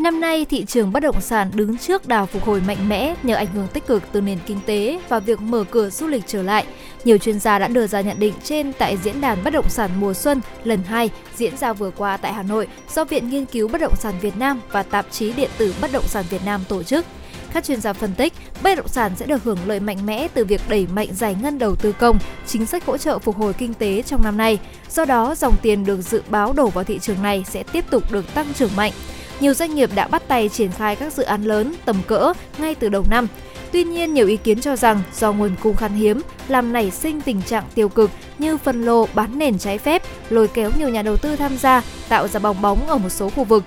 Năm 0.00 0.20
nay, 0.20 0.44
thị 0.44 0.64
trường 0.64 0.92
bất 0.92 1.00
động 1.00 1.20
sản 1.20 1.50
đứng 1.54 1.78
trước 1.78 2.08
đà 2.08 2.24
phục 2.24 2.44
hồi 2.44 2.62
mạnh 2.66 2.88
mẽ 2.88 3.14
nhờ 3.22 3.34
ảnh 3.34 3.46
hưởng 3.46 3.68
tích 3.68 3.86
cực 3.86 4.02
từ 4.12 4.20
nền 4.20 4.38
kinh 4.46 4.60
tế 4.66 5.00
và 5.08 5.18
việc 5.18 5.40
mở 5.40 5.64
cửa 5.70 5.90
du 5.90 6.06
lịch 6.06 6.22
trở 6.26 6.42
lại. 6.42 6.66
Nhiều 7.04 7.18
chuyên 7.18 7.40
gia 7.40 7.58
đã 7.58 7.68
đưa 7.68 7.86
ra 7.86 8.00
nhận 8.00 8.18
định 8.18 8.34
trên 8.44 8.72
tại 8.72 8.96
diễn 8.96 9.20
đàn 9.20 9.44
bất 9.44 9.52
động 9.52 9.68
sản 9.68 9.90
mùa 9.96 10.14
xuân 10.14 10.40
lần 10.64 10.82
2 10.82 11.10
diễn 11.36 11.56
ra 11.56 11.72
vừa 11.72 11.90
qua 11.90 12.16
tại 12.16 12.32
Hà 12.32 12.42
Nội 12.42 12.68
do 12.94 13.04
Viện 13.04 13.30
Nghiên 13.30 13.46
cứu 13.46 13.68
Bất 13.68 13.80
động 13.80 13.96
sản 13.96 14.14
Việt 14.20 14.36
Nam 14.36 14.60
và 14.72 14.82
tạp 14.82 15.06
chí 15.10 15.32
điện 15.32 15.50
tử 15.58 15.74
Bất 15.80 15.92
động 15.92 16.04
sản 16.06 16.24
Việt 16.30 16.44
Nam 16.44 16.60
tổ 16.68 16.82
chức. 16.82 17.06
Các 17.52 17.64
chuyên 17.64 17.80
gia 17.80 17.92
phân 17.92 18.14
tích, 18.14 18.32
bất 18.62 18.74
động 18.74 18.88
sản 18.88 19.12
sẽ 19.16 19.26
được 19.26 19.44
hưởng 19.44 19.58
lợi 19.66 19.80
mạnh 19.80 20.06
mẽ 20.06 20.28
từ 20.34 20.44
việc 20.44 20.60
đẩy 20.68 20.86
mạnh 20.94 21.08
giải 21.12 21.36
ngân 21.42 21.58
đầu 21.58 21.76
tư 21.76 21.92
công, 21.92 22.18
chính 22.46 22.66
sách 22.66 22.86
hỗ 22.86 22.98
trợ 22.98 23.18
phục 23.18 23.36
hồi 23.36 23.52
kinh 23.52 23.74
tế 23.74 24.02
trong 24.02 24.24
năm 24.24 24.36
nay. 24.36 24.58
Do 24.90 25.04
đó, 25.04 25.34
dòng 25.34 25.56
tiền 25.62 25.84
được 25.84 26.00
dự 26.02 26.22
báo 26.28 26.52
đổ 26.52 26.68
vào 26.68 26.84
thị 26.84 26.98
trường 26.98 27.22
này 27.22 27.44
sẽ 27.48 27.62
tiếp 27.62 27.84
tục 27.90 28.12
được 28.12 28.34
tăng 28.34 28.54
trưởng 28.54 28.76
mạnh 28.76 28.92
nhiều 29.40 29.54
doanh 29.54 29.74
nghiệp 29.74 29.90
đã 29.94 30.08
bắt 30.08 30.22
tay 30.28 30.48
triển 30.48 30.70
khai 30.72 30.96
các 30.96 31.12
dự 31.12 31.22
án 31.22 31.44
lớn 31.44 31.74
tầm 31.84 31.96
cỡ 32.06 32.32
ngay 32.58 32.74
từ 32.74 32.88
đầu 32.88 33.04
năm. 33.10 33.26
Tuy 33.72 33.84
nhiên, 33.84 34.14
nhiều 34.14 34.26
ý 34.26 34.36
kiến 34.36 34.60
cho 34.60 34.76
rằng 34.76 35.02
do 35.14 35.32
nguồn 35.32 35.50
cung 35.62 35.76
khan 35.76 35.92
hiếm 35.92 36.20
làm 36.48 36.72
nảy 36.72 36.90
sinh 36.90 37.20
tình 37.20 37.42
trạng 37.42 37.64
tiêu 37.74 37.88
cực 37.88 38.10
như 38.38 38.56
phân 38.56 38.82
lô 38.82 39.06
bán 39.14 39.38
nền 39.38 39.58
trái 39.58 39.78
phép, 39.78 40.02
lôi 40.30 40.48
kéo 40.48 40.70
nhiều 40.78 40.88
nhà 40.88 41.02
đầu 41.02 41.16
tư 41.16 41.36
tham 41.36 41.56
gia, 41.56 41.82
tạo 42.08 42.28
ra 42.28 42.40
bong 42.40 42.62
bóng 42.62 42.88
ở 42.88 42.98
một 42.98 43.08
số 43.08 43.28
khu 43.28 43.44
vực. 43.44 43.64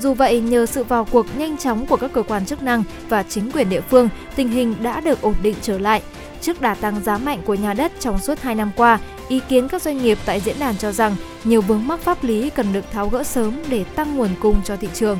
Dù 0.00 0.14
vậy, 0.14 0.40
nhờ 0.40 0.66
sự 0.66 0.84
vào 0.84 1.04
cuộc 1.04 1.26
nhanh 1.38 1.56
chóng 1.56 1.86
của 1.86 1.96
các 1.96 2.12
cơ 2.12 2.22
quan 2.22 2.46
chức 2.46 2.62
năng 2.62 2.82
và 3.08 3.22
chính 3.22 3.50
quyền 3.52 3.68
địa 3.68 3.80
phương, 3.80 4.08
tình 4.36 4.48
hình 4.48 4.74
đã 4.82 5.00
được 5.00 5.22
ổn 5.22 5.34
định 5.42 5.54
trở 5.62 5.78
lại. 5.78 6.02
Trước 6.40 6.60
đà 6.60 6.74
tăng 6.74 7.02
giá 7.04 7.18
mạnh 7.18 7.42
của 7.46 7.54
nhà 7.54 7.74
đất 7.74 7.92
trong 8.00 8.18
suốt 8.18 8.40
2 8.40 8.54
năm 8.54 8.70
qua, 8.76 8.98
ý 9.28 9.40
kiến 9.48 9.68
các 9.68 9.82
doanh 9.82 10.02
nghiệp 10.02 10.18
tại 10.24 10.40
diễn 10.40 10.58
đàn 10.58 10.76
cho 10.76 10.92
rằng 10.92 11.16
nhiều 11.44 11.60
vướng 11.60 11.86
mắc 11.86 12.00
pháp 12.00 12.24
lý 12.24 12.50
cần 12.50 12.72
được 12.72 12.84
tháo 12.92 13.08
gỡ 13.08 13.24
sớm 13.24 13.54
để 13.68 13.84
tăng 13.84 14.16
nguồn 14.16 14.30
cung 14.40 14.62
cho 14.64 14.76
thị 14.76 14.88
trường. 14.94 15.18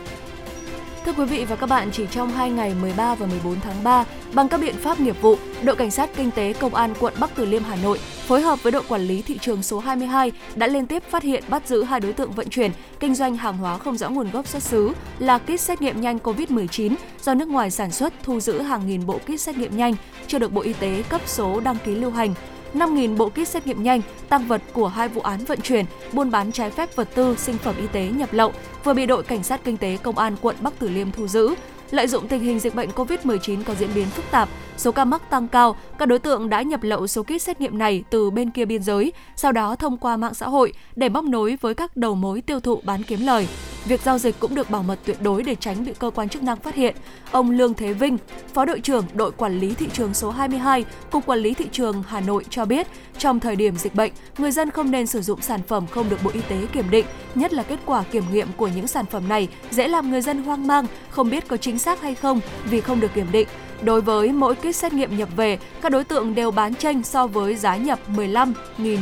Thưa 1.07 1.12
quý 1.12 1.24
vị 1.24 1.44
và 1.44 1.57
các 1.57 1.66
bạn, 1.66 1.88
chỉ 1.92 2.07
trong 2.11 2.30
2 2.30 2.50
ngày 2.50 2.74
13 2.80 3.14
và 3.14 3.26
14 3.26 3.61
tháng 3.61 3.84
3, 3.84 4.04
bằng 4.32 4.48
các 4.48 4.61
biện 4.61 4.74
pháp 4.76 5.00
nghiệp 5.00 5.22
vụ, 5.22 5.36
đội 5.62 5.76
cảnh 5.76 5.90
sát 5.90 6.11
kinh 6.16 6.30
tế 6.30 6.52
công 6.52 6.74
an 6.74 6.94
quận 7.00 7.14
Bắc 7.20 7.30
Từ 7.34 7.44
Liêm 7.44 7.62
Hà 7.62 7.76
Nội 7.76 7.98
phối 7.98 8.40
hợp 8.40 8.62
với 8.62 8.72
đội 8.72 8.82
quản 8.88 9.00
lý 9.00 9.22
thị 9.22 9.38
trường 9.38 9.62
số 9.62 9.78
22 9.78 10.32
đã 10.54 10.66
liên 10.66 10.86
tiếp 10.86 11.02
phát 11.11 11.22
hiện 11.22 11.44
bắt 11.48 11.68
giữ 11.68 11.82
hai 11.82 12.00
đối 12.00 12.12
tượng 12.12 12.32
vận 12.32 12.48
chuyển 12.48 12.70
kinh 13.00 13.14
doanh 13.14 13.36
hàng 13.36 13.57
hóa 13.57 13.78
không 13.78 13.96
rõ 13.96 14.11
nguồn 14.11 14.30
gốc 14.30 14.46
xuất 14.46 14.62
xứ 14.62 14.92
là 15.18 15.38
kit 15.38 15.61
xét 15.61 15.82
nghiệm 15.82 16.00
nhanh 16.00 16.18
COVID-19 16.18 16.94
do 17.22 17.34
nước 17.34 17.48
ngoài 17.48 17.70
sản 17.70 17.92
xuất 17.92 18.12
thu 18.22 18.40
giữ 18.40 18.62
hàng 18.62 18.86
nghìn 18.86 19.07
bộ 19.07 19.18
kit 19.18 19.40
xét 19.40 19.57
nghiệm 19.57 19.76
nhanh 19.76 19.94
chưa 20.26 20.38
được 20.38 20.52
Bộ 20.52 20.61
Y 20.61 20.72
tế 20.72 21.02
cấp 21.09 21.20
số 21.26 21.61
đăng 21.61 21.76
ký 21.84 21.94
lưu 21.94 22.11
hành. 22.11 22.34
5.000 22.79 23.16
bộ 23.16 23.29
kit 23.29 23.49
xét 23.49 23.66
nghiệm 23.66 23.83
nhanh, 23.83 24.01
tăng 24.29 24.47
vật 24.47 24.62
của 24.72 24.89
hai 24.89 25.09
vụ 25.09 25.20
án 25.20 25.45
vận 25.45 25.61
chuyển, 25.61 25.85
buôn 26.12 26.31
bán 26.31 26.53
trái 26.53 26.70
phép 26.70 26.97
vật 26.97 27.09
tư, 27.14 27.37
sinh 27.39 27.59
phẩm 27.59 27.74
y 27.81 27.87
tế 27.87 28.09
nhập 28.09 28.29
lậu 28.33 28.53
vừa 28.85 28.95
bị 28.95 29.07
đội 29.07 29.22
cảnh 29.22 29.43
sát 29.43 29.61
kinh 29.64 29.77
tế 29.77 29.97
công 30.03 30.18
an 30.18 30.37
quận 30.41 30.57
Bắc 30.61 30.72
Từ 30.79 30.89
Liêm 30.89 31.12
thu 31.12 31.27
giữ. 31.27 31.55
Lợi 31.91 32.07
dụng 32.07 32.28
tình 32.28 32.43
hình 32.43 32.59
dịch 32.59 32.74
bệnh 32.74 32.91
COVID-19 32.91 33.62
có 33.62 33.74
diễn 33.74 33.91
biến 33.95 34.07
phức 34.07 34.24
tạp, 34.30 34.49
số 34.76 34.93
ca 34.93 35.05
mắc 35.05 35.30
tăng 35.30 35.49
cao, 35.49 35.76
các 35.99 36.07
đối 36.07 36.18
tượng 36.18 36.49
đã 36.49 36.62
nhập 36.62 36.82
lậu 36.82 37.07
số 37.07 37.22
kit 37.22 37.43
xét 37.43 37.61
nghiệm 37.61 37.78
này 37.78 38.05
từ 38.11 38.30
bên 38.30 38.51
kia 38.51 38.64
biên 38.64 38.82
giới, 38.82 39.12
sau 39.37 39.53
đó 39.53 39.76
thông 39.76 39.97
qua 39.97 40.16
mạng 40.16 40.34
xã 40.34 40.49
hội 40.49 40.72
để 40.97 41.09
móc 41.09 41.24
nối 41.24 41.59
với 41.61 41.74
các 41.74 41.97
đầu 41.97 42.14
mối 42.14 42.41
tiêu 42.41 42.61
thụ 42.61 42.80
bán 42.84 43.03
kiếm 43.03 43.26
lời. 43.26 43.49
Việc 43.84 44.01
giao 44.01 44.18
dịch 44.18 44.41
cũng 44.41 44.55
được 44.55 44.70
bảo 44.70 44.82
mật 44.82 44.99
tuyệt 45.05 45.16
đối 45.22 45.43
để 45.43 45.55
tránh 45.55 45.84
bị 45.84 45.93
cơ 45.99 46.11
quan 46.14 46.28
chức 46.28 46.43
năng 46.43 46.57
phát 46.57 46.74
hiện. 46.74 46.97
Ông 47.30 47.51
Lương 47.51 47.74
Thế 47.74 47.93
Vinh, 47.93 48.18
Phó 48.55 48.64
đội 48.64 48.80
trưởng 48.80 49.05
đội 49.14 49.32
quản 49.32 49.61
lý 49.61 49.74
thị 49.74 49.87
trường 49.93 50.14
số 50.14 50.30
22, 50.30 50.84
Cục 51.11 51.26
Quản 51.26 51.39
lý 51.39 51.55
thị 51.55 51.64
trường 51.72 52.03
Hà 52.09 52.20
Nội 52.20 52.45
cho 52.51 52.64
biết, 52.64 52.87
trong 53.18 53.41
thời 53.41 53.57
điểm 53.57 53.76
dịch 53.76 53.95
bệnh, 53.95 54.12
người 54.39 54.51
dân 54.51 54.70
không 54.70 54.91
nên 54.91 55.07
sử 55.07 55.22
dụng 55.22 55.41
sản 55.41 55.61
phẩm 55.68 55.87
không 55.91 56.09
được 56.09 56.22
Bộ 56.24 56.30
Y 56.34 56.41
tế 56.41 56.66
kiểm 56.72 56.91
định, 56.91 57.07
nhất 57.34 57.53
là 57.53 57.62
kết 57.62 57.78
quả 57.87 58.03
kiểm 58.03 58.24
nghiệm 58.32 58.49
của 58.57 58.68
những 58.68 58.87
sản 58.87 59.07
phẩm 59.07 59.28
này 59.28 59.49
dễ 59.70 59.89
làm 59.89 60.11
người 60.11 60.20
dân 60.20 60.43
hoang 60.43 60.66
mang, 60.66 60.87
không 61.11 61.30
biết 61.30 61.49
có 61.49 61.57
chính 61.57 61.76
xác 61.79 62.03
hay 62.03 62.14
không 62.14 62.41
vì 62.64 62.81
không 62.81 63.01
được 63.01 63.14
kiểm 63.14 63.27
định. 63.33 63.49
Đối 63.83 64.01
với 64.01 64.33
mỗi 64.33 64.55
kit 64.55 64.77
xét 64.77 64.93
nghiệm 64.93 65.16
nhập 65.16 65.29
về, 65.37 65.59
các 65.83 65.93
đối 65.93 66.05
tượng 66.05 66.35
đều 66.35 66.51
bán 66.51 66.74
tranh 66.74 67.03
so 67.03 67.27
với 67.27 67.57
giá 67.57 67.77
nhập 67.77 67.99
15.000 68.16 68.53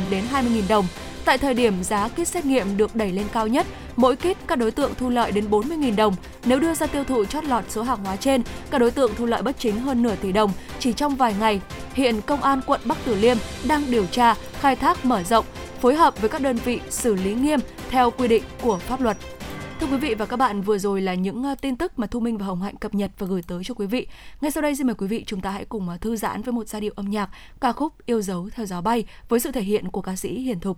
đến 0.09 0.23
20.000 0.33 0.61
đồng. 0.69 0.87
Tại 1.25 1.37
thời 1.37 1.53
điểm 1.53 1.83
giá 1.83 2.07
kit 2.07 2.27
xét 2.27 2.45
nghiệm 2.45 2.77
được 2.77 2.95
đẩy 2.95 3.11
lên 3.11 3.25
cao 3.33 3.47
nhất, 3.47 3.67
mỗi 3.95 4.15
kit 4.15 4.37
các 4.47 4.55
đối 4.55 4.71
tượng 4.71 4.91
thu 4.97 5.09
lợi 5.09 5.31
đến 5.31 5.45
40.000 5.49 5.95
đồng. 5.95 6.15
Nếu 6.45 6.59
đưa 6.59 6.73
ra 6.73 6.87
tiêu 6.87 7.03
thụ 7.03 7.25
chót 7.25 7.43
lọt 7.43 7.63
số 7.69 7.83
hàng 7.83 8.03
hóa 8.05 8.15
trên, 8.15 8.41
các 8.71 8.77
đối 8.77 8.91
tượng 8.91 9.11
thu 9.17 9.25
lợi 9.25 9.41
bất 9.41 9.59
chính 9.59 9.79
hơn 9.79 10.03
nửa 10.03 10.15
tỷ 10.15 10.31
đồng 10.31 10.51
chỉ 10.79 10.93
trong 10.93 11.15
vài 11.15 11.35
ngày. 11.39 11.61
Hiện 11.93 12.21
Công 12.21 12.43
an 12.43 12.61
quận 12.65 12.81
Bắc 12.85 12.97
Từ 13.05 13.15
Liêm 13.15 13.37
đang 13.67 13.91
điều 13.91 14.05
tra, 14.05 14.35
khai 14.59 14.75
thác 14.75 15.05
mở 15.05 15.23
rộng, 15.23 15.45
phối 15.81 15.95
hợp 15.95 16.21
với 16.21 16.29
các 16.29 16.41
đơn 16.41 16.57
vị 16.65 16.79
xử 16.89 17.15
lý 17.15 17.33
nghiêm 17.33 17.59
theo 17.89 18.11
quy 18.11 18.27
định 18.27 18.43
của 18.61 18.77
pháp 18.77 19.01
luật. 19.01 19.17
Thưa 19.79 19.87
quý 19.87 19.97
vị 19.97 20.15
và 20.15 20.25
các 20.25 20.37
bạn, 20.37 20.61
vừa 20.61 20.77
rồi 20.77 21.01
là 21.01 21.13
những 21.13 21.43
ờ, 21.43 21.55
tin 21.61 21.75
tức 21.75 21.99
mà 21.99 22.07
Thu 22.07 22.19
Minh 22.19 22.37
và 22.37 22.45
Hồng 22.45 22.61
Hạnh 22.61 22.75
cập 22.75 22.95
nhật 22.95 23.11
và 23.17 23.27
gửi 23.27 23.41
tới 23.47 23.63
cho 23.63 23.73
quý 23.73 23.87
vị. 23.87 24.07
Ngay 24.41 24.51
sau 24.51 24.61
đây 24.61 24.75
xin 24.75 24.87
mời 24.87 24.95
quý 24.95 25.07
vị 25.07 25.23
chúng 25.27 25.41
ta 25.41 25.49
hãy 25.49 25.65
cùng 25.65 25.89
ờ, 25.89 25.97
thư 25.97 26.15
giãn 26.15 26.41
với 26.41 26.53
một 26.53 26.67
giai 26.67 26.81
điệu 26.81 26.93
âm 26.95 27.09
nhạc 27.09 27.29
ca 27.61 27.71
khúc 27.71 27.93
Yêu 28.05 28.21
dấu 28.21 28.49
theo 28.55 28.65
gió 28.65 28.81
bay 28.81 29.05
với 29.29 29.39
sự 29.39 29.51
thể 29.51 29.61
hiện 29.61 29.91
của 29.91 30.01
ca 30.01 30.15
sĩ 30.15 30.39
Hiền 30.39 30.59
Thục. 30.59 30.77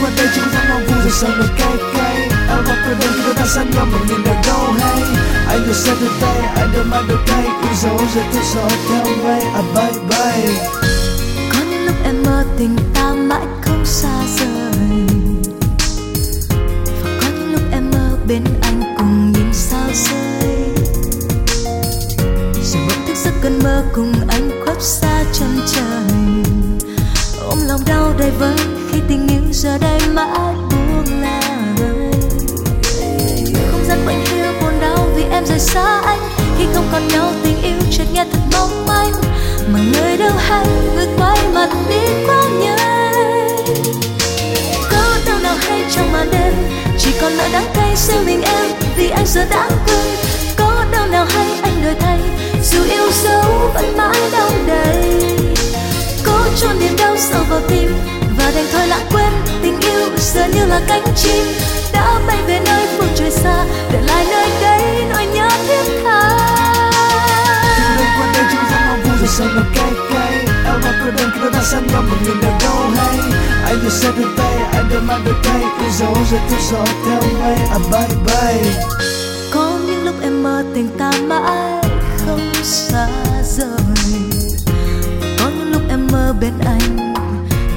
qua 0.00 0.10
đây 0.16 0.26
chúng 0.34 0.44
ta 0.52 0.66
mong 0.68 0.84
vui 0.86 1.00
rồi 1.02 1.10
sao 1.10 1.30
nó 1.38 1.44
cay 1.58 1.76
cay 1.94 2.31
em 2.72 2.78
và 2.78 2.86
quên 2.86 2.98
bên 2.98 3.10
khi 3.24 3.32
ta 3.36 3.46
sang 3.54 3.70
nhau 3.70 3.86
một 3.92 3.98
nhìn 4.08 4.24
đời 4.24 4.36
đâu 4.46 4.72
hay. 4.80 5.02
Anh 5.48 5.66
được 5.66 5.74
sẽ 5.74 5.92
từ 6.00 6.08
tay, 6.20 6.40
anh 6.56 6.72
được 6.72 6.84
mang 6.86 7.08
được 7.08 7.20
tay. 7.26 7.44
Yêu 7.44 7.74
dấu 7.82 7.98
rồi 8.14 8.24
tôi 8.32 8.42
gió 8.54 8.68
theo 8.88 9.16
mây 9.24 9.40
à 9.40 9.62
bay 9.74 9.92
bay 10.10 10.56
có 11.52 11.58
những 11.70 11.86
lúc 11.86 11.94
em 12.04 12.22
mơ 12.22 12.44
tình 12.58 12.76
ta 12.94 13.12
mãi 13.12 13.46
không 13.62 13.86
xa 13.86 14.22
rời. 14.38 15.06
Và 17.02 17.18
có 17.20 17.28
những 17.38 17.52
lúc 17.52 17.62
em 17.72 17.90
mơ 17.90 18.18
bên 18.28 18.44
anh 18.62 18.94
cùng 18.98 19.32
nhìn 19.32 19.52
sao 19.52 19.88
rơi. 19.94 20.56
Rồi 22.64 22.82
bỗng 22.88 23.06
thức 23.06 23.16
giấc 23.24 23.32
cơn 23.42 23.58
mơ 23.62 23.84
cùng 23.92 24.12
anh 24.28 24.62
khuất 24.64 24.82
xa 24.82 25.24
chân 25.32 25.60
trời 25.66 26.18
ôm 27.48 27.58
lòng 27.68 27.80
đau 27.86 28.14
đầy 28.18 28.30
vơi 28.30 28.56
khi 28.92 29.00
tình 29.08 29.28
yêu 29.28 29.42
giờ 29.52 29.78
đây 29.78 30.00
mãi 30.14 30.54
buông 30.70 31.20
lại 31.20 31.51
không 33.92 34.06
gian 34.06 34.24
hiu 34.26 34.52
buồn 34.60 34.80
đau 34.80 35.08
vì 35.16 35.24
em 35.30 35.46
rời 35.46 35.58
xa 35.58 36.00
anh. 36.06 36.18
Khi 36.58 36.64
không 36.74 36.88
còn 36.92 37.08
nhau, 37.08 37.32
tình 37.44 37.62
yêu 37.62 37.76
chợt 37.90 38.04
nghe 38.12 38.24
thật 38.32 38.38
mong 38.52 38.86
manh. 38.86 39.12
Mà 39.72 39.80
người 39.92 40.16
đâu 40.16 40.32
hay 40.36 40.66
vượt 40.96 41.08
quay 41.18 41.38
mặt 41.54 41.68
đi 41.88 42.00
quá 42.26 42.42
nhanh 42.60 43.48
có 44.90 45.18
đâu 45.26 45.38
nào 45.42 45.54
hay 45.60 45.84
trong 45.96 46.12
màn 46.12 46.30
đêm, 46.30 46.54
chỉ 46.98 47.10
còn 47.20 47.36
nỗi 47.36 47.48
đắng 47.52 47.66
cay 47.74 47.96
riêng 47.96 48.26
mình 48.26 48.42
em 48.42 48.70
vì 48.96 49.10
anh 49.10 49.26
giờ 49.26 49.44
đã 49.50 49.70
quên. 49.86 50.16
Có 50.56 50.84
đâu 50.92 51.06
nào 51.06 51.26
hay 51.28 51.46
anh 51.62 51.84
đổi 51.84 51.94
thay, 52.00 52.18
dù 52.62 52.84
yêu 52.84 53.10
dấu 53.24 53.70
vẫn 53.74 53.96
mãi 53.96 54.20
đau 54.32 54.50
đầy. 54.66 55.20
Cố 56.24 56.38
chôn 56.60 56.78
niềm 56.80 56.96
đau 56.98 57.16
sâu 57.16 57.42
vào 57.50 57.60
tim 57.68 57.94
và 58.38 58.52
đành 58.54 58.66
thôi 58.72 58.86
lãng 58.86 59.06
quên 59.12 59.32
tình 59.62 59.80
yêu 59.80 60.08
giờ 60.18 60.46
như 60.54 60.66
là 60.66 60.80
cánh 60.88 61.04
chim 61.16 61.44
đã 61.92 62.20
bay 62.26 62.42
về 62.46 62.60
nơi 62.66 62.86
phương 62.96 63.08
trời 63.16 63.30
xa 63.30 63.64
để 63.92 64.00
lại 64.00 64.26
nơi 64.30 64.50
đây 64.60 65.04
nỗi 65.10 65.26
nhớ 65.26 65.48
thiết 65.68 66.00
tha. 66.04 66.38
Đừng 67.98 68.06
qua 68.18 68.32
đây 68.34 68.44
chúng 68.52 68.64
ta 68.70 68.86
mong 68.88 69.00
vui 69.02 69.18
rồi 69.18 69.28
sao 69.28 69.46
nó 69.54 69.62
cay 69.74 69.92
cay 70.10 70.32
Em 70.64 70.80
và 70.82 70.92
cô 71.04 71.10
đơn 71.10 71.30
đôi 71.40 71.52
ta 71.52 71.62
sang 71.62 71.86
nhau 71.86 72.02
một 72.02 72.16
đời 72.42 72.52
đâu 72.60 72.90
hay. 72.96 73.18
Anh 73.64 73.78
được 73.82 73.92
sẽ 73.92 74.08
từ 74.16 74.24
tay, 74.36 74.56
anh 74.72 74.88
được 74.90 75.00
mang 75.06 75.24
được 75.24 75.36
tay 75.44 75.60
Yêu 75.80 75.90
dấu 75.98 76.14
rồi 76.30 76.40
theo 76.50 76.58
gió 76.70 76.84
theo 77.06 77.20
mây. 77.40 77.56
À 77.70 77.78
bay 77.92 78.08
bay 78.26 78.64
có 79.54 79.78
những 79.86 80.04
lúc 80.04 80.14
em 80.22 80.42
mơ 80.42 80.64
tình 80.74 80.88
ta 80.98 81.10
mãi 81.22 81.82
không 82.26 82.52
xa 82.62 83.08
rời. 83.44 83.66
Có 85.38 85.50
những 85.58 85.72
lúc 85.72 85.82
em 85.90 86.08
mơ 86.12 86.34
bên 86.40 86.52
anh 86.64 87.14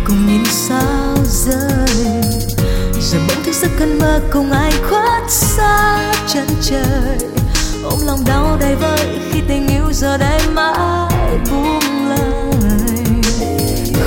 cùng 0.08 0.28
nhìn 0.28 0.46
sao 0.46 1.18
rơi 1.26 2.45
rồi 3.12 3.22
bỗng 3.28 3.44
thức 3.44 3.56
giấc 3.56 3.72
cơn 3.80 4.00
mơ 4.00 4.20
cùng 4.32 4.52
ai 4.52 4.72
khuất 4.90 5.32
xa 5.32 5.98
chân 6.28 6.48
trời. 6.62 7.18
Ôm 7.84 8.00
lòng 8.06 8.20
đau 8.28 8.58
đầy 8.60 8.76
vơi 8.76 9.20
khi 9.32 9.42
tình 9.48 9.68
yêu 9.68 9.94
giờ 9.94 10.18
đây 10.18 10.42
mãi 10.54 11.10
buông 11.52 12.10
lời 12.10 12.56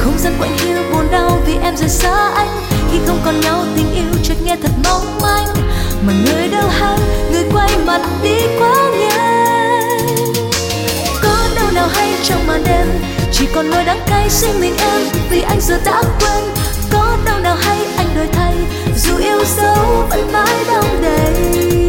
không 0.05 0.18
gian 0.18 0.32
quạnh 0.38 0.59
hiu 0.59 0.76
buồn 0.92 1.11
đau 1.11 1.38
vì 1.46 1.57
em 1.62 1.76
rời 1.76 1.88
xa 1.88 2.30
anh. 2.36 2.49
Khi 2.92 2.99
không 3.07 3.20
còn 3.24 3.40
nhau 3.40 3.64
tình 3.76 3.94
yêu 3.94 4.20
chợt 4.22 4.36
nghe 4.44 4.57
thật 4.62 4.72
mong 4.84 5.18
manh. 5.22 5.46
Mà 6.07 6.12
người 6.24 6.49
đâu 6.49 6.68
hay 6.68 6.99
người 7.32 7.44
quay 7.53 7.78
mặt 7.86 8.01
đi 8.22 8.36
quá 8.59 8.74
nhanh. 8.99 10.07
Có 11.22 11.36
đâu 11.57 11.70
nào 11.72 11.88
hay 11.94 12.14
trong 12.24 12.46
màn 12.46 12.62
đêm, 12.64 12.86
chỉ 13.32 13.46
còn 13.55 13.70
nỗi 13.70 13.84
đắng 13.84 14.01
cay 14.07 14.28
riêng 14.30 14.61
mình 14.61 14.74
em. 14.78 15.01
Vì 15.30 15.42
anh 15.42 15.61
giờ 15.61 15.80
đã 15.84 16.03
quên 16.20 16.57
nào 17.49 17.57
hay 17.61 17.78
anh 17.96 18.07
đổi 18.16 18.26
thay, 18.32 18.55
dù 18.96 19.16
yêu 19.16 19.44
dấu 19.57 20.07
vẫn 20.11 20.32
mãi 20.32 20.64
đau 20.68 20.82
đầy. 21.03 21.88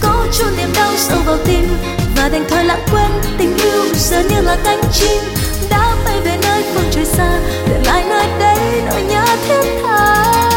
Có 0.00 0.26
chút 0.32 0.46
niềm 0.56 0.68
đau 0.74 0.90
sâu 0.96 1.18
vào 1.26 1.36
tim 1.44 1.68
và 2.16 2.28
đành 2.28 2.44
thôi 2.50 2.64
lãng 2.64 2.82
quên 2.92 3.10
tình 3.38 3.56
yêu 3.56 3.84
giờ 3.94 4.22
như 4.30 4.40
là 4.40 4.56
cánh 4.64 4.80
chim 4.92 5.22
đã 5.70 5.96
bay 6.04 6.20
về 6.24 6.38
nơi 6.42 6.64
phương 6.74 6.84
trời 6.90 7.04
xa, 7.04 7.38
để 7.68 7.80
lại 7.84 8.04
nơi 8.08 8.26
đây 8.38 8.82
nỗi 8.86 9.02
nhớ 9.02 9.24
thiết 9.48 9.80
tha. 9.82 10.51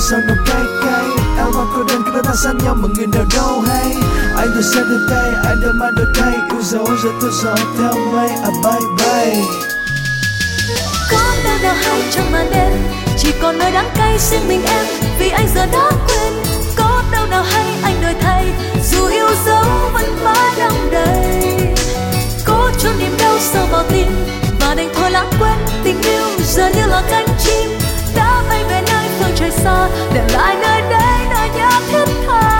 Ta 0.00 0.06
sao 0.10 0.20
nó 0.28 0.34
cay 0.46 0.62
cay 0.82 1.04
Em 1.38 1.46
và 1.54 1.64
cô 1.74 1.82
đơn 1.82 2.02
cứ 2.04 2.10
đôi 2.12 2.22
ta 2.22 2.34
sang 2.34 2.58
nhau 2.58 2.74
mà 2.74 2.88
người 2.96 3.06
nào 3.06 3.24
đâu 3.36 3.60
hay. 3.60 3.96
Anh 4.36 4.48
được 4.54 4.62
sẽ 4.74 4.80
từ 4.90 5.06
tay, 5.10 5.30
anh 5.44 5.60
được 5.60 5.72
mang 5.74 5.94
được 5.94 6.12
tay. 6.20 6.32
Yêu 6.32 6.62
dấu 6.62 6.86
giờ 6.86 7.10
tôi 7.20 7.30
gió 7.42 7.54
theo 7.78 7.92
mây 8.12 8.28
à 8.28 8.50
bye 8.64 8.80
bye 8.98 9.44
có 11.10 11.34
đâu 11.44 11.58
nào 11.62 11.74
hay 11.74 12.02
trong 12.12 12.32
màn 12.32 12.50
đêm 12.50 12.72
chỉ 13.18 13.32
còn 13.42 13.58
nơi 13.58 13.70
đắng 13.72 13.90
cay 13.94 14.18
riêng 14.18 14.48
mình 14.48 14.62
em. 14.64 14.86
Vì 15.18 15.28
anh 15.28 15.46
giờ 15.54 15.66
đã 15.66 15.90
quên 15.90 16.32
có 16.76 17.02
đâu 17.12 17.26
nào 17.26 17.42
hay 17.42 17.66
anh 17.82 18.02
đổi 18.02 18.14
thay. 18.20 18.52
Dù 18.90 19.06
yêu 19.06 19.28
dấu 19.46 19.64
vẫn 19.92 20.24
mãi 20.24 20.50
đong 20.58 20.90
đầy. 20.90 21.74
Cố 22.46 22.70
chôn 22.78 22.92
niềm 22.98 23.12
đau 23.18 23.38
sâu 23.40 23.66
vào 23.72 23.84
tim 23.88 24.08
và 24.60 24.74
đành 24.74 24.88
thôi 24.94 25.10
lãng 25.10 25.30
quên 25.40 25.58
tình 25.84 26.02
yêu 26.02 26.24
giờ 26.44 26.70
như 26.74 26.86
là 26.86 27.02
cánh 27.10 27.26
chim 27.44 27.78
đã 28.16 28.42
bay 28.48 28.64
về 28.64 28.82
nơi 28.86 29.09
trời 29.36 29.50
xa 29.50 29.88
để 30.14 30.24
lại 30.32 30.56
nơi 30.62 30.82
đây 30.90 31.26
nỗi 31.30 31.48
nhớ 31.56 31.70
thiết 31.92 32.12
tha. 32.26 32.59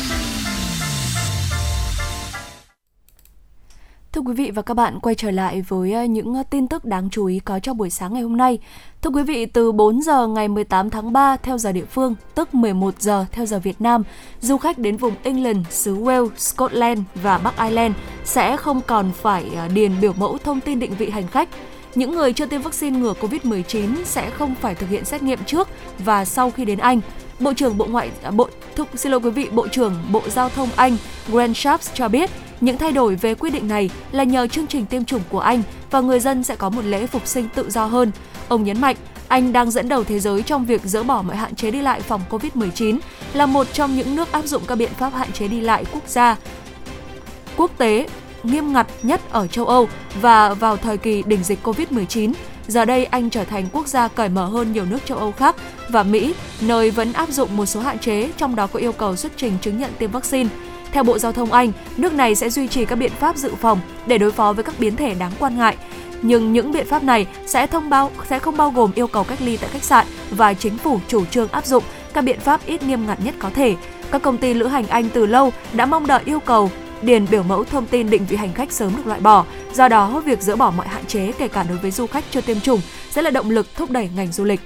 Thưa 4.21 4.25
quý 4.27 4.33
vị 4.33 4.51
và 4.51 4.61
các 4.61 4.73
bạn, 4.73 4.99
quay 4.99 5.15
trở 5.15 5.31
lại 5.31 5.61
với 5.61 5.93
ờ, 5.93 6.03
những 6.03 6.33
ờ, 6.33 6.43
tin 6.49 6.67
tức 6.67 6.85
đáng 6.85 7.09
chú 7.11 7.25
ý 7.25 7.39
có 7.39 7.59
trong 7.59 7.77
buổi 7.77 7.89
sáng 7.89 8.13
ngày 8.13 8.23
hôm 8.23 8.37
nay. 8.37 8.59
Thưa 9.01 9.09
quý 9.09 9.23
vị, 9.23 9.45
từ 9.45 9.71
4 9.71 10.01
giờ 10.01 10.27
ngày 10.27 10.47
18 10.47 10.89
tháng 10.89 11.13
3 11.13 11.37
theo 11.37 11.57
giờ 11.57 11.71
địa 11.71 11.85
phương, 11.85 12.15
tức 12.35 12.55
11 12.55 13.01
giờ 13.01 13.25
theo 13.31 13.45
giờ 13.45 13.59
Việt 13.59 13.81
Nam, 13.81 14.03
du 14.41 14.57
khách 14.57 14.77
đến 14.77 14.97
vùng 14.97 15.13
England, 15.23 15.67
xứ 15.69 15.95
Wales, 15.95 16.29
Scotland 16.37 16.99
và 17.15 17.37
Bắc 17.37 17.57
Ireland 17.57 17.95
sẽ 18.23 18.57
không 18.57 18.81
còn 18.87 19.11
phải 19.21 19.45
ờ, 19.55 19.67
điền 19.67 19.91
biểu 20.01 20.13
mẫu 20.13 20.37
thông 20.37 20.59
tin 20.59 20.79
định 20.79 20.95
vị 20.97 21.09
hành 21.09 21.27
khách. 21.27 21.49
Những 21.95 22.15
người 22.15 22.33
chưa 22.33 22.45
tiêm 22.45 22.61
vaccine 22.61 22.99
ngừa 22.99 23.13
COVID-19 23.21 23.89
sẽ 24.03 24.29
không 24.29 24.55
phải 24.55 24.75
thực 24.75 24.89
hiện 24.89 25.05
xét 25.05 25.23
nghiệm 25.23 25.39
trước 25.45 25.67
và 25.99 26.25
sau 26.25 26.51
khi 26.51 26.65
đến 26.65 26.79
Anh. 26.79 27.01
Bộ 27.39 27.53
trưởng 27.53 27.77
Bộ 27.77 27.85
Ngoại 27.85 28.11
à, 28.23 28.31
Bộ 28.31 28.47
thúc, 28.75 28.87
xin 28.95 29.11
lỗi 29.11 29.21
quý 29.23 29.29
vị, 29.29 29.49
Bộ 29.51 29.67
trưởng 29.67 29.95
Bộ 30.11 30.21
Giao 30.27 30.49
thông 30.49 30.69
Anh 30.75 30.97
Grant 31.31 31.57
Shapps 31.57 31.89
cho 31.93 32.07
biết 32.07 32.29
những 32.61 32.77
thay 32.77 32.91
đổi 32.91 33.15
về 33.15 33.35
quy 33.35 33.49
định 33.49 33.67
này 33.67 33.89
là 34.11 34.23
nhờ 34.23 34.47
chương 34.47 34.67
trình 34.67 34.85
tiêm 34.85 35.05
chủng 35.05 35.21
của 35.29 35.39
Anh 35.39 35.63
và 35.91 35.99
người 35.99 36.19
dân 36.19 36.43
sẽ 36.43 36.55
có 36.55 36.69
một 36.69 36.81
lễ 36.85 37.07
phục 37.07 37.27
sinh 37.27 37.47
tự 37.55 37.69
do 37.69 37.85
hơn. 37.85 38.11
Ông 38.47 38.63
nhấn 38.63 38.81
mạnh, 38.81 38.95
Anh 39.27 39.53
đang 39.53 39.71
dẫn 39.71 39.89
đầu 39.89 40.03
thế 40.03 40.19
giới 40.19 40.43
trong 40.43 40.65
việc 40.65 40.81
dỡ 40.83 41.03
bỏ 41.03 41.21
mọi 41.21 41.35
hạn 41.35 41.55
chế 41.55 41.71
đi 41.71 41.81
lại 41.81 42.01
phòng 42.01 42.21
COVID-19, 42.29 42.99
là 43.33 43.45
một 43.45 43.67
trong 43.73 43.95
những 43.95 44.15
nước 44.15 44.31
áp 44.31 44.45
dụng 44.45 44.63
các 44.67 44.75
biện 44.75 44.91
pháp 44.97 45.13
hạn 45.13 45.31
chế 45.31 45.47
đi 45.47 45.61
lại 45.61 45.85
quốc 45.91 46.03
gia 46.07 46.37
quốc 47.57 47.71
tế 47.77 48.07
nghiêm 48.43 48.73
ngặt 48.73 48.87
nhất 49.03 49.21
ở 49.31 49.47
châu 49.47 49.65
Âu 49.65 49.87
và 50.21 50.53
vào 50.53 50.77
thời 50.77 50.97
kỳ 50.97 51.23
đỉnh 51.25 51.43
dịch 51.43 51.59
Covid-19. 51.63 52.33
Giờ 52.67 52.85
đây 52.85 53.05
Anh 53.05 53.29
trở 53.29 53.43
thành 53.43 53.67
quốc 53.71 53.87
gia 53.87 54.07
cởi 54.07 54.29
mở 54.29 54.45
hơn 54.45 54.73
nhiều 54.73 54.85
nước 54.85 55.05
châu 55.05 55.17
Âu 55.17 55.31
khác 55.31 55.55
và 55.89 56.03
Mỹ, 56.03 56.33
nơi 56.61 56.91
vẫn 56.91 57.13
áp 57.13 57.29
dụng 57.29 57.57
một 57.57 57.65
số 57.65 57.79
hạn 57.79 57.99
chế, 57.99 58.29
trong 58.37 58.55
đó 58.55 58.67
có 58.67 58.79
yêu 58.79 58.91
cầu 58.91 59.15
xuất 59.15 59.31
trình 59.37 59.57
chứng 59.61 59.79
nhận 59.79 59.91
tiêm 59.99 60.11
vaccine. 60.11 60.49
Theo 60.91 61.03
Bộ 61.03 61.17
Giao 61.17 61.31
thông 61.31 61.51
Anh, 61.51 61.71
nước 61.97 62.13
này 62.13 62.35
sẽ 62.35 62.49
duy 62.49 62.67
trì 62.67 62.85
các 62.85 62.95
biện 62.95 63.11
pháp 63.11 63.37
dự 63.37 63.55
phòng 63.55 63.79
để 64.05 64.17
đối 64.17 64.31
phó 64.31 64.53
với 64.53 64.63
các 64.63 64.75
biến 64.79 64.95
thể 64.95 65.13
đáng 65.13 65.31
quan 65.39 65.57
ngại. 65.57 65.77
Nhưng 66.21 66.53
những 66.53 66.71
biện 66.71 66.85
pháp 66.85 67.03
này 67.03 67.27
sẽ 67.45 67.67
thông 67.67 67.89
báo 67.89 68.11
sẽ 68.29 68.39
không 68.39 68.57
bao 68.57 68.71
gồm 68.71 68.91
yêu 68.95 69.07
cầu 69.07 69.23
cách 69.23 69.41
ly 69.41 69.57
tại 69.57 69.69
khách 69.73 69.83
sạn 69.83 70.05
và 70.31 70.53
chính 70.53 70.77
phủ 70.77 70.99
chủ 71.07 71.25
trương 71.25 71.47
áp 71.47 71.65
dụng 71.65 71.83
các 72.13 72.21
biện 72.21 72.39
pháp 72.39 72.65
ít 72.65 72.83
nghiêm 72.83 73.07
ngặt 73.07 73.19
nhất 73.23 73.35
có 73.39 73.49
thể. 73.49 73.75
Các 74.11 74.21
công 74.21 74.37
ty 74.37 74.53
lữ 74.53 74.67
hành 74.67 74.87
Anh 74.87 75.09
từ 75.09 75.25
lâu 75.25 75.53
đã 75.73 75.85
mong 75.85 76.07
đợi 76.07 76.21
yêu 76.25 76.39
cầu 76.39 76.71
điền 77.01 77.25
biểu 77.31 77.43
mẫu 77.43 77.63
thông 77.63 77.85
tin 77.85 78.09
định 78.09 78.25
vị 78.29 78.37
hành 78.37 78.53
khách 78.53 78.71
sớm 78.71 78.95
được 78.97 79.07
loại 79.07 79.19
bỏ. 79.19 79.45
Do 79.73 79.87
đó, 79.87 80.21
việc 80.25 80.41
dỡ 80.41 80.55
bỏ 80.55 80.71
mọi 80.71 80.87
hạn 80.87 81.05
chế 81.05 81.31
kể 81.31 81.47
cả 81.47 81.65
đối 81.69 81.77
với 81.77 81.91
du 81.91 82.07
khách 82.07 82.23
chưa 82.31 82.41
tiêm 82.41 82.59
chủng 82.59 82.81
sẽ 83.11 83.21
là 83.21 83.29
động 83.29 83.49
lực 83.49 83.67
thúc 83.75 83.91
đẩy 83.91 84.09
ngành 84.15 84.31
du 84.31 84.43
lịch. 84.43 84.61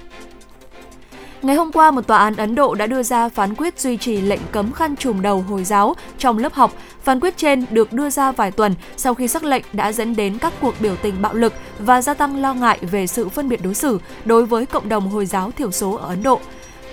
Ngày 1.46 1.56
hôm 1.56 1.72
qua, 1.72 1.92
một 1.92 2.08
tòa 2.08 2.18
án 2.18 2.36
Ấn 2.36 2.56
Độ 2.56 2.76
đã 2.76 2.88
đưa 2.88 3.04
ra 3.04 3.30
phán 3.30 3.56
quyết 3.56 3.80
duy 3.80 3.98
trì 3.98 4.22
lệnh 4.22 4.40
cấm 4.52 4.72
khăn 4.72 4.96
trùm 4.96 5.22
đầu 5.22 5.42
Hồi 5.42 5.64
giáo 5.64 5.96
trong 6.18 6.38
lớp 6.38 6.54
học. 6.54 6.74
Phán 7.04 7.20
quyết 7.20 7.38
trên 7.38 7.66
được 7.70 7.94
đưa 7.94 8.10
ra 8.10 8.32
vài 8.32 8.52
tuần 8.52 8.76
sau 8.98 9.14
khi 9.14 9.28
sắc 9.28 9.44
lệnh 9.44 9.64
đã 9.74 9.92
dẫn 9.92 10.16
đến 10.16 10.38
các 10.38 10.54
cuộc 10.62 10.74
biểu 10.80 10.96
tình 10.96 11.22
bạo 11.22 11.34
lực 11.34 11.54
và 11.80 12.02
gia 12.02 12.14
tăng 12.14 12.42
lo 12.42 12.54
ngại 12.54 12.80
về 12.82 13.08
sự 13.08 13.30
phân 13.30 13.50
biệt 13.50 13.64
đối 13.64 13.76
xử 13.76 14.00
đối 14.26 14.46
với 14.46 14.66
cộng 14.66 14.90
đồng 14.90 15.10
Hồi 15.10 15.26
giáo 15.26 15.52
thiểu 15.52 15.72
số 15.72 15.92
ở 15.92 16.08
Ấn 16.08 16.24
Độ. 16.24 16.40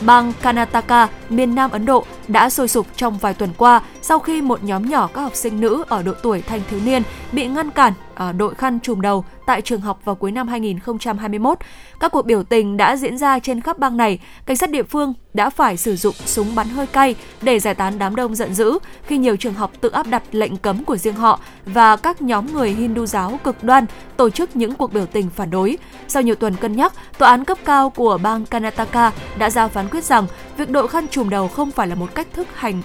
Bang 0.00 0.32
Karnataka, 0.42 1.08
miền 1.28 1.54
Nam 1.54 1.70
Ấn 1.70 1.86
Độ 1.86 2.04
đã 2.28 2.50
sôi 2.50 2.68
sục 2.68 2.86
trong 2.96 3.18
vài 3.18 3.34
tuần 3.34 3.50
qua 3.56 3.82
sau 4.02 4.18
khi 4.18 4.42
một 4.42 4.64
nhóm 4.64 4.90
nhỏ 4.90 5.08
các 5.14 5.20
học 5.22 5.34
sinh 5.34 5.60
nữ 5.60 5.84
ở 5.88 6.02
độ 6.02 6.12
tuổi 6.22 6.42
thanh 6.42 6.60
thiếu 6.70 6.80
niên 6.84 7.02
bị 7.32 7.46
ngăn 7.46 7.70
cản 7.70 7.92
À, 8.14 8.32
đội 8.32 8.54
khăn 8.54 8.80
trùm 8.80 9.00
đầu 9.00 9.24
tại 9.46 9.62
trường 9.62 9.80
học 9.80 10.00
vào 10.04 10.14
cuối 10.14 10.32
năm 10.32 10.48
2021. 10.48 11.58
Các 12.00 12.12
cuộc 12.12 12.26
biểu 12.26 12.42
tình 12.42 12.76
đã 12.76 12.96
diễn 12.96 13.18
ra 13.18 13.38
trên 13.38 13.60
khắp 13.60 13.78
bang 13.78 13.96
này. 13.96 14.18
Cảnh 14.46 14.56
sát 14.56 14.70
địa 14.70 14.82
phương 14.82 15.14
đã 15.34 15.50
phải 15.50 15.76
sử 15.76 15.96
dụng 15.96 16.14
súng 16.26 16.54
bắn 16.54 16.68
hơi 16.68 16.86
cay 16.86 17.14
để 17.42 17.58
giải 17.58 17.74
tán 17.74 17.98
đám 17.98 18.16
đông 18.16 18.34
giận 18.34 18.54
dữ 18.54 18.78
khi 19.06 19.18
nhiều 19.18 19.36
trường 19.36 19.54
học 19.54 19.72
tự 19.80 19.88
áp 19.88 20.06
đặt 20.06 20.22
lệnh 20.32 20.56
cấm 20.56 20.84
của 20.84 20.96
riêng 20.96 21.14
họ 21.14 21.40
và 21.66 21.96
các 21.96 22.22
nhóm 22.22 22.46
người 22.52 22.70
Hindu 22.70 23.06
giáo 23.06 23.38
cực 23.44 23.64
đoan 23.64 23.86
tổ 24.16 24.30
chức 24.30 24.56
những 24.56 24.74
cuộc 24.74 24.92
biểu 24.92 25.06
tình 25.06 25.30
phản 25.30 25.50
đối. 25.50 25.78
Sau 26.08 26.22
nhiều 26.22 26.34
tuần 26.34 26.56
cân 26.56 26.76
nhắc, 26.76 26.92
tòa 27.18 27.30
án 27.30 27.44
cấp 27.44 27.58
cao 27.64 27.90
của 27.90 28.18
bang 28.22 28.46
Karnataka 28.46 29.12
đã 29.38 29.50
ra 29.50 29.68
phán 29.68 29.88
quyết 29.88 30.04
rằng 30.04 30.26
việc 30.56 30.70
đội 30.70 30.88
khăn 30.88 31.08
trùm 31.08 31.28
đầu 31.28 31.48
không 31.48 31.70
phải 31.70 31.86
là 31.86 31.94
một 31.94 32.14
cách 32.14 32.26
thức 32.32 32.46
hành 32.54 32.82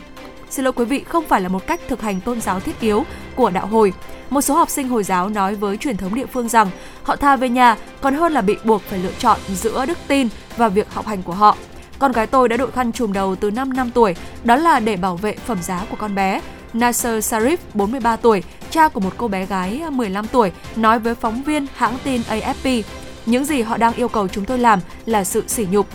Xin 0.50 0.66
lỗi 0.66 0.74
quý 0.74 0.86
vị, 0.86 1.04
không 1.04 1.28
phải 1.28 1.41
là 1.41 1.50
một 1.50 1.68
cách 1.68 1.82
thực 1.88 2.02
hành 2.02 2.22
tôn 2.22 2.41
giáo 2.41 2.60
thiết 2.60 2.80
yếu 2.80 3.06
của 3.36 3.50
đạo 3.50 3.68
hồi. 3.68 3.93
Một 4.30 4.41
số 4.41 4.56
học 4.56 4.70
sinh 4.70 4.89
Hồi 4.89 5.04
giáo 5.04 5.30
nói 5.30 5.56
với 5.56 5.78
truyền 5.78 5.98
thống 5.98 6.16
địa 6.16 6.26
phương 6.26 6.50
rằng 6.50 6.70
họ 7.04 7.16
tha 7.16 7.36
về 7.36 7.50
nhà 7.50 7.78
còn 8.02 8.14
hơn 8.14 8.34
là 8.34 8.41
bị 8.41 8.58
buộc 8.64 8.82
phải 8.82 9.00
lựa 9.00 9.12
chọn 9.20 9.39
giữa 9.48 9.86
đức 9.86 9.98
tin 10.08 10.28
và 10.58 10.70
việc 10.70 10.93
học 10.93 11.08
hành 11.08 11.24
của 11.24 11.34
họ. 11.34 11.58
Con 12.00 12.12
gái 12.12 12.28
tôi 12.28 12.50
đã 12.50 12.58
đội 12.58 12.72
khăn 12.72 12.91
trùm 12.91 13.14
đầu 13.14 13.36
từ 13.36 13.52
5 13.52 13.74
năm 13.74 13.91
tuổi, 13.91 14.16
đó 14.43 14.56
là 14.56 14.80
để 14.80 14.95
bảo 14.95 15.16
vệ 15.16 15.34
phẩm 15.34 15.58
giá 15.62 15.86
của 15.89 15.95
con 15.95 16.16
bé. 16.16 16.41
Nasser 16.74 17.34
Sarif, 17.34 17.58
43 17.74 18.16
tuổi, 18.16 18.43
cha 18.70 18.88
của 18.88 19.00
một 19.00 19.14
cô 19.18 19.28
bé 19.28 19.45
gái 19.45 19.82
15 19.91 20.28
tuổi, 20.28 20.52
nói 20.76 21.00
với 21.00 21.16
phóng 21.16 21.43
viên 21.43 21.68
hãng 21.76 21.98
tin 22.04 22.22
AFP, 22.30 22.84
những 23.26 23.45
gì 23.45 23.62
họ 23.62 23.78
đang 23.78 23.93
yêu 23.93 24.08
cầu 24.08 24.28
chúng 24.28 24.45
tôi 24.45 24.60
làm 24.60 24.80
là 25.06 25.24
sự 25.24 25.43
sỉ 25.48 25.68
nhục. 25.72 25.88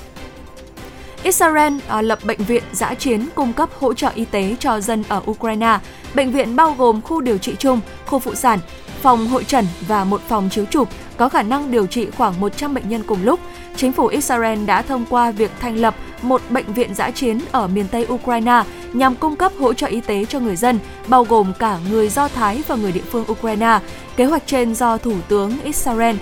Israel 1.22 1.72
à, 1.88 2.02
lập 2.02 2.18
bệnh 2.24 2.44
viện 2.44 2.62
giã 2.72 2.94
chiến 2.94 3.26
cung 3.34 3.52
cấp 3.52 3.68
hỗ 3.80 3.94
trợ 3.94 4.10
y 4.14 4.24
tế 4.24 4.56
cho 4.58 4.80
dân 4.80 5.04
ở 5.08 5.22
Ukraine. 5.30 5.78
Bệnh 6.14 6.32
viện 6.32 6.56
bao 6.56 6.74
gồm 6.78 7.02
khu 7.02 7.20
điều 7.20 7.38
trị 7.38 7.54
chung, 7.58 7.80
khu 8.06 8.18
phụ 8.18 8.34
sản, 8.34 8.58
phòng 9.02 9.26
hội 9.26 9.44
trần 9.44 9.64
và 9.88 10.04
một 10.04 10.20
phòng 10.28 10.48
chiếu 10.50 10.64
chụp, 10.64 10.88
có 11.16 11.28
khả 11.28 11.42
năng 11.42 11.70
điều 11.70 11.86
trị 11.86 12.06
khoảng 12.16 12.40
100 12.40 12.74
bệnh 12.74 12.88
nhân 12.88 13.02
cùng 13.06 13.24
lúc. 13.24 13.40
Chính 13.76 13.92
phủ 13.92 14.06
Israel 14.06 14.64
đã 14.64 14.82
thông 14.82 15.04
qua 15.10 15.30
việc 15.30 15.50
thành 15.60 15.76
lập 15.76 15.94
một 16.22 16.42
bệnh 16.50 16.72
viện 16.72 16.94
giã 16.94 17.10
chiến 17.10 17.40
ở 17.52 17.66
miền 17.66 17.86
Tây 17.90 18.06
Ukraine 18.12 18.62
nhằm 18.92 19.14
cung 19.14 19.36
cấp 19.36 19.52
hỗ 19.58 19.74
trợ 19.74 19.86
y 19.86 20.00
tế 20.00 20.24
cho 20.24 20.40
người 20.40 20.56
dân, 20.56 20.78
bao 21.06 21.24
gồm 21.24 21.52
cả 21.58 21.78
người 21.90 22.08
Do 22.08 22.28
Thái 22.28 22.62
và 22.68 22.76
người 22.76 22.92
địa 22.92 23.04
phương 23.10 23.24
Ukraine. 23.32 23.78
Kế 24.16 24.24
hoạch 24.24 24.42
trên 24.46 24.74
do 24.74 24.98
Thủ 24.98 25.14
tướng 25.28 25.52
Israel 25.64 26.16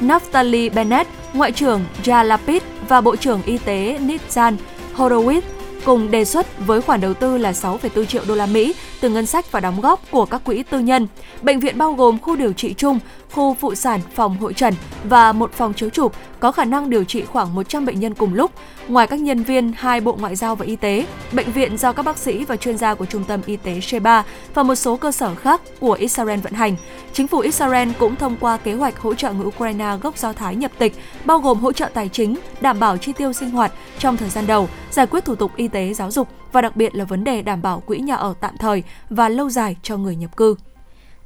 Naftali 0.00 0.74
Bennett, 0.74 1.10
Ngoại 1.32 1.52
trưởng 1.52 1.84
Yair 2.06 2.26
và 2.92 3.00
Bộ 3.00 3.16
trưởng 3.16 3.42
Y 3.42 3.58
tế 3.58 3.98
Nitzan 4.06 4.56
Horowitz 4.96 5.61
cùng 5.84 6.10
đề 6.10 6.24
xuất 6.24 6.66
với 6.66 6.80
khoản 6.80 7.00
đầu 7.00 7.14
tư 7.14 7.38
là 7.38 7.52
6,4 7.52 8.04
triệu 8.04 8.22
đô 8.28 8.34
la 8.34 8.46
Mỹ 8.46 8.74
từ 9.00 9.08
ngân 9.08 9.26
sách 9.26 9.52
và 9.52 9.60
đóng 9.60 9.80
góp 9.80 10.10
của 10.10 10.26
các 10.26 10.44
quỹ 10.44 10.62
tư 10.62 10.78
nhân. 10.78 11.06
Bệnh 11.42 11.60
viện 11.60 11.78
bao 11.78 11.92
gồm 11.92 12.18
khu 12.18 12.36
điều 12.36 12.52
trị 12.52 12.74
chung, 12.74 12.98
khu 13.30 13.54
phụ 13.54 13.74
sản, 13.74 14.00
phòng 14.14 14.38
hội 14.38 14.54
trần 14.54 14.74
và 15.04 15.32
một 15.32 15.52
phòng 15.52 15.74
chiếu 15.74 15.90
chụp 15.90 16.12
có 16.40 16.52
khả 16.52 16.64
năng 16.64 16.90
điều 16.90 17.04
trị 17.04 17.24
khoảng 17.24 17.54
100 17.54 17.86
bệnh 17.86 18.00
nhân 18.00 18.14
cùng 18.14 18.34
lúc. 18.34 18.50
Ngoài 18.88 19.06
các 19.06 19.20
nhân 19.20 19.42
viên 19.42 19.72
hai 19.76 20.00
Bộ 20.00 20.16
Ngoại 20.20 20.36
giao 20.36 20.56
và 20.56 20.66
Y 20.66 20.76
tế, 20.76 21.06
bệnh 21.32 21.52
viện 21.52 21.78
do 21.78 21.92
các 21.92 22.02
bác 22.02 22.18
sĩ 22.18 22.44
và 22.44 22.56
chuyên 22.56 22.78
gia 22.78 22.94
của 22.94 23.06
Trung 23.06 23.24
tâm 23.24 23.40
Y 23.46 23.56
tế 23.56 23.80
Sheba 23.80 24.24
và 24.54 24.62
một 24.62 24.74
số 24.74 24.96
cơ 24.96 25.12
sở 25.12 25.34
khác 25.34 25.60
của 25.80 25.92
Israel 25.92 26.40
vận 26.40 26.52
hành. 26.52 26.76
Chính 27.12 27.28
phủ 27.28 27.38
Israel 27.38 27.88
cũng 27.98 28.16
thông 28.16 28.36
qua 28.40 28.56
kế 28.56 28.74
hoạch 28.74 28.98
hỗ 28.98 29.14
trợ 29.14 29.32
người 29.32 29.46
Ukraine 29.46 29.96
gốc 30.02 30.18
Do 30.18 30.32
Thái 30.32 30.56
nhập 30.56 30.72
tịch, 30.78 30.94
bao 31.24 31.38
gồm 31.38 31.58
hỗ 31.58 31.72
trợ 31.72 31.88
tài 31.94 32.08
chính, 32.08 32.36
đảm 32.60 32.80
bảo 32.80 32.96
chi 32.96 33.12
tiêu 33.12 33.32
sinh 33.32 33.50
hoạt 33.50 33.72
trong 33.98 34.16
thời 34.16 34.28
gian 34.28 34.46
đầu, 34.46 34.68
giải 34.90 35.06
quyết 35.06 35.24
thủ 35.24 35.34
tục 35.34 35.50
y 35.56 35.68
tế 35.72 35.94
giáo 35.94 36.10
dục 36.10 36.28
và 36.52 36.60
đặc 36.60 36.76
biệt 36.76 36.94
là 36.94 37.04
vấn 37.04 37.24
đề 37.24 37.42
đảm 37.42 37.62
bảo 37.62 37.80
quỹ 37.80 37.98
nhà 37.98 38.14
ở 38.14 38.34
tạm 38.40 38.56
thời 38.58 38.82
và 39.10 39.28
lâu 39.28 39.50
dài 39.50 39.76
cho 39.82 39.96
người 39.96 40.16
nhập 40.16 40.36
cư. 40.36 40.56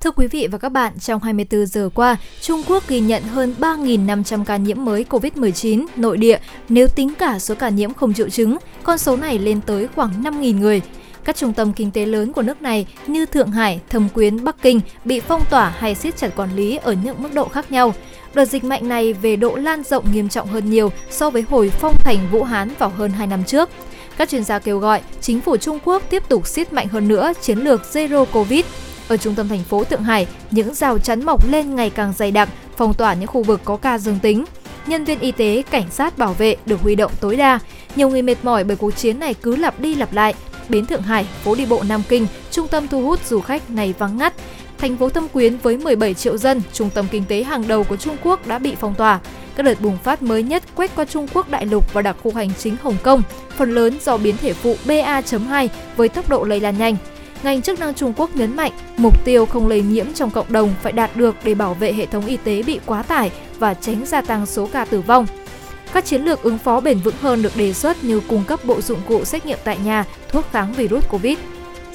Thưa 0.00 0.10
quý 0.10 0.26
vị 0.26 0.48
và 0.50 0.58
các 0.58 0.68
bạn, 0.68 0.98
trong 0.98 1.22
24 1.22 1.66
giờ 1.66 1.90
qua, 1.94 2.16
Trung 2.40 2.62
Quốc 2.68 2.88
ghi 2.88 3.00
nhận 3.00 3.22
hơn 3.22 3.54
3.500 3.58 4.44
ca 4.44 4.56
nhiễm 4.56 4.84
mới 4.84 5.04
COVID-19 5.10 5.86
nội 5.96 6.16
địa 6.16 6.38
nếu 6.68 6.88
tính 6.88 7.14
cả 7.18 7.38
số 7.38 7.54
ca 7.54 7.68
nhiễm 7.68 7.94
không 7.94 8.14
triệu 8.14 8.28
chứng, 8.28 8.56
con 8.82 8.98
số 8.98 9.16
này 9.16 9.38
lên 9.38 9.60
tới 9.60 9.88
khoảng 9.94 10.22
5.000 10.22 10.58
người. 10.58 10.80
Các 11.24 11.36
trung 11.36 11.52
tâm 11.52 11.72
kinh 11.72 11.90
tế 11.90 12.06
lớn 12.06 12.32
của 12.32 12.42
nước 12.42 12.62
này 12.62 12.86
như 13.06 13.26
Thượng 13.26 13.50
Hải, 13.50 13.80
Thâm 13.88 14.08
Quyến, 14.08 14.44
Bắc 14.44 14.62
Kinh 14.62 14.80
bị 15.04 15.20
phong 15.20 15.42
tỏa 15.50 15.68
hay 15.78 15.94
siết 15.94 16.16
chặt 16.16 16.36
quản 16.36 16.56
lý 16.56 16.76
ở 16.76 16.92
những 16.92 17.22
mức 17.22 17.34
độ 17.34 17.48
khác 17.48 17.72
nhau. 17.72 17.94
Đợt 18.34 18.44
dịch 18.44 18.64
mạnh 18.64 18.88
này 18.88 19.12
về 19.12 19.36
độ 19.36 19.56
lan 19.56 19.82
rộng 19.82 20.12
nghiêm 20.12 20.28
trọng 20.28 20.48
hơn 20.48 20.70
nhiều 20.70 20.92
so 21.10 21.30
với 21.30 21.42
hồi 21.42 21.70
phong 21.70 21.94
thành 21.98 22.28
Vũ 22.30 22.42
Hán 22.42 22.70
vào 22.78 22.88
hơn 22.88 23.10
2 23.10 23.26
năm 23.26 23.44
trước. 23.44 23.70
Các 24.18 24.28
chuyên 24.28 24.44
gia 24.44 24.58
kêu 24.58 24.78
gọi 24.78 25.00
chính 25.20 25.40
phủ 25.40 25.56
Trung 25.56 25.78
Quốc 25.84 26.02
tiếp 26.10 26.22
tục 26.28 26.46
siết 26.46 26.72
mạnh 26.72 26.88
hơn 26.88 27.08
nữa 27.08 27.32
chiến 27.42 27.58
lược 27.58 27.82
Zero 27.92 28.24
Covid. 28.24 28.64
Ở 29.08 29.16
trung 29.16 29.34
tâm 29.34 29.48
thành 29.48 29.62
phố 29.62 29.84
Thượng 29.84 30.02
Hải, 30.02 30.26
những 30.50 30.74
rào 30.74 30.98
chắn 30.98 31.24
mọc 31.24 31.50
lên 31.50 31.74
ngày 31.74 31.90
càng 31.90 32.12
dày 32.18 32.30
đặc, 32.30 32.48
phong 32.76 32.94
tỏa 32.94 33.14
những 33.14 33.26
khu 33.26 33.42
vực 33.42 33.60
có 33.64 33.76
ca 33.76 33.98
dương 33.98 34.18
tính. 34.22 34.44
Nhân 34.86 35.04
viên 35.04 35.18
y 35.18 35.32
tế, 35.32 35.62
cảnh 35.70 35.90
sát 35.90 36.18
bảo 36.18 36.32
vệ 36.32 36.56
được 36.66 36.80
huy 36.80 36.94
động 36.94 37.12
tối 37.20 37.36
đa. 37.36 37.58
Nhiều 37.96 38.08
người 38.08 38.22
mệt 38.22 38.36
mỏi 38.42 38.64
bởi 38.64 38.76
cuộc 38.76 38.90
chiến 38.90 39.18
này 39.18 39.34
cứ 39.34 39.56
lặp 39.56 39.80
đi 39.80 39.94
lặp 39.94 40.12
lại. 40.12 40.34
Bến 40.68 40.86
Thượng 40.86 41.02
Hải, 41.02 41.26
phố 41.44 41.54
đi 41.54 41.66
bộ 41.66 41.82
Nam 41.88 42.02
Kinh, 42.08 42.26
trung 42.50 42.68
tâm 42.68 42.88
thu 42.88 43.02
hút 43.02 43.26
du 43.26 43.40
khách 43.40 43.70
này 43.70 43.94
vắng 43.98 44.18
ngắt. 44.18 44.34
Thành 44.78 44.96
phố 44.96 45.08
Thâm 45.08 45.28
Quyến 45.28 45.56
với 45.56 45.76
17 45.76 46.14
triệu 46.14 46.36
dân, 46.36 46.62
trung 46.72 46.90
tâm 46.94 47.06
kinh 47.10 47.24
tế 47.24 47.42
hàng 47.42 47.68
đầu 47.68 47.84
của 47.84 47.96
Trung 47.96 48.16
Quốc 48.22 48.46
đã 48.46 48.58
bị 48.58 48.74
phong 48.80 48.94
tỏa. 48.94 49.20
Các 49.56 49.62
đợt 49.62 49.80
bùng 49.80 49.98
phát 49.98 50.22
mới 50.22 50.42
nhất 50.42 50.62
quét 50.74 50.90
qua 50.96 51.04
Trung 51.04 51.26
Quốc 51.34 51.50
đại 51.50 51.66
lục 51.66 51.94
và 51.94 52.02
đặc 52.02 52.16
khu 52.22 52.32
hành 52.32 52.50
chính 52.58 52.76
Hồng 52.82 52.96
Kông, 53.02 53.22
phần 53.56 53.74
lớn 53.74 53.98
do 54.04 54.16
biến 54.16 54.36
thể 54.36 54.52
phụ 54.52 54.76
BA.2 54.84 55.68
với 55.96 56.08
tốc 56.08 56.28
độ 56.28 56.44
lây 56.44 56.60
lan 56.60 56.78
nhanh. 56.78 56.96
Ngành 57.42 57.62
chức 57.62 57.80
năng 57.80 57.94
Trung 57.94 58.12
Quốc 58.16 58.36
nhấn 58.36 58.56
mạnh 58.56 58.72
mục 58.96 59.24
tiêu 59.24 59.46
không 59.46 59.68
lây 59.68 59.82
nhiễm 59.82 60.12
trong 60.12 60.30
cộng 60.30 60.52
đồng 60.52 60.74
phải 60.82 60.92
đạt 60.92 61.16
được 61.16 61.36
để 61.44 61.54
bảo 61.54 61.74
vệ 61.74 61.92
hệ 61.92 62.06
thống 62.06 62.26
y 62.26 62.36
tế 62.36 62.62
bị 62.62 62.80
quá 62.86 63.02
tải 63.02 63.30
và 63.58 63.74
tránh 63.74 64.06
gia 64.06 64.20
tăng 64.20 64.46
số 64.46 64.68
ca 64.72 64.84
tử 64.84 65.00
vong. 65.00 65.26
Các 65.92 66.04
chiến 66.04 66.22
lược 66.22 66.42
ứng 66.42 66.58
phó 66.58 66.80
bền 66.80 66.98
vững 66.98 67.14
hơn 67.20 67.42
được 67.42 67.56
đề 67.56 67.72
xuất 67.72 68.04
như 68.04 68.20
cung 68.20 68.44
cấp 68.44 68.64
bộ 68.64 68.80
dụng 68.80 69.00
cụ 69.08 69.24
xét 69.24 69.46
nghiệm 69.46 69.58
tại 69.64 69.78
nhà, 69.84 70.04
thuốc 70.28 70.44
kháng 70.52 70.72
virus 70.72 71.08
COVID. 71.08 71.38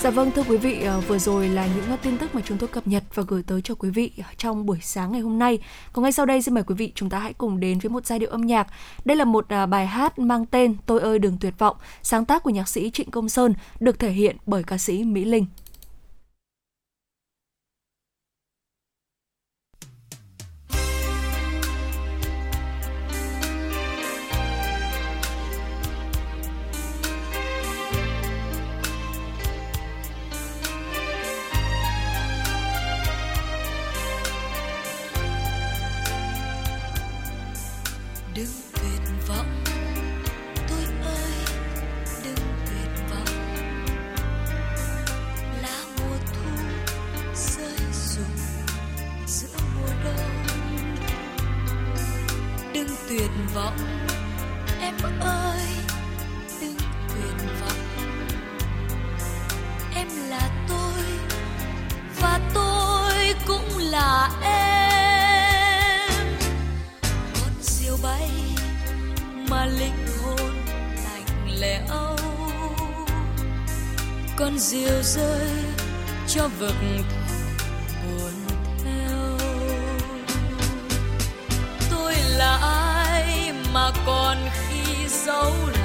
Dạ 0.01 0.09
vâng 0.09 0.31
thưa 0.31 0.43
quý 0.43 0.57
vị, 0.57 0.83
ờ, 0.83 1.01
vừa 1.01 1.17
rồi 1.17 1.49
là 1.49 1.67
những 1.75 1.85
ờ, 1.89 1.97
tin 2.01 2.17
tức 2.17 2.35
mà 2.35 2.41
chúng 2.45 2.57
tôi 2.57 2.69
cập 2.69 2.87
nhật 2.87 3.03
và 3.13 3.23
gửi 3.27 3.43
tới 3.43 3.61
cho 3.61 3.75
quý 3.75 3.89
vị 3.89 4.11
trong 4.37 4.65
buổi 4.65 4.77
sáng 4.81 5.11
ngày 5.11 5.21
hôm 5.21 5.39
nay. 5.39 5.59
Còn 5.93 6.03
ngay 6.03 6.11
sau 6.11 6.25
đây 6.25 6.41
xin 6.41 6.53
mời 6.53 6.63
quý 6.63 6.75
vị 6.75 6.91
chúng 6.95 7.09
ta 7.09 7.19
hãy 7.19 7.33
cùng 7.33 7.59
đến 7.59 7.79
với 7.79 7.89
một 7.89 8.05
giai 8.05 8.19
điệu 8.19 8.29
âm 8.29 8.41
nhạc. 8.41 8.67
Đây 9.05 9.17
là 9.17 9.25
một 9.25 9.45
ờ, 9.49 9.65
bài 9.65 9.87
hát 9.87 10.19
mang 10.19 10.45
tên 10.45 10.75
Tôi 10.85 10.99
ơi 10.99 11.19
đừng 11.19 11.37
tuyệt 11.41 11.53
vọng, 11.57 11.77
sáng 12.03 12.25
tác 12.25 12.43
của 12.43 12.49
nhạc 12.49 12.67
sĩ 12.67 12.91
Trịnh 12.93 13.11
Công 13.11 13.29
Sơn, 13.29 13.53
được 13.79 13.99
thể 13.99 14.11
hiện 14.11 14.37
bởi 14.45 14.63
ca 14.63 14.77
sĩ 14.77 15.03
Mỹ 15.03 15.25
Linh. 15.25 15.45
Khi 85.25 85.80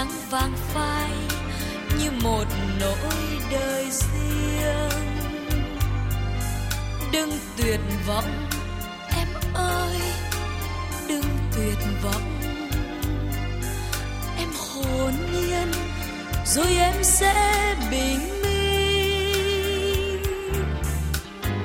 nắng 0.00 0.30
vàng 0.30 0.52
phai 0.56 1.10
như 1.98 2.10
một 2.22 2.44
nỗi 2.80 3.14
đời 3.50 3.86
riêng. 3.90 4.90
Đừng 7.12 7.30
tuyệt 7.56 7.80
vọng, 8.06 8.48
em 9.16 9.28
ơi, 9.54 9.96
đừng 11.08 11.24
tuyệt 11.56 11.78
vọng. 12.02 12.40
Em 14.38 14.48
hồn 14.58 15.12
nhiên, 15.32 15.72
rồi 16.46 16.76
em 16.76 16.94
sẽ 17.02 17.74
bình 17.90 18.42
minh. 18.42 20.22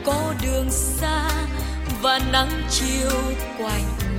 Có 0.06 0.34
đường 0.44 0.72
xa 0.72 1.30
và 2.02 2.20
nắng 2.32 2.64
chiều 2.70 3.22
quạnh 3.58 4.15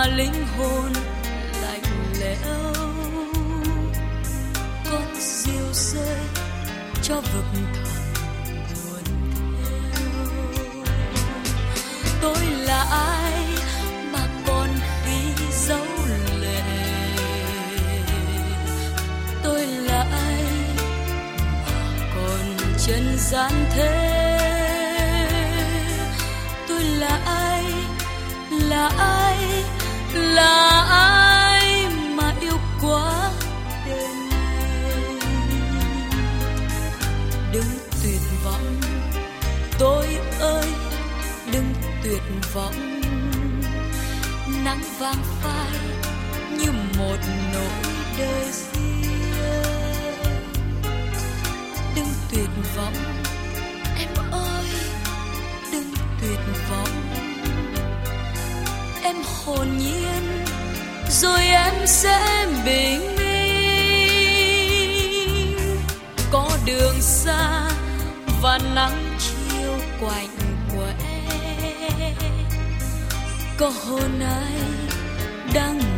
mà 0.00 0.06
linh 0.06 0.46
hồn 0.58 0.92
lạnh 1.62 1.82
lẽo. 2.20 2.74
Con 4.90 5.14
diều 5.20 5.72
rơi 5.72 6.18
cho 7.02 7.14
vực 7.14 7.44
thẳm 7.54 8.14
buồn 8.74 9.04
theo 9.64 9.80
tôi 12.22 12.46
là 12.46 12.82
ai 12.90 13.44
mà 14.12 14.26
còn 14.46 14.68
khi 15.04 15.44
dấu 15.52 15.86
lệ? 16.40 16.62
Tôi 19.42 19.66
là 19.66 20.06
ai 20.12 20.44
mà 21.66 22.12
còn 22.14 22.56
chân 22.86 23.16
gian 23.18 23.52
thế? 23.70 23.99
Vọng. 42.54 43.00
Nắng 44.64 44.82
vàng 44.98 45.22
phai 45.42 45.70
như 46.58 46.72
một 46.98 47.16
nỗi 47.52 47.92
đời 48.18 48.44
riêng 48.52 48.80
đừng 51.96 52.12
tuyệt 52.30 52.48
vọng, 52.76 52.94
em 53.98 54.08
ơi, 54.32 54.64
đừng 55.72 55.92
tuyệt 56.20 56.40
vọng. 56.70 56.88
Em 59.02 59.16
hồn 59.44 59.68
nhiên, 59.78 60.44
rồi 61.10 61.42
em 61.42 61.74
sẽ 61.86 62.46
bình 62.64 63.16
minh 63.16 63.30
có 66.32 66.50
đường 66.66 67.00
xa 67.00 67.70
và 68.42 68.58
nắng 68.74 69.18
chiều 69.18 69.74
quạnh 70.00 70.39
có 73.60 73.72
hôm 73.88 74.18
nay 74.18 74.52
đang 75.54 75.89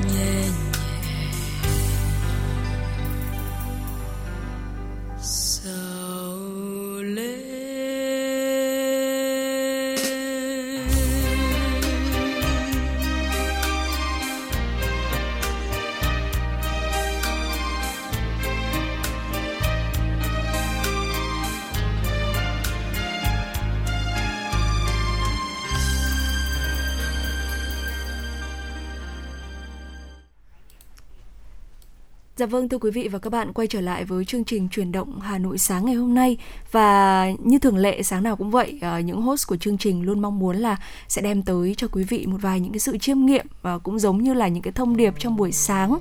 Dạ 32.37 32.47
vâng 32.47 32.68
thưa 32.68 32.78
quý 32.78 32.91
vị 32.91 33.09
và 33.09 33.18
các 33.18 33.30
bạn, 33.30 33.53
quay 33.53 33.66
trở 33.66 33.80
lại 33.80 34.05
với 34.05 34.24
chương 34.24 34.45
trình 34.45 34.68
truyền 34.68 34.93
động 34.93 35.20
Hà 35.20 35.39
Nội 35.39 35.59
sáng 35.59 35.87
ngày 35.87 35.95
hôm 35.95 36.14
nay. 36.14 36.37
Và 36.70 37.26
như 37.45 37.59
thường 37.59 37.76
lệ, 37.76 38.03
sáng 38.03 38.22
nào 38.22 38.37
cũng 38.37 38.51
vậy 38.51 38.78
ờ, 38.80 38.99
những 38.99 39.22
host 39.22 39.47
của 39.47 39.57
chương 39.57 39.78
trình 39.78 40.03
luôn 40.03 40.20
mong 40.20 40.39
muốn 40.39 40.57
là 40.57 40.76
sẽ 41.09 41.22
đem 41.22 41.43
tới 41.43 41.74
cho 41.76 41.89
quý 41.93 42.05
vị 42.05 42.26
một 42.26 42.37
vài 42.41 42.61
những 42.61 42.72
cái 42.72 42.78
sự 42.78 42.99
chiêm 42.99 43.18
nghiệm 43.18 43.47
và 43.62 43.78
cũng 43.78 43.99
giống 43.99 44.22
như 44.22 44.35
là 44.35 44.49
những 44.49 44.62
cái 44.62 44.72
thông 44.72 44.97
điệp 44.97 45.14
trong 45.18 45.37
buổi 45.37 45.53
sáng. 45.53 45.99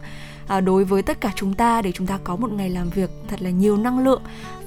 Ờ, 0.48 0.62
đối 0.62 0.84
với 0.84 1.02
tất 1.02 1.22
cả 1.22 1.32
chúng 1.36 1.54
ta, 1.54 1.82
để 1.82 1.92
chúng 1.92 2.08
ta 2.08 2.20
có 2.24 2.36
một 2.36 2.52
ngày 2.52 2.70
làm 2.70 2.90
việc 2.90 3.10
thật 3.28 3.42
là 3.42 3.50
nhiều 3.50 3.78
năng 3.78 4.00
lượng 4.00 4.22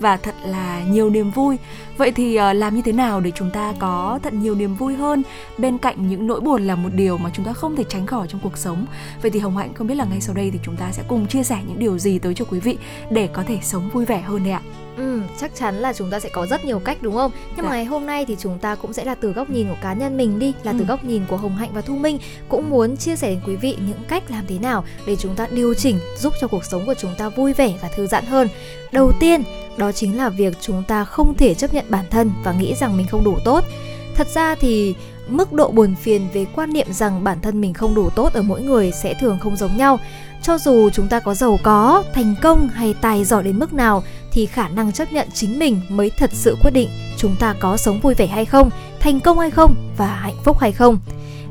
và 0.05 0.17
thật 0.17 0.35
là 0.47 0.83
nhiều 0.91 1.11
niềm 1.11 1.31
vui. 1.31 1.57
Vậy 1.97 2.13
thì 2.13 2.37
ờ, 2.37 2.53
làm 2.53 2.75
như 2.77 2.83
thế 2.83 2.93
nào 2.93 3.21
để 3.21 3.31
chúng 3.35 3.51
ta 3.51 3.75
có 3.79 4.19
thật 4.23 4.33
nhiều 4.33 4.55
niềm 4.55 4.75
vui 4.75 4.95
hơn 4.95 5.23
bên 5.59 5.79
cạnh 5.79 6.09
những 6.09 6.27
nỗi 6.27 6.41
buồn 6.41 6.63
là 6.67 6.75
một 6.75 6.89
điều 6.95 7.19
mà 7.19 7.31
chúng 7.35 7.45
ta 7.45 7.53
không 7.53 7.77
thể 7.77 7.85
tránh 7.89 8.07
khỏi 8.07 8.27
trong 8.29 8.41
cuộc 8.41 8.59
sống. 8.59 8.87
Vậy 9.23 9.31
thì 9.31 9.41
Hồng 9.41 9.57
Hạnh 9.57 9.75
không 9.75 9.87
biết 9.87 9.95
là 9.95 10.05
ngay 10.05 10.21
sau 10.21 10.35
đây 10.35 10.51
thì 10.53 10.59
chúng 10.63 10.77
ta 10.77 10.93
sẽ 10.93 11.03
cùng 11.09 11.27
chia 11.27 11.43
sẻ 11.43 11.59
những 11.69 11.79
điều 11.79 11.99
gì 11.99 12.19
tới 12.19 12.35
cho 12.35 12.45
quý 12.45 12.61
vị 12.61 12.77
để 13.11 13.27
có 13.27 13.43
thể 13.47 13.59
sống 13.63 13.91
vui 13.93 14.05
vẻ 14.05 14.21
hơn 14.21 14.45
đây 14.45 14.53
ạ. 14.53 14.61
Ừ, 14.97 15.21
chắc 15.41 15.55
chắn 15.55 15.75
là 15.75 15.93
chúng 15.93 16.11
ta 16.11 16.21
sẽ 16.21 16.29
có 16.33 16.47
rất 16.47 16.65
nhiều 16.65 16.79
cách 16.79 16.99
đúng 17.01 17.15
không? 17.15 17.31
Nhưng 17.57 17.65
mà 17.67 17.71
Dạ. 17.71 17.77
ngày 17.77 17.85
hôm 17.85 18.07
nay 18.07 18.25
thì 18.29 18.37
chúng 18.41 18.59
ta 18.59 18.75
cũng 18.75 18.93
sẽ 18.93 19.05
là 19.05 19.15
từ 19.15 19.33
góc 19.33 19.51
nhìn 19.51 19.69
của 19.69 19.77
cá 19.83 19.93
nhân 19.93 20.17
mình 20.17 20.39
đi, 20.39 20.53
là 20.63 20.73
từ 20.73 20.79
Ừ. 20.79 20.85
góc 20.85 21.05
nhìn 21.05 21.23
của 21.29 21.37
Hồng 21.37 21.57
Hạnh 21.57 21.71
và 21.75 21.81
Thu 21.81 21.97
Minh 21.97 22.19
cũng 22.49 22.71
muốn 22.71 22.97
chia 22.97 23.17
sẻ 23.17 23.29
đến 23.31 23.41
quý 23.47 23.57
vị 23.57 23.77
những 23.89 23.99
cách 24.09 24.31
làm 24.31 24.45
thế 24.49 24.59
nào 24.59 24.85
để 25.07 25.17
chúng 25.17 25.35
ta 25.35 25.47
điều 25.51 25.75
chỉnh 25.75 25.99
giúp 26.19 26.33
cho 26.41 26.49
cuộc 26.49 26.65
sống 26.65 26.87
của 26.87 26.95
chúng 26.95 27.15
ta 27.19 27.29
vui 27.29 27.53
vẻ 27.53 27.73
và 27.83 27.89
thư 27.89 28.07
giãn 28.07 28.25
hơn. 28.27 28.49
Đầu 28.93 29.13
tiên, 29.21 29.43
đó 29.77 29.93
chính 29.95 30.17
là 30.17 30.29
việc 30.29 30.57
chúng 30.61 30.83
ta 30.89 31.05
không 31.05 31.35
thể 31.35 31.55
chấp 31.55 31.75
nhận 31.75 31.85
bản 31.89 32.05
thân 32.11 32.31
và 32.45 32.53
nghĩ 32.53 32.75
rằng 32.75 32.97
mình 32.97 33.07
không 33.07 33.25
đủ 33.25 33.39
tốt. 33.45 33.65
Thật 34.15 34.29
ra 34.35 34.55
thì 34.55 34.95
mức 35.29 35.53
độ 35.53 35.71
buồn 35.71 35.95
phiền 35.95 36.29
về 36.33 36.47
quan 36.55 36.73
niệm 36.73 36.93
rằng 36.93 37.25
bản 37.25 37.41
thân 37.41 37.61
mình 37.61 37.75
không 37.75 37.95
đủ 37.95 38.11
tốt 38.11 38.33
ở 38.33 38.43
mỗi 38.43 38.63
người 38.63 38.93
sẽ 38.93 39.15
thường 39.15 39.39
không 39.41 39.57
giống 39.57 39.77
nhau. 39.77 39.99
Cho 40.43 40.59
dù 40.59 40.91
chúng 40.91 41.09
ta 41.09 41.21
có 41.21 41.35
giàu 41.35 41.59
có, 41.63 42.03
thành 42.15 42.35
công 42.43 42.69
hay 42.69 42.95
tài 43.01 43.25
giỏi 43.25 43.43
đến 43.43 43.59
mức 43.59 43.73
nào 43.73 44.03
thì 44.33 44.47
khả 44.47 44.69
năng 44.69 44.93
chấp 44.93 45.13
nhận 45.13 45.29
chính 45.35 45.59
mình 45.59 45.81
mới 45.89 46.11
thật 46.11 46.31
sự 46.33 46.57
quyết 46.63 46.71
định 46.71 46.89
chúng 47.17 47.37
ta 47.37 47.55
có 47.61 47.77
sống 47.77 48.01
vui 48.01 48.15
vẻ 48.15 48.27
hay 48.27 48.45
không, 48.45 48.71
thành 49.01 49.21
công 49.21 49.39
hay 49.39 49.51
không 49.51 49.75
và 49.97 50.07
hạnh 50.07 50.37
phúc 50.45 50.59
hay 50.59 50.73
không. 50.73 50.99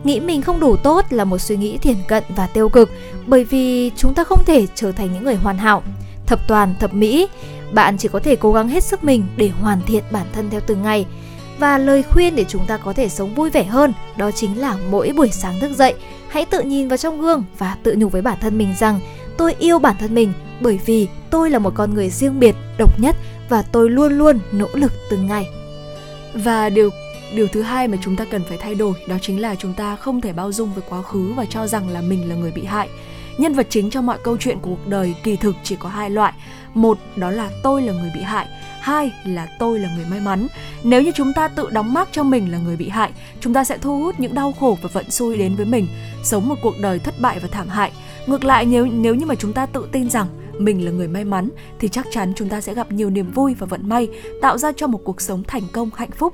Nghĩ 0.03 0.19
mình 0.19 0.41
không 0.41 0.59
đủ 0.59 0.75
tốt 0.75 1.05
là 1.09 1.25
một 1.25 1.37
suy 1.37 1.57
nghĩ 1.57 1.77
thiển 1.77 1.97
cận 2.07 2.23
và 2.35 2.47
tiêu 2.47 2.69
cực 2.69 2.91
bởi 3.27 3.43
vì 3.43 3.91
chúng 3.95 4.13
ta 4.13 4.23
không 4.23 4.45
thể 4.45 4.67
trở 4.75 4.91
thành 4.91 5.13
những 5.13 5.23
người 5.23 5.35
hoàn 5.35 5.57
hảo, 5.57 5.83
thập 6.25 6.47
toàn, 6.47 6.75
thập 6.79 6.93
mỹ. 6.93 7.27
Bạn 7.71 7.97
chỉ 7.97 8.07
có 8.07 8.19
thể 8.19 8.35
cố 8.35 8.53
gắng 8.53 8.69
hết 8.69 8.83
sức 8.83 9.03
mình 9.03 9.23
để 9.37 9.49
hoàn 9.49 9.81
thiện 9.81 10.03
bản 10.11 10.25
thân 10.33 10.49
theo 10.49 10.61
từng 10.67 10.81
ngày. 10.81 11.05
Và 11.59 11.77
lời 11.77 12.03
khuyên 12.03 12.35
để 12.35 12.45
chúng 12.49 12.65
ta 12.65 12.77
có 12.77 12.93
thể 12.93 13.09
sống 13.09 13.35
vui 13.35 13.49
vẻ 13.49 13.63
hơn 13.63 13.93
đó 14.17 14.31
chính 14.31 14.59
là 14.59 14.77
mỗi 14.89 15.13
buổi 15.15 15.29
sáng 15.29 15.59
thức 15.59 15.71
dậy, 15.77 15.93
hãy 16.29 16.45
tự 16.45 16.61
nhìn 16.61 16.87
vào 16.87 16.97
trong 16.97 17.21
gương 17.21 17.43
và 17.57 17.77
tự 17.83 17.95
nhủ 17.97 18.09
với 18.09 18.21
bản 18.21 18.37
thân 18.41 18.57
mình 18.57 18.73
rằng 18.79 18.99
tôi 19.37 19.55
yêu 19.59 19.79
bản 19.79 19.95
thân 19.99 20.15
mình 20.15 20.33
bởi 20.61 20.79
vì 20.85 21.07
tôi 21.29 21.49
là 21.49 21.59
một 21.59 21.73
con 21.75 21.93
người 21.93 22.09
riêng 22.09 22.39
biệt, 22.39 22.55
độc 22.77 22.99
nhất 22.99 23.15
và 23.49 23.61
tôi 23.61 23.89
luôn 23.89 24.17
luôn 24.17 24.39
nỗ 24.51 24.67
lực 24.73 24.91
từng 25.09 25.27
ngày. 25.27 25.49
Và 26.33 26.69
điều 26.69 26.89
điều 27.35 27.47
thứ 27.47 27.61
hai 27.61 27.87
mà 27.87 27.97
chúng 28.01 28.15
ta 28.15 28.25
cần 28.25 28.43
phải 28.49 28.57
thay 28.57 28.75
đổi 28.75 28.93
đó 29.07 29.15
chính 29.21 29.41
là 29.41 29.55
chúng 29.55 29.73
ta 29.73 29.95
không 29.95 30.21
thể 30.21 30.33
bao 30.33 30.51
dung 30.51 30.73
với 30.73 30.83
quá 30.89 31.01
khứ 31.01 31.33
và 31.33 31.45
cho 31.45 31.67
rằng 31.67 31.89
là 31.89 32.01
mình 32.01 32.29
là 32.29 32.35
người 32.35 32.51
bị 32.51 32.63
hại. 32.65 32.89
Nhân 33.37 33.53
vật 33.53 33.67
chính 33.69 33.89
trong 33.89 34.05
mọi 34.05 34.17
câu 34.23 34.37
chuyện 34.37 34.59
của 34.59 34.69
cuộc 34.69 34.87
đời 34.87 35.15
kỳ 35.23 35.35
thực 35.35 35.55
chỉ 35.63 35.75
có 35.75 35.89
hai 35.89 36.09
loại. 36.09 36.33
Một 36.73 36.97
đó 37.15 37.31
là 37.31 37.49
tôi 37.63 37.81
là 37.81 37.93
người 37.93 38.11
bị 38.15 38.21
hại, 38.21 38.47
hai 38.81 39.11
là 39.25 39.47
tôi 39.59 39.79
là 39.79 39.89
người 39.95 40.05
may 40.05 40.19
mắn. 40.19 40.47
Nếu 40.83 41.01
như 41.01 41.11
chúng 41.15 41.33
ta 41.33 41.47
tự 41.47 41.69
đóng 41.69 41.93
mác 41.93 42.09
cho 42.11 42.23
mình 42.23 42.51
là 42.51 42.57
người 42.57 42.75
bị 42.75 42.89
hại, 42.89 43.11
chúng 43.39 43.53
ta 43.53 43.63
sẽ 43.63 43.77
thu 43.77 43.99
hút 43.99 44.19
những 44.19 44.33
đau 44.33 44.53
khổ 44.59 44.77
và 44.81 44.89
vận 44.93 45.11
xui 45.11 45.37
đến 45.37 45.55
với 45.55 45.65
mình, 45.65 45.87
sống 46.23 46.49
một 46.49 46.55
cuộc 46.63 46.73
đời 46.81 46.99
thất 46.99 47.19
bại 47.19 47.39
và 47.39 47.47
thảm 47.51 47.67
hại. 47.67 47.91
Ngược 48.27 48.43
lại 48.43 48.65
nếu 48.65 48.85
nếu 48.85 49.15
như 49.15 49.25
mà 49.25 49.35
chúng 49.35 49.53
ta 49.53 49.65
tự 49.65 49.87
tin 49.91 50.09
rằng 50.09 50.27
mình 50.59 50.85
là 50.85 50.91
người 50.91 51.07
may 51.07 51.25
mắn 51.25 51.49
thì 51.79 51.87
chắc 51.87 52.07
chắn 52.11 52.33
chúng 52.35 52.49
ta 52.49 52.61
sẽ 52.61 52.73
gặp 52.73 52.91
nhiều 52.91 53.09
niềm 53.09 53.31
vui 53.31 53.55
và 53.59 53.67
vận 53.67 53.89
may, 53.89 54.07
tạo 54.41 54.57
ra 54.57 54.71
cho 54.71 54.87
một 54.87 54.99
cuộc 55.03 55.21
sống 55.21 55.43
thành 55.47 55.63
công 55.71 55.89
hạnh 55.95 56.11
phúc. 56.11 56.33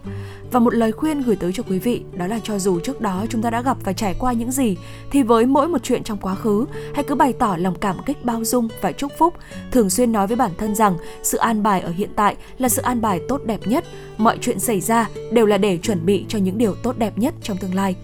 Và 0.51 0.59
một 0.59 0.73
lời 0.73 0.91
khuyên 0.91 1.21
gửi 1.21 1.35
tới 1.35 1.53
cho 1.53 1.63
quý 1.63 1.79
vị 1.79 2.01
đó 2.13 2.27
là 2.27 2.39
cho 2.43 2.59
dù 2.59 2.79
trước 2.79 3.01
đó 3.01 3.25
chúng 3.29 3.41
ta 3.41 3.49
đã 3.49 3.61
gặp 3.61 3.77
và 3.83 3.93
trải 3.93 4.15
qua 4.19 4.33
những 4.33 4.51
gì 4.51 4.77
thì 5.11 5.23
với 5.23 5.45
mỗi 5.45 5.67
một 5.67 5.83
chuyện 5.83 6.03
trong 6.03 6.17
quá 6.17 6.35
khứ, 6.35 6.65
hãy 6.93 7.03
cứ 7.03 7.15
bày 7.15 7.33
tỏ 7.33 7.55
lòng 7.59 7.75
cảm 7.79 7.95
kích 8.05 8.25
bao 8.25 8.43
dung 8.43 8.67
và 8.81 8.91
chúc 8.91 9.11
phúc, 9.17 9.33
thường 9.71 9.89
xuyên 9.89 10.11
nói 10.11 10.27
với 10.27 10.37
bản 10.37 10.51
thân 10.57 10.75
rằng 10.75 10.97
sự 11.23 11.37
an 11.37 11.63
bài 11.63 11.81
ở 11.81 11.91
hiện 11.91 12.09
tại 12.15 12.35
là 12.57 12.69
sự 12.69 12.81
an 12.81 13.01
bài 13.01 13.21
tốt 13.27 13.41
đẹp 13.45 13.59
nhất, 13.67 13.85
mọi 14.17 14.37
chuyện 14.41 14.59
xảy 14.59 14.81
ra 14.81 15.09
đều 15.31 15.45
là 15.45 15.57
để 15.57 15.77
chuẩn 15.77 16.05
bị 16.05 16.25
cho 16.27 16.39
những 16.39 16.57
điều 16.57 16.75
tốt 16.75 16.97
đẹp 16.97 17.17
nhất 17.17 17.33
trong 17.41 17.57
tương 17.57 17.75
lai. 17.75 17.95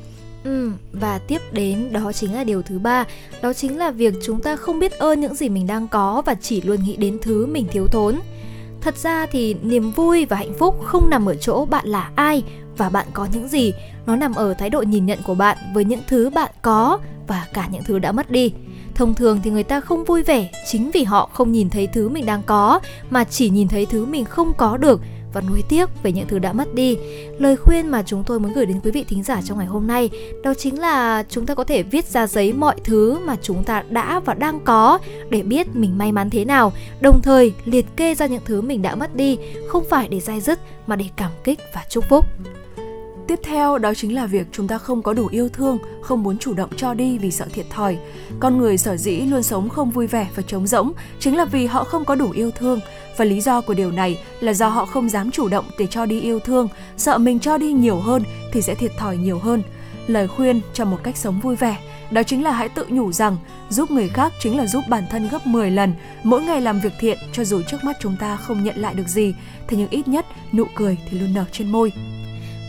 Ừ, 0.46 0.72
và 0.91 1.18
tiếp 1.18 1.41
đến 1.52 1.89
đó 1.91 2.12
chính 2.12 2.34
là 2.34 2.43
điều 2.43 2.62
thứ 2.62 2.80
ba, 2.80 3.06
đó 3.41 3.54
chính 3.54 3.78
là 3.78 3.91
việc 3.91 4.14
chúng 4.26 4.41
ta 4.41 4.56
không 4.56 4.80
biết 4.80 4.91
ơn 4.91 5.22
những 5.22 5.36
gì 5.36 5.50
mình 5.50 5.68
đang 5.68 5.88
có 5.88 6.22
và 6.26 6.36
chỉ 6.36 6.62
luôn 6.62 6.84
nghĩ 6.84 6.96
đến 6.96 7.18
thứ 7.22 7.46
mình 7.46 7.68
thiếu 7.72 7.88
thốn. 7.88 8.16
Thật 8.82 8.98
ra 8.98 9.26
thì 9.26 9.56
niềm 9.62 9.91
vui 9.91 10.26
và 10.26 10.38
hạnh 10.38 10.54
phúc 10.60 10.76
không 10.84 11.10
nằm 11.10 11.26
ở 11.26 11.36
chỗ 11.36 11.66
bạn 11.66 11.88
là 11.88 12.10
ai 12.16 12.43
và 12.78 12.89
bạn 12.89 13.08
có 13.14 13.28
những 13.34 13.48
gì, 13.48 13.74
nó 14.06 14.16
nằm 14.16 14.36
ở 14.36 14.54
thái 14.54 14.70
độ 14.70 14.82
nhìn 14.82 15.06
nhận 15.06 15.20
của 15.26 15.36
bạn 15.36 15.58
với 15.74 15.86
những 15.86 16.02
thứ 16.08 16.30
bạn 16.30 16.52
có 16.62 17.00
và 17.28 17.48
cả 17.54 17.68
những 17.72 17.84
thứ 17.84 18.00
đã 18.00 18.12
mất 18.12 18.32
đi. 18.32 18.54
Thông 18.96 19.14
thường 19.14 19.39
thì 19.43 19.52
người 19.52 19.64
ta 19.64 19.80
không 19.80 20.04
vui 20.04 20.24
vẻ 20.24 20.50
chính 20.68 20.91
vì 20.91 21.04
họ 21.04 21.30
không 21.34 21.52
nhìn 21.52 21.70
thấy 21.70 21.88
thứ 21.88 22.10
mình 22.10 22.26
đang 22.26 22.43
có 22.43 22.80
mà 23.10 23.24
chỉ 23.24 23.50
nhìn 23.50 23.68
thấy 23.68 23.86
thứ 23.86 24.06
mình 24.06 24.26
không 24.26 24.54
có 24.58 24.78
được 24.78 25.02
và 25.36 25.42
nuối 25.42 25.64
tiếc 25.70 25.90
về 26.04 26.12
những 26.12 26.28
thứ 26.28 26.40
đã 26.40 26.54
mất 26.54 26.74
đi. 26.74 26.98
Lời 27.40 27.56
khuyên 27.56 27.88
mà 27.88 28.04
chúng 28.06 28.24
tôi 28.24 28.40
muốn 28.40 28.54
gửi 28.54 28.66
đến 28.66 28.80
quý 28.84 28.92
vị 28.92 29.04
thính 29.04 29.24
giả 29.24 29.42
trong 29.42 29.58
ngày 29.58 29.68
hôm 29.68 29.88
nay 29.88 30.10
đó 30.44 30.54
chính 30.54 30.80
là 30.80 31.24
chúng 31.30 31.46
ta 31.46 31.56
có 31.56 31.64
thể 31.64 31.84
viết 31.84 32.06
ra 32.06 32.28
giấy 32.28 32.54
mọi 32.54 32.76
thứ 32.84 33.20
mà 33.20 33.36
chúng 33.42 33.64
ta 33.64 33.84
đã 33.90 34.20
và 34.20 34.34
đang 34.34 34.60
có 34.60 35.00
để 35.30 35.42
biết 35.42 35.68
mình 35.76 35.98
may 35.98 36.12
mắn 36.12 36.30
thế 36.30 36.46
nào, 36.46 36.74
đồng 37.02 37.22
thời 37.22 37.54
liệt 37.66 37.86
kê 37.96 38.16
ra 38.16 38.26
những 38.26 38.42
thứ 38.46 38.62
mình 38.62 38.82
đã 38.82 38.96
mất 38.96 39.16
đi, 39.16 39.38
không 39.68 39.84
phải 39.90 40.08
để 40.08 40.20
dai 40.20 40.42
dứt 40.42 40.60
mà 40.88 40.96
để 40.96 41.06
cảm 41.16 41.32
kích 41.44 41.60
và 41.74 41.84
chúc 41.90 42.04
phúc. 42.10 42.26
Tiếp 43.28 43.40
theo 43.44 43.78
đó 43.78 43.94
chính 43.94 44.16
là 44.16 44.26
việc 44.26 44.48
chúng 44.52 44.68
ta 44.68 44.78
không 44.78 45.02
có 45.02 45.14
đủ 45.14 45.28
yêu 45.28 45.50
thương, 45.50 45.78
không 46.02 46.24
muốn 46.24 46.38
chủ 46.38 46.54
động 46.54 46.70
cho 46.78 46.94
đi 46.94 47.18
vì 47.18 47.32
sợ 47.32 47.46
thiệt 47.54 47.66
thòi. 47.70 47.98
Con 48.40 48.58
người 48.58 48.78
sở 48.78 48.98
dĩ 48.98 49.16
luôn 49.16 49.44
sống 49.44 49.70
không 49.70 49.92
vui 49.92 50.08
vẻ 50.08 50.28
và 50.36 50.44
trống 50.48 50.68
rỗng 50.68 50.92
chính 51.20 51.38
là 51.38 51.46
vì 51.46 51.66
họ 51.66 51.84
không 51.84 52.06
có 52.06 52.16
đủ 52.16 52.32
yêu 52.32 52.52
thương. 52.52 52.80
Và 53.18 53.26
lý 53.26 53.41
do 53.41 53.61
của 53.61 53.74
điều 53.74 53.91
này 53.91 54.20
là 54.39 54.53
do 54.53 54.68
họ 54.68 54.86
không 54.86 55.09
dám 55.09 55.32
chủ 55.32 55.47
động 55.47 55.66
để 55.80 55.88
cho 55.88 56.05
đi 56.05 56.22
yêu 56.22 56.39
thương, 56.39 56.68
sợ 56.97 57.18
mình 57.18 57.39
cho 57.39 57.57
đi 57.57 57.72
nhiều 57.72 57.97
hơn 57.97 58.24
thì 58.51 58.61
sẽ 58.61 58.76
thiệt 58.76 58.91
thòi 58.97 59.18
nhiều 59.18 59.39
hơn. 59.39 59.63
Lời 60.07 60.28
khuyên 60.28 60.61
cho 60.74 60.86
một 60.86 60.97
cách 61.03 61.18
sống 61.18 61.39
vui 61.39 61.55
vẻ 61.55 61.78
đó 62.11 62.24
chính 62.24 62.43
là 62.43 62.51
hãy 62.51 62.70
tự 62.70 62.86
nhủ 62.89 63.11
rằng 63.11 63.38
giúp 63.70 63.91
người 63.91 64.09
khác 64.09 64.34
chính 64.39 64.57
là 64.57 64.66
giúp 64.66 64.84
bản 64.89 65.03
thân 65.09 65.30
gấp 65.30 65.47
10 65.47 65.72
lần. 65.72 65.93
Mỗi 66.24 66.41
ngày 66.41 66.61
làm 66.61 66.80
việc 66.80 66.93
thiện 66.99 67.18
cho 67.34 67.43
dù 67.43 67.61
trước 67.61 67.84
mắt 67.84 67.97
chúng 67.99 68.16
ta 68.20 68.36
không 68.36 68.63
nhận 68.63 68.78
lại 68.78 68.93
được 68.93 69.07
gì, 69.07 69.34
thế 69.68 69.78
nhưng 69.78 69.89
ít 69.89 70.07
nhất 70.07 70.26
nụ 70.53 70.66
cười 70.76 70.97
thì 71.09 71.20
luôn 71.20 71.34
nở 71.34 71.45
trên 71.51 71.72
môi. 71.72 71.91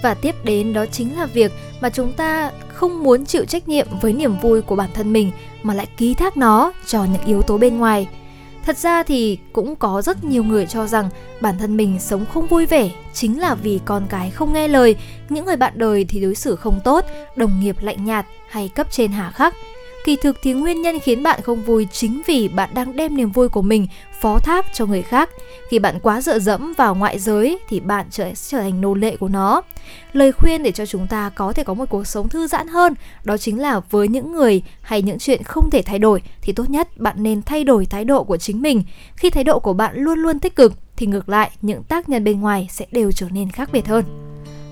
Và 0.03 0.15
tiếp 0.15 0.35
đến 0.45 0.73
đó 0.73 0.87
chính 0.87 1.19
là 1.19 1.27
việc 1.27 1.53
mà 1.81 1.91
chúng 1.91 2.13
ta 2.13 2.51
không 2.69 3.03
muốn 3.03 3.27
chịu 3.27 3.45
trách 3.45 3.69
nhiệm 3.69 3.87
với 4.01 4.13
niềm 4.13 4.39
vui 4.43 4.63
của 4.63 4.77
bản 4.77 4.91
thân 4.95 5.13
mình 5.13 5.31
mà 5.63 5.75
lại 5.75 5.87
ký 5.97 6.15
thác 6.15 6.37
nó 6.37 6.73
cho 6.87 7.05
những 7.05 7.25
yếu 7.27 7.43
tố 7.43 7.59
bên 7.59 7.79
ngoài. 7.79 8.09
Thật 8.67 8.79
ra 8.79 9.03
thì 9.03 9.39
cũng 9.53 9.77
có 9.77 10.03
rất 10.03 10.25
nhiều 10.25 10.45
người 10.45 10.67
cho 10.67 10.87
rằng 10.87 11.11
bản 11.41 11.59
thân 11.59 11.77
mình 11.77 11.99
sống 12.01 12.27
không 12.35 12.47
vui 12.47 12.67
vẻ 12.67 12.91
chính 13.13 13.41
là 13.41 13.55
vì 13.55 13.81
con 13.85 14.07
cái 14.09 14.31
không 14.31 14.53
nghe 14.53 14.69
lời, 14.69 14.97
những 15.29 15.45
người 15.45 15.57
bạn 15.57 15.73
đời 15.77 16.05
thì 16.09 16.21
đối 16.21 16.35
xử 16.35 16.57
không 16.57 16.81
tốt, 16.85 17.05
đồng 17.37 17.61
nghiệp 17.61 17.77
lạnh 17.81 18.05
nhạt 18.05 18.27
hay 18.49 18.69
cấp 18.69 18.87
trên 18.91 19.13
hà 19.13 19.31
khắc. 19.31 19.55
Kỳ 20.05 20.17
thực 20.17 20.37
thì 20.43 20.53
nguyên 20.53 20.83
nhân 20.83 20.99
khiến 20.99 21.23
bạn 21.23 21.43
không 21.43 21.63
vui 21.63 21.87
chính 21.93 22.23
vì 22.27 22.49
bạn 22.49 22.71
đang 22.75 22.97
đem 22.97 23.17
niềm 23.17 23.31
vui 23.33 23.49
của 23.49 23.63
mình 23.63 23.87
phó 24.21 24.39
thác 24.39 24.67
cho 24.73 24.87
người 24.87 25.03
khác. 25.03 25.31
Khi 25.69 25.79
bạn 25.79 25.99
quá 26.03 26.21
dựa 26.21 26.39
dẫm 26.39 26.73
vào 26.77 26.95
ngoại 26.95 27.19
giới 27.19 27.59
thì 27.69 27.81
bạn 27.81 28.07
trở, 28.11 28.31
trở 28.49 28.61
thành 28.61 28.81
nô 28.81 28.95
lệ 28.95 29.17
của 29.17 29.29
nó. 29.29 29.63
Lời 30.13 30.33
khuyên 30.33 30.63
để 30.63 30.73
cho 30.73 30.87
chúng 30.87 31.07
ta 31.07 31.31
có 31.35 31.53
thể 31.53 31.65
có 31.65 31.75
một 31.75 31.85
cuộc 31.91 32.07
sống 32.07 32.29
thư 32.29 32.47
giãn 32.47 32.69
hơn 32.69 32.95
đó 33.25 33.37
chính 33.37 33.61
là 33.61 33.81
với 33.91 34.09
những 34.09 34.33
người 34.33 34.63
hay 34.81 35.03
những 35.03 35.19
chuyện 35.19 35.43
không 35.43 35.71
thể 35.71 35.83
thay 35.83 35.99
đổi 35.99 36.23
thì 36.43 36.53
tốt 36.53 36.71
nhất 36.71 36.99
bạn 36.99 37.23
nên 37.23 37.43
thay 37.43 37.65
đổi 37.65 37.87
thái 37.87 38.05
độ 38.05 38.25
của 38.25 38.37
chính 38.37 38.63
mình. 38.63 38.83
Khi 39.17 39.31
thái 39.31 39.45
độ 39.45 39.59
của 39.59 39.73
bạn 39.73 39.97
luôn 39.97 40.19
luôn 40.19 40.39
tích 40.39 40.57
cực 40.57 40.73
thì 40.97 41.07
ngược 41.07 41.29
lại 41.29 41.51
những 41.63 41.83
tác 41.83 42.09
nhân 42.09 42.25
bên 42.25 42.41
ngoài 42.41 42.69
sẽ 42.71 42.87
đều 42.93 43.13
trở 43.13 43.27
nên 43.31 43.51
khác 43.51 43.69
biệt 43.73 43.87
hơn. 43.87 44.05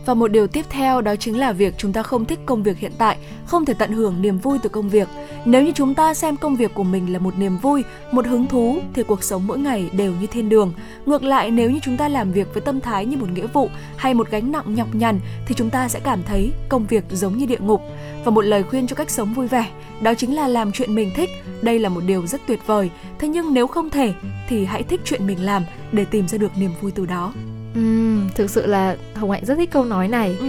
Và 0.06 0.14
một 0.14 0.28
điều 0.28 0.46
tiếp 0.46 0.64
theo 0.70 1.00
đó 1.00 1.16
chính 1.16 1.38
là 1.38 1.52
việc 1.52 1.74
chúng 1.78 1.92
ta 1.92 2.02
không 2.02 2.24
thích 2.24 2.38
công 2.46 2.62
việc 2.62 2.78
hiện 2.78 2.92
tại, 2.98 3.16
không 3.46 3.64
thể 3.64 3.74
tận 3.78 3.92
hưởng 3.92 4.22
niềm 4.22 4.38
vui 4.38 4.58
từ 4.62 4.68
công 4.68 4.88
việc. 4.88 5.08
Nếu 5.44 5.62
như 5.62 5.72
chúng 5.74 5.94
ta 5.94 6.14
xem 6.14 6.36
công 6.36 6.56
việc 6.56 6.74
của 6.74 6.82
mình 6.82 7.12
là 7.12 7.18
một 7.18 7.38
niềm 7.38 7.58
vui, 7.58 7.82
một 8.12 8.26
hứng 8.26 8.46
thú 8.46 8.78
thì 8.94 9.02
cuộc 9.02 9.24
sống 9.24 9.46
mỗi 9.46 9.58
ngày 9.58 9.90
đều 9.92 10.12
như 10.20 10.26
thiên 10.26 10.48
đường. 10.48 10.72
Ngược 11.06 11.22
lại 11.22 11.50
nếu 11.50 11.70
như 11.70 11.78
chúng 11.82 11.96
ta 11.96 12.08
làm 12.08 12.32
việc 12.32 12.54
với 12.54 12.60
tâm 12.60 12.80
thái 12.80 13.06
như 13.06 13.16
một 13.16 13.28
nghĩa 13.34 13.46
vụ 13.46 13.68
hay 13.96 14.14
một 14.14 14.30
gánh 14.30 14.52
nặng 14.52 14.74
nhọc 14.74 14.94
nhằn 14.94 15.20
thì 15.46 15.54
chúng 15.54 15.70
ta 15.70 15.88
sẽ 15.88 16.00
cảm 16.00 16.22
thấy 16.22 16.52
công 16.68 16.86
việc 16.86 17.04
giống 17.10 17.38
như 17.38 17.46
địa 17.46 17.58
ngục. 17.60 17.82
Và 18.24 18.30
một 18.30 18.44
lời 18.44 18.62
khuyên 18.62 18.86
cho 18.86 18.96
cách 18.96 19.10
sống 19.10 19.34
vui 19.34 19.48
vẻ, 19.48 19.66
đó 20.00 20.14
chính 20.14 20.34
là 20.34 20.48
làm 20.48 20.72
chuyện 20.72 20.94
mình 20.94 21.10
thích. 21.16 21.30
Đây 21.62 21.78
là 21.78 21.88
một 21.88 22.00
điều 22.06 22.26
rất 22.26 22.40
tuyệt 22.46 22.60
vời. 22.66 22.90
Thế 23.18 23.28
nhưng 23.28 23.54
nếu 23.54 23.66
không 23.66 23.90
thể 23.90 24.12
thì 24.48 24.64
hãy 24.64 24.82
thích 24.82 25.00
chuyện 25.04 25.26
mình 25.26 25.44
làm 25.44 25.64
để 25.92 26.04
tìm 26.04 26.28
ra 26.28 26.38
được 26.38 26.52
niềm 26.56 26.70
vui 26.80 26.92
từ 26.94 27.06
đó. 27.06 27.32
Ừm, 27.74 28.28
thực 28.34 28.50
sự 28.50 28.66
là 28.66 28.96
Hồng 29.14 29.30
Hạnh 29.30 29.44
rất 29.44 29.54
thích 29.54 29.70
câu 29.72 29.84
nói 29.84 30.08
này. 30.08 30.36
Ừ. 30.40 30.46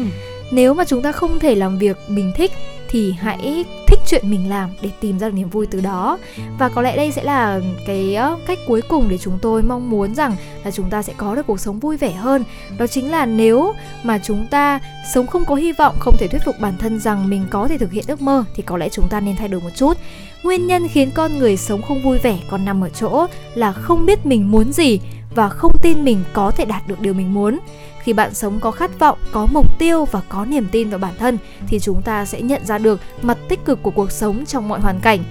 Nếu 0.52 0.74
mà 0.74 0.86
chúng 0.86 1.02
ta 1.02 1.12
không 1.12 1.40
thể 1.40 1.56
làm 1.56 1.78
việc 1.78 1.98
mình 2.08 2.32
thích 2.36 2.52
thì 2.90 3.12
hãy 3.20 3.66
thích 3.88 4.00
chuyện 4.08 4.32
mình 4.32 4.50
làm 4.50 4.70
để 4.82 4.90
tìm 5.02 5.20
ra 5.20 5.28
được 5.28 5.34
niềm 5.34 5.50
vui 5.50 5.66
từ 5.66 5.82
đó 5.82 6.18
và 6.60 6.70
có 6.70 6.82
lẽ 6.82 6.98
đây 6.98 7.12
sẽ 7.12 7.24
là 7.24 7.60
cái 7.88 8.18
cách 8.48 8.60
cuối 8.68 8.82
cùng 8.90 9.10
để 9.10 9.18
chúng 9.18 9.40
tôi 9.42 9.62
mong 9.62 9.90
muốn 9.90 10.16
rằng 10.16 10.36
là 10.64 10.72
chúng 10.72 10.90
ta 10.90 11.02
sẽ 11.02 11.14
có 11.18 11.36
được 11.36 11.48
cuộc 11.48 11.60
sống 11.60 11.80
vui 11.80 11.98
vẻ 11.98 12.12
hơn 12.12 12.44
đó 12.78 12.88
chính 12.88 13.12
là 13.12 13.26
nếu 13.26 13.74
mà 14.04 14.20
chúng 14.24 14.48
ta 14.52 14.80
sống 15.14 15.28
không 15.28 15.46
có 15.46 15.56
hy 15.56 15.72
vọng 15.72 15.96
không 16.00 16.16
thể 16.18 16.28
thuyết 16.28 16.42
phục 16.46 16.56
bản 16.60 16.74
thân 16.78 17.00
rằng 17.00 17.30
mình 17.30 17.46
có 17.50 17.68
thể 17.68 17.78
thực 17.78 17.92
hiện 17.92 18.06
ước 18.08 18.22
mơ 18.22 18.44
thì 18.56 18.64
có 18.64 18.78
lẽ 18.78 18.90
chúng 18.90 19.08
ta 19.10 19.20
nên 19.20 19.36
thay 19.36 19.48
đổi 19.48 19.62
một 19.62 19.72
chút 19.76 19.98
nguyên 20.44 20.68
nhân 20.68 20.88
khiến 20.88 21.12
con 21.12 21.40
người 21.40 21.58
sống 21.58 21.82
không 21.82 22.04
vui 22.04 22.18
vẻ 22.18 22.40
còn 22.50 22.66
nằm 22.66 22.84
ở 22.84 22.90
chỗ 22.90 23.26
là 23.56 23.72
không 23.72 24.06
biết 24.06 24.26
mình 24.26 24.52
muốn 24.52 24.74
gì 24.74 25.00
và 25.36 25.50
không 25.50 25.72
tin 25.82 26.04
mình 26.04 26.24
có 26.34 26.52
thể 26.52 26.66
đạt 26.66 26.88
được 26.88 27.00
điều 27.00 27.14
mình 27.14 27.34
muốn. 27.34 27.60
Khi 28.04 28.14
bạn 28.14 28.34
sống 28.34 28.60
có 28.60 28.72
khát 28.72 29.00
vọng, 29.00 29.18
có 29.32 29.48
mục 29.52 29.80
tiêu 29.80 30.06
và 30.06 30.22
có 30.30 30.46
niềm 30.46 30.68
tin 30.72 30.90
vào 30.90 31.00
bản 31.00 31.14
thân 31.20 31.38
thì 31.68 31.80
chúng 31.80 32.02
ta 32.02 32.26
sẽ 32.26 32.42
nhận 32.42 32.66
ra 32.66 32.78
được 32.78 33.00
mặt 33.22 33.38
tích 33.50 33.66
cực 33.66 33.84
của 33.84 33.92
cuộc 33.92 34.12
sống 34.12 34.46
trong 34.46 34.68
mọi 34.68 34.80
hoàn 34.80 35.00
cảnh. 35.00 35.24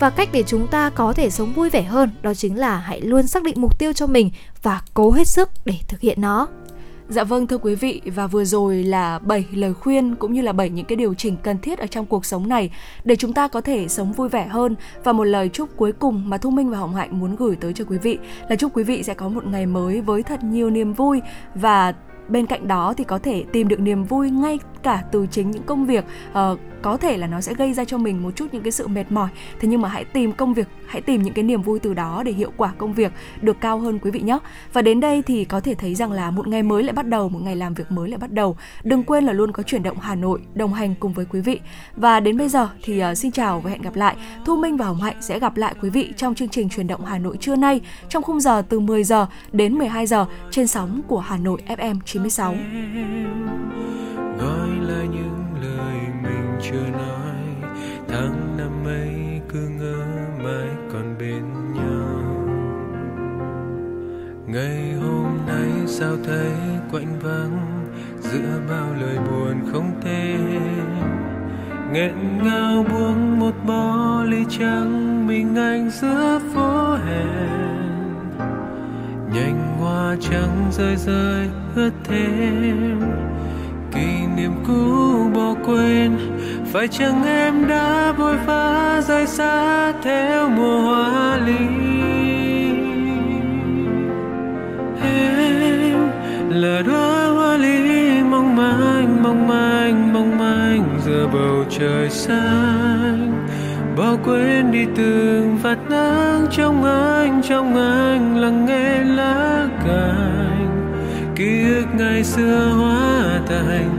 Và 0.00 0.10
cách 0.10 0.28
để 0.32 0.42
chúng 0.42 0.66
ta 0.66 0.90
có 0.90 1.12
thể 1.12 1.30
sống 1.30 1.52
vui 1.52 1.70
vẻ 1.70 1.82
hơn 1.82 2.10
đó 2.22 2.34
chính 2.34 2.58
là 2.58 2.78
hãy 2.78 3.00
luôn 3.00 3.26
xác 3.26 3.42
định 3.42 3.60
mục 3.60 3.78
tiêu 3.78 3.92
cho 3.92 4.06
mình 4.06 4.30
và 4.62 4.82
cố 4.94 5.10
hết 5.10 5.28
sức 5.28 5.50
để 5.64 5.74
thực 5.88 6.00
hiện 6.00 6.20
nó. 6.20 6.48
Dạ 7.08 7.24
vâng 7.24 7.46
thưa 7.46 7.58
quý 7.58 7.74
vị, 7.74 8.00
và 8.04 8.26
vừa 8.26 8.44
rồi 8.44 8.82
là 8.82 9.18
7 9.18 9.46
lời 9.52 9.74
khuyên 9.74 10.14
cũng 10.14 10.32
như 10.32 10.42
là 10.42 10.52
7 10.52 10.70
những 10.70 10.84
cái 10.84 10.96
điều 10.96 11.14
chỉnh 11.14 11.36
cần 11.42 11.58
thiết 11.58 11.78
ở 11.78 11.86
trong 11.86 12.06
cuộc 12.06 12.24
sống 12.24 12.48
này 12.48 12.70
để 13.04 13.16
chúng 13.16 13.32
ta 13.32 13.48
có 13.48 13.60
thể 13.60 13.88
sống 13.88 14.12
vui 14.12 14.28
vẻ 14.28 14.46
hơn. 14.46 14.74
Và 15.04 15.12
một 15.12 15.24
lời 15.24 15.48
chúc 15.48 15.76
cuối 15.76 15.92
cùng 15.92 16.30
mà 16.30 16.38
Thu 16.38 16.50
Minh 16.50 16.70
và 16.70 16.78
Hồng 16.78 16.94
Hạnh 16.94 17.18
muốn 17.20 17.36
gửi 17.36 17.56
tới 17.56 17.72
cho 17.72 17.84
quý 17.84 17.98
vị 17.98 18.18
là 18.48 18.56
chúc 18.56 18.76
quý 18.76 18.84
vị 18.84 19.02
sẽ 19.02 19.14
có 19.14 19.28
một 19.28 19.46
ngày 19.46 19.66
mới 19.66 20.00
với 20.00 20.22
thật 20.22 20.44
nhiều 20.44 20.70
niềm 20.70 20.92
vui 20.92 21.20
và 21.54 21.94
bên 22.28 22.46
cạnh 22.46 22.68
đó 22.68 22.94
thì 22.96 23.04
có 23.04 23.18
thể 23.18 23.44
tìm 23.52 23.68
được 23.68 23.80
niềm 23.80 24.04
vui 24.04 24.30
ngay 24.30 24.58
cả 24.82 25.02
từ 25.12 25.26
chính 25.30 25.50
những 25.50 25.62
công 25.62 25.86
việc 25.86 26.04
uh, 26.30 26.58
có 26.82 26.96
thể 26.96 27.16
là 27.16 27.26
nó 27.26 27.40
sẽ 27.40 27.54
gây 27.54 27.72
ra 27.72 27.84
cho 27.84 27.98
mình 27.98 28.22
một 28.22 28.30
chút 28.36 28.46
những 28.52 28.62
cái 28.62 28.72
sự 28.72 28.86
mệt 28.86 29.12
mỏi. 29.12 29.28
Thế 29.60 29.68
nhưng 29.68 29.82
mà 29.82 29.88
hãy 29.88 30.04
tìm 30.04 30.32
công 30.32 30.54
việc 30.54 30.68
hãy 30.86 31.02
tìm 31.02 31.22
những 31.22 31.34
cái 31.34 31.44
niềm 31.44 31.62
vui 31.62 31.78
từ 31.78 31.94
đó 31.94 32.22
để 32.22 32.32
hiệu 32.32 32.52
quả 32.56 32.72
công 32.78 32.92
việc 32.92 33.12
được 33.42 33.56
cao 33.60 33.78
hơn 33.78 33.98
quý 33.98 34.10
vị 34.10 34.20
nhé. 34.20 34.38
Và 34.72 34.82
đến 34.82 35.00
đây 35.00 35.22
thì 35.22 35.44
có 35.44 35.60
thể 35.60 35.74
thấy 35.74 35.94
rằng 35.94 36.12
là 36.12 36.30
một 36.30 36.48
ngày 36.48 36.62
mới 36.62 36.82
lại 36.82 36.92
bắt 36.92 37.08
đầu 37.08 37.28
một 37.28 37.38
ngày 37.42 37.56
làm 37.56 37.74
việc 37.74 37.90
mới 37.90 38.08
lại 38.08 38.18
bắt 38.18 38.32
đầu. 38.32 38.56
Đừng 38.84 39.04
quên 39.04 39.24
là 39.24 39.32
luôn 39.32 39.52
có 39.52 39.62
chuyển 39.62 39.82
động 39.82 39.98
Hà 40.00 40.14
Nội 40.14 40.40
đồng 40.54 40.72
hành 40.72 40.94
cùng 41.00 41.12
với 41.12 41.24
quý 41.24 41.40
vị. 41.40 41.60
Và 41.96 42.20
đến 42.20 42.36
bây 42.36 42.48
giờ 42.48 42.68
thì 42.82 43.02
uh, 43.04 43.18
xin 43.18 43.32
chào 43.32 43.60
và 43.60 43.70
hẹn 43.70 43.82
gặp 43.82 43.96
lại. 43.96 44.16
Thu 44.44 44.56
Minh 44.56 44.76
và 44.76 44.86
Hồng 44.86 45.00
Hạnh 45.00 45.16
sẽ 45.20 45.38
gặp 45.38 45.56
lại 45.56 45.74
quý 45.82 45.90
vị 45.90 46.12
trong 46.16 46.34
chương 46.34 46.48
trình 46.48 46.68
chuyển 46.68 46.86
động 46.86 47.04
Hà 47.04 47.18
Nội 47.18 47.36
trưa 47.40 47.56
nay 47.56 47.80
trong 48.08 48.22
khung 48.22 48.40
giờ 48.40 48.62
từ 48.68 48.80
10 48.80 49.04
giờ 49.04 49.26
đến 49.52 49.74
12 49.74 50.06
giờ 50.06 50.26
trên 50.50 50.66
sóng 50.66 51.00
của 51.08 51.20
Hà 51.20 51.36
Nội 51.36 51.62
FM 51.66 51.96
96 52.16 52.54
Gọi 54.40 54.68
lại 54.68 55.08
những 55.08 55.44
lời 55.62 55.98
mình 56.22 56.58
chưa 56.62 56.90
nói, 56.92 57.70
tháng 58.08 58.56
năm 58.56 58.84
ấy 58.84 59.40
cứ 59.48 59.68
ngỡ 59.68 60.06
mãi 60.44 60.68
còn 60.92 61.14
bên 61.18 61.42
nhau. 61.74 62.22
Ngày 64.46 64.92
hôm 64.92 65.38
nay 65.46 65.70
sao 65.86 66.16
thấy 66.24 66.52
quạnh 66.92 67.18
vắng, 67.20 67.86
giữa 68.20 68.60
bao 68.68 68.94
lời 69.00 69.18
buồn 69.30 69.72
không 69.72 70.00
tên. 70.04 70.60
Nghẹn 71.92 72.38
ngào 72.42 72.84
buông 72.90 73.38
một 73.38 73.54
bó 73.66 74.22
ly 74.22 74.44
trắng 74.48 75.26
mình 75.26 75.56
anh 75.56 75.90
giữa 75.90 76.40
phố 76.54 76.94
hè 76.94 77.65
nhành 79.36 79.78
hoa 79.80 80.16
trắng 80.20 80.70
rơi 80.70 80.96
rơi 80.96 81.48
ướt 81.74 81.90
thêm. 82.04 83.00
Kỷ 83.92 84.26
niệm 84.36 84.52
cũ 84.66 85.30
bỏ 85.34 85.54
quên, 85.66 86.18
phải 86.72 86.88
chăng 86.88 87.24
em 87.24 87.68
đã 87.68 88.12
vội 88.12 88.36
vã 88.36 89.00
rời 89.08 89.26
xa 89.26 89.92
theo 90.02 90.48
mùa 90.48 90.80
hoa 90.80 91.38
ly? 91.46 91.66
Em 95.02 96.10
là 96.50 96.82
đóa 96.86 97.26
hoa 97.26 97.56
ly 97.56 98.22
mong 98.22 98.56
manh 98.56 99.22
mong 99.22 99.48
manh 99.48 100.12
mong 100.12 100.38
manh 100.38 100.98
giữa 101.04 101.28
bầu 101.32 101.64
trời 101.70 102.10
xanh 102.10 103.45
bỏ 103.96 104.16
quên 104.24 104.72
đi 104.72 104.86
từng 104.96 105.58
vạt 105.62 105.78
nắng 105.90 106.46
trong 106.50 106.84
anh 106.84 107.42
trong 107.48 107.76
anh 107.76 108.36
lắng 108.36 108.66
nghe 108.66 109.04
lá 109.04 109.66
cành. 109.84 110.94
Ký 111.36 111.62
ức 111.74 111.86
ngày 111.98 112.24
xưa 112.24 112.72
hóa 112.78 113.40
thành 113.48 113.90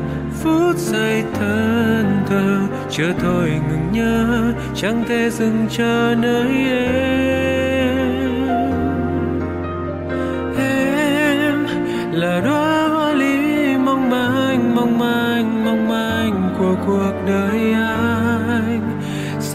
phút 0.41 0.77
giây 0.77 1.23
thân 1.33 2.23
thơ 2.27 2.57
chưa 2.89 3.13
thôi 3.19 3.49
ngừng 3.69 3.91
nhớ, 3.91 4.53
chẳng 4.75 5.03
thể 5.07 5.29
dừng 5.29 5.67
chờ 5.69 6.15
nơi 6.17 6.51
em. 6.69 7.56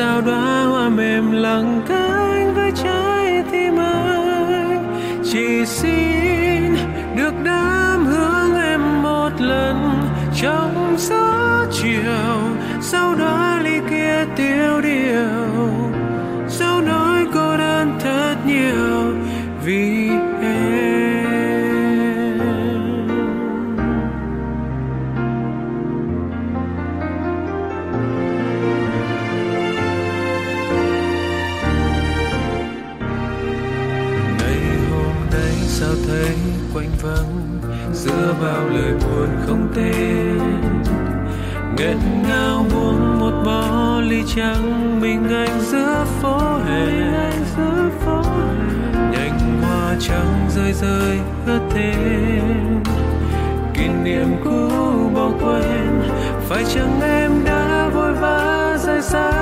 Sao 0.03 0.21
đóa 0.21 0.65
hoa 0.65 0.89
mềm 0.89 1.33
lặng 1.33 1.83
cánh 1.89 2.55
với 2.55 2.71
trái 2.75 3.43
tim 3.53 3.77
anh 3.77 5.01
chỉ 5.25 5.67
xin 5.67 6.75
được 7.17 7.35
đám 7.45 8.07
hương 8.07 8.55
em 8.63 9.03
một 9.03 9.31
lần 9.39 10.09
trong 10.43 10.95
gió 10.99 11.67
chiều, 11.73 12.39
sau 12.81 13.15
đó 13.15 13.59
ly 13.63 13.81
kia 13.91 14.27
tiêu 14.37 14.81
điều. 14.81 15.42
Bao 38.43 38.69
lời 38.69 38.93
buồn 38.93 39.29
không 39.47 39.69
tên. 39.75 40.39
Nghẹn 41.77 41.99
ngào 42.29 42.67
uống 42.75 43.21
một 43.21 43.43
bó 43.45 44.01
ly 44.01 44.23
trắng, 44.37 45.01
mình 45.01 45.29
anh 45.29 45.61
giữa 45.61 46.05
phố 46.23 46.39
hè. 46.67 46.87
Nhanh 49.13 49.63
hoa 49.63 49.95
trắng 50.01 50.47
rơi 50.51 50.73
rơi 50.73 51.19
ướt 51.47 51.61
thêm. 51.71 52.83
Kỷ 53.75 53.89
niệm 54.05 54.29
cũ 54.45 54.69
bỏ 55.15 55.31
quên, 55.41 56.03
phải 56.49 56.65
chăng 56.75 57.01
em 57.01 57.45
đã 57.45 57.89
vội 57.95 58.13
vã 58.13 58.77
rời 58.85 59.03
xa? 59.03 59.42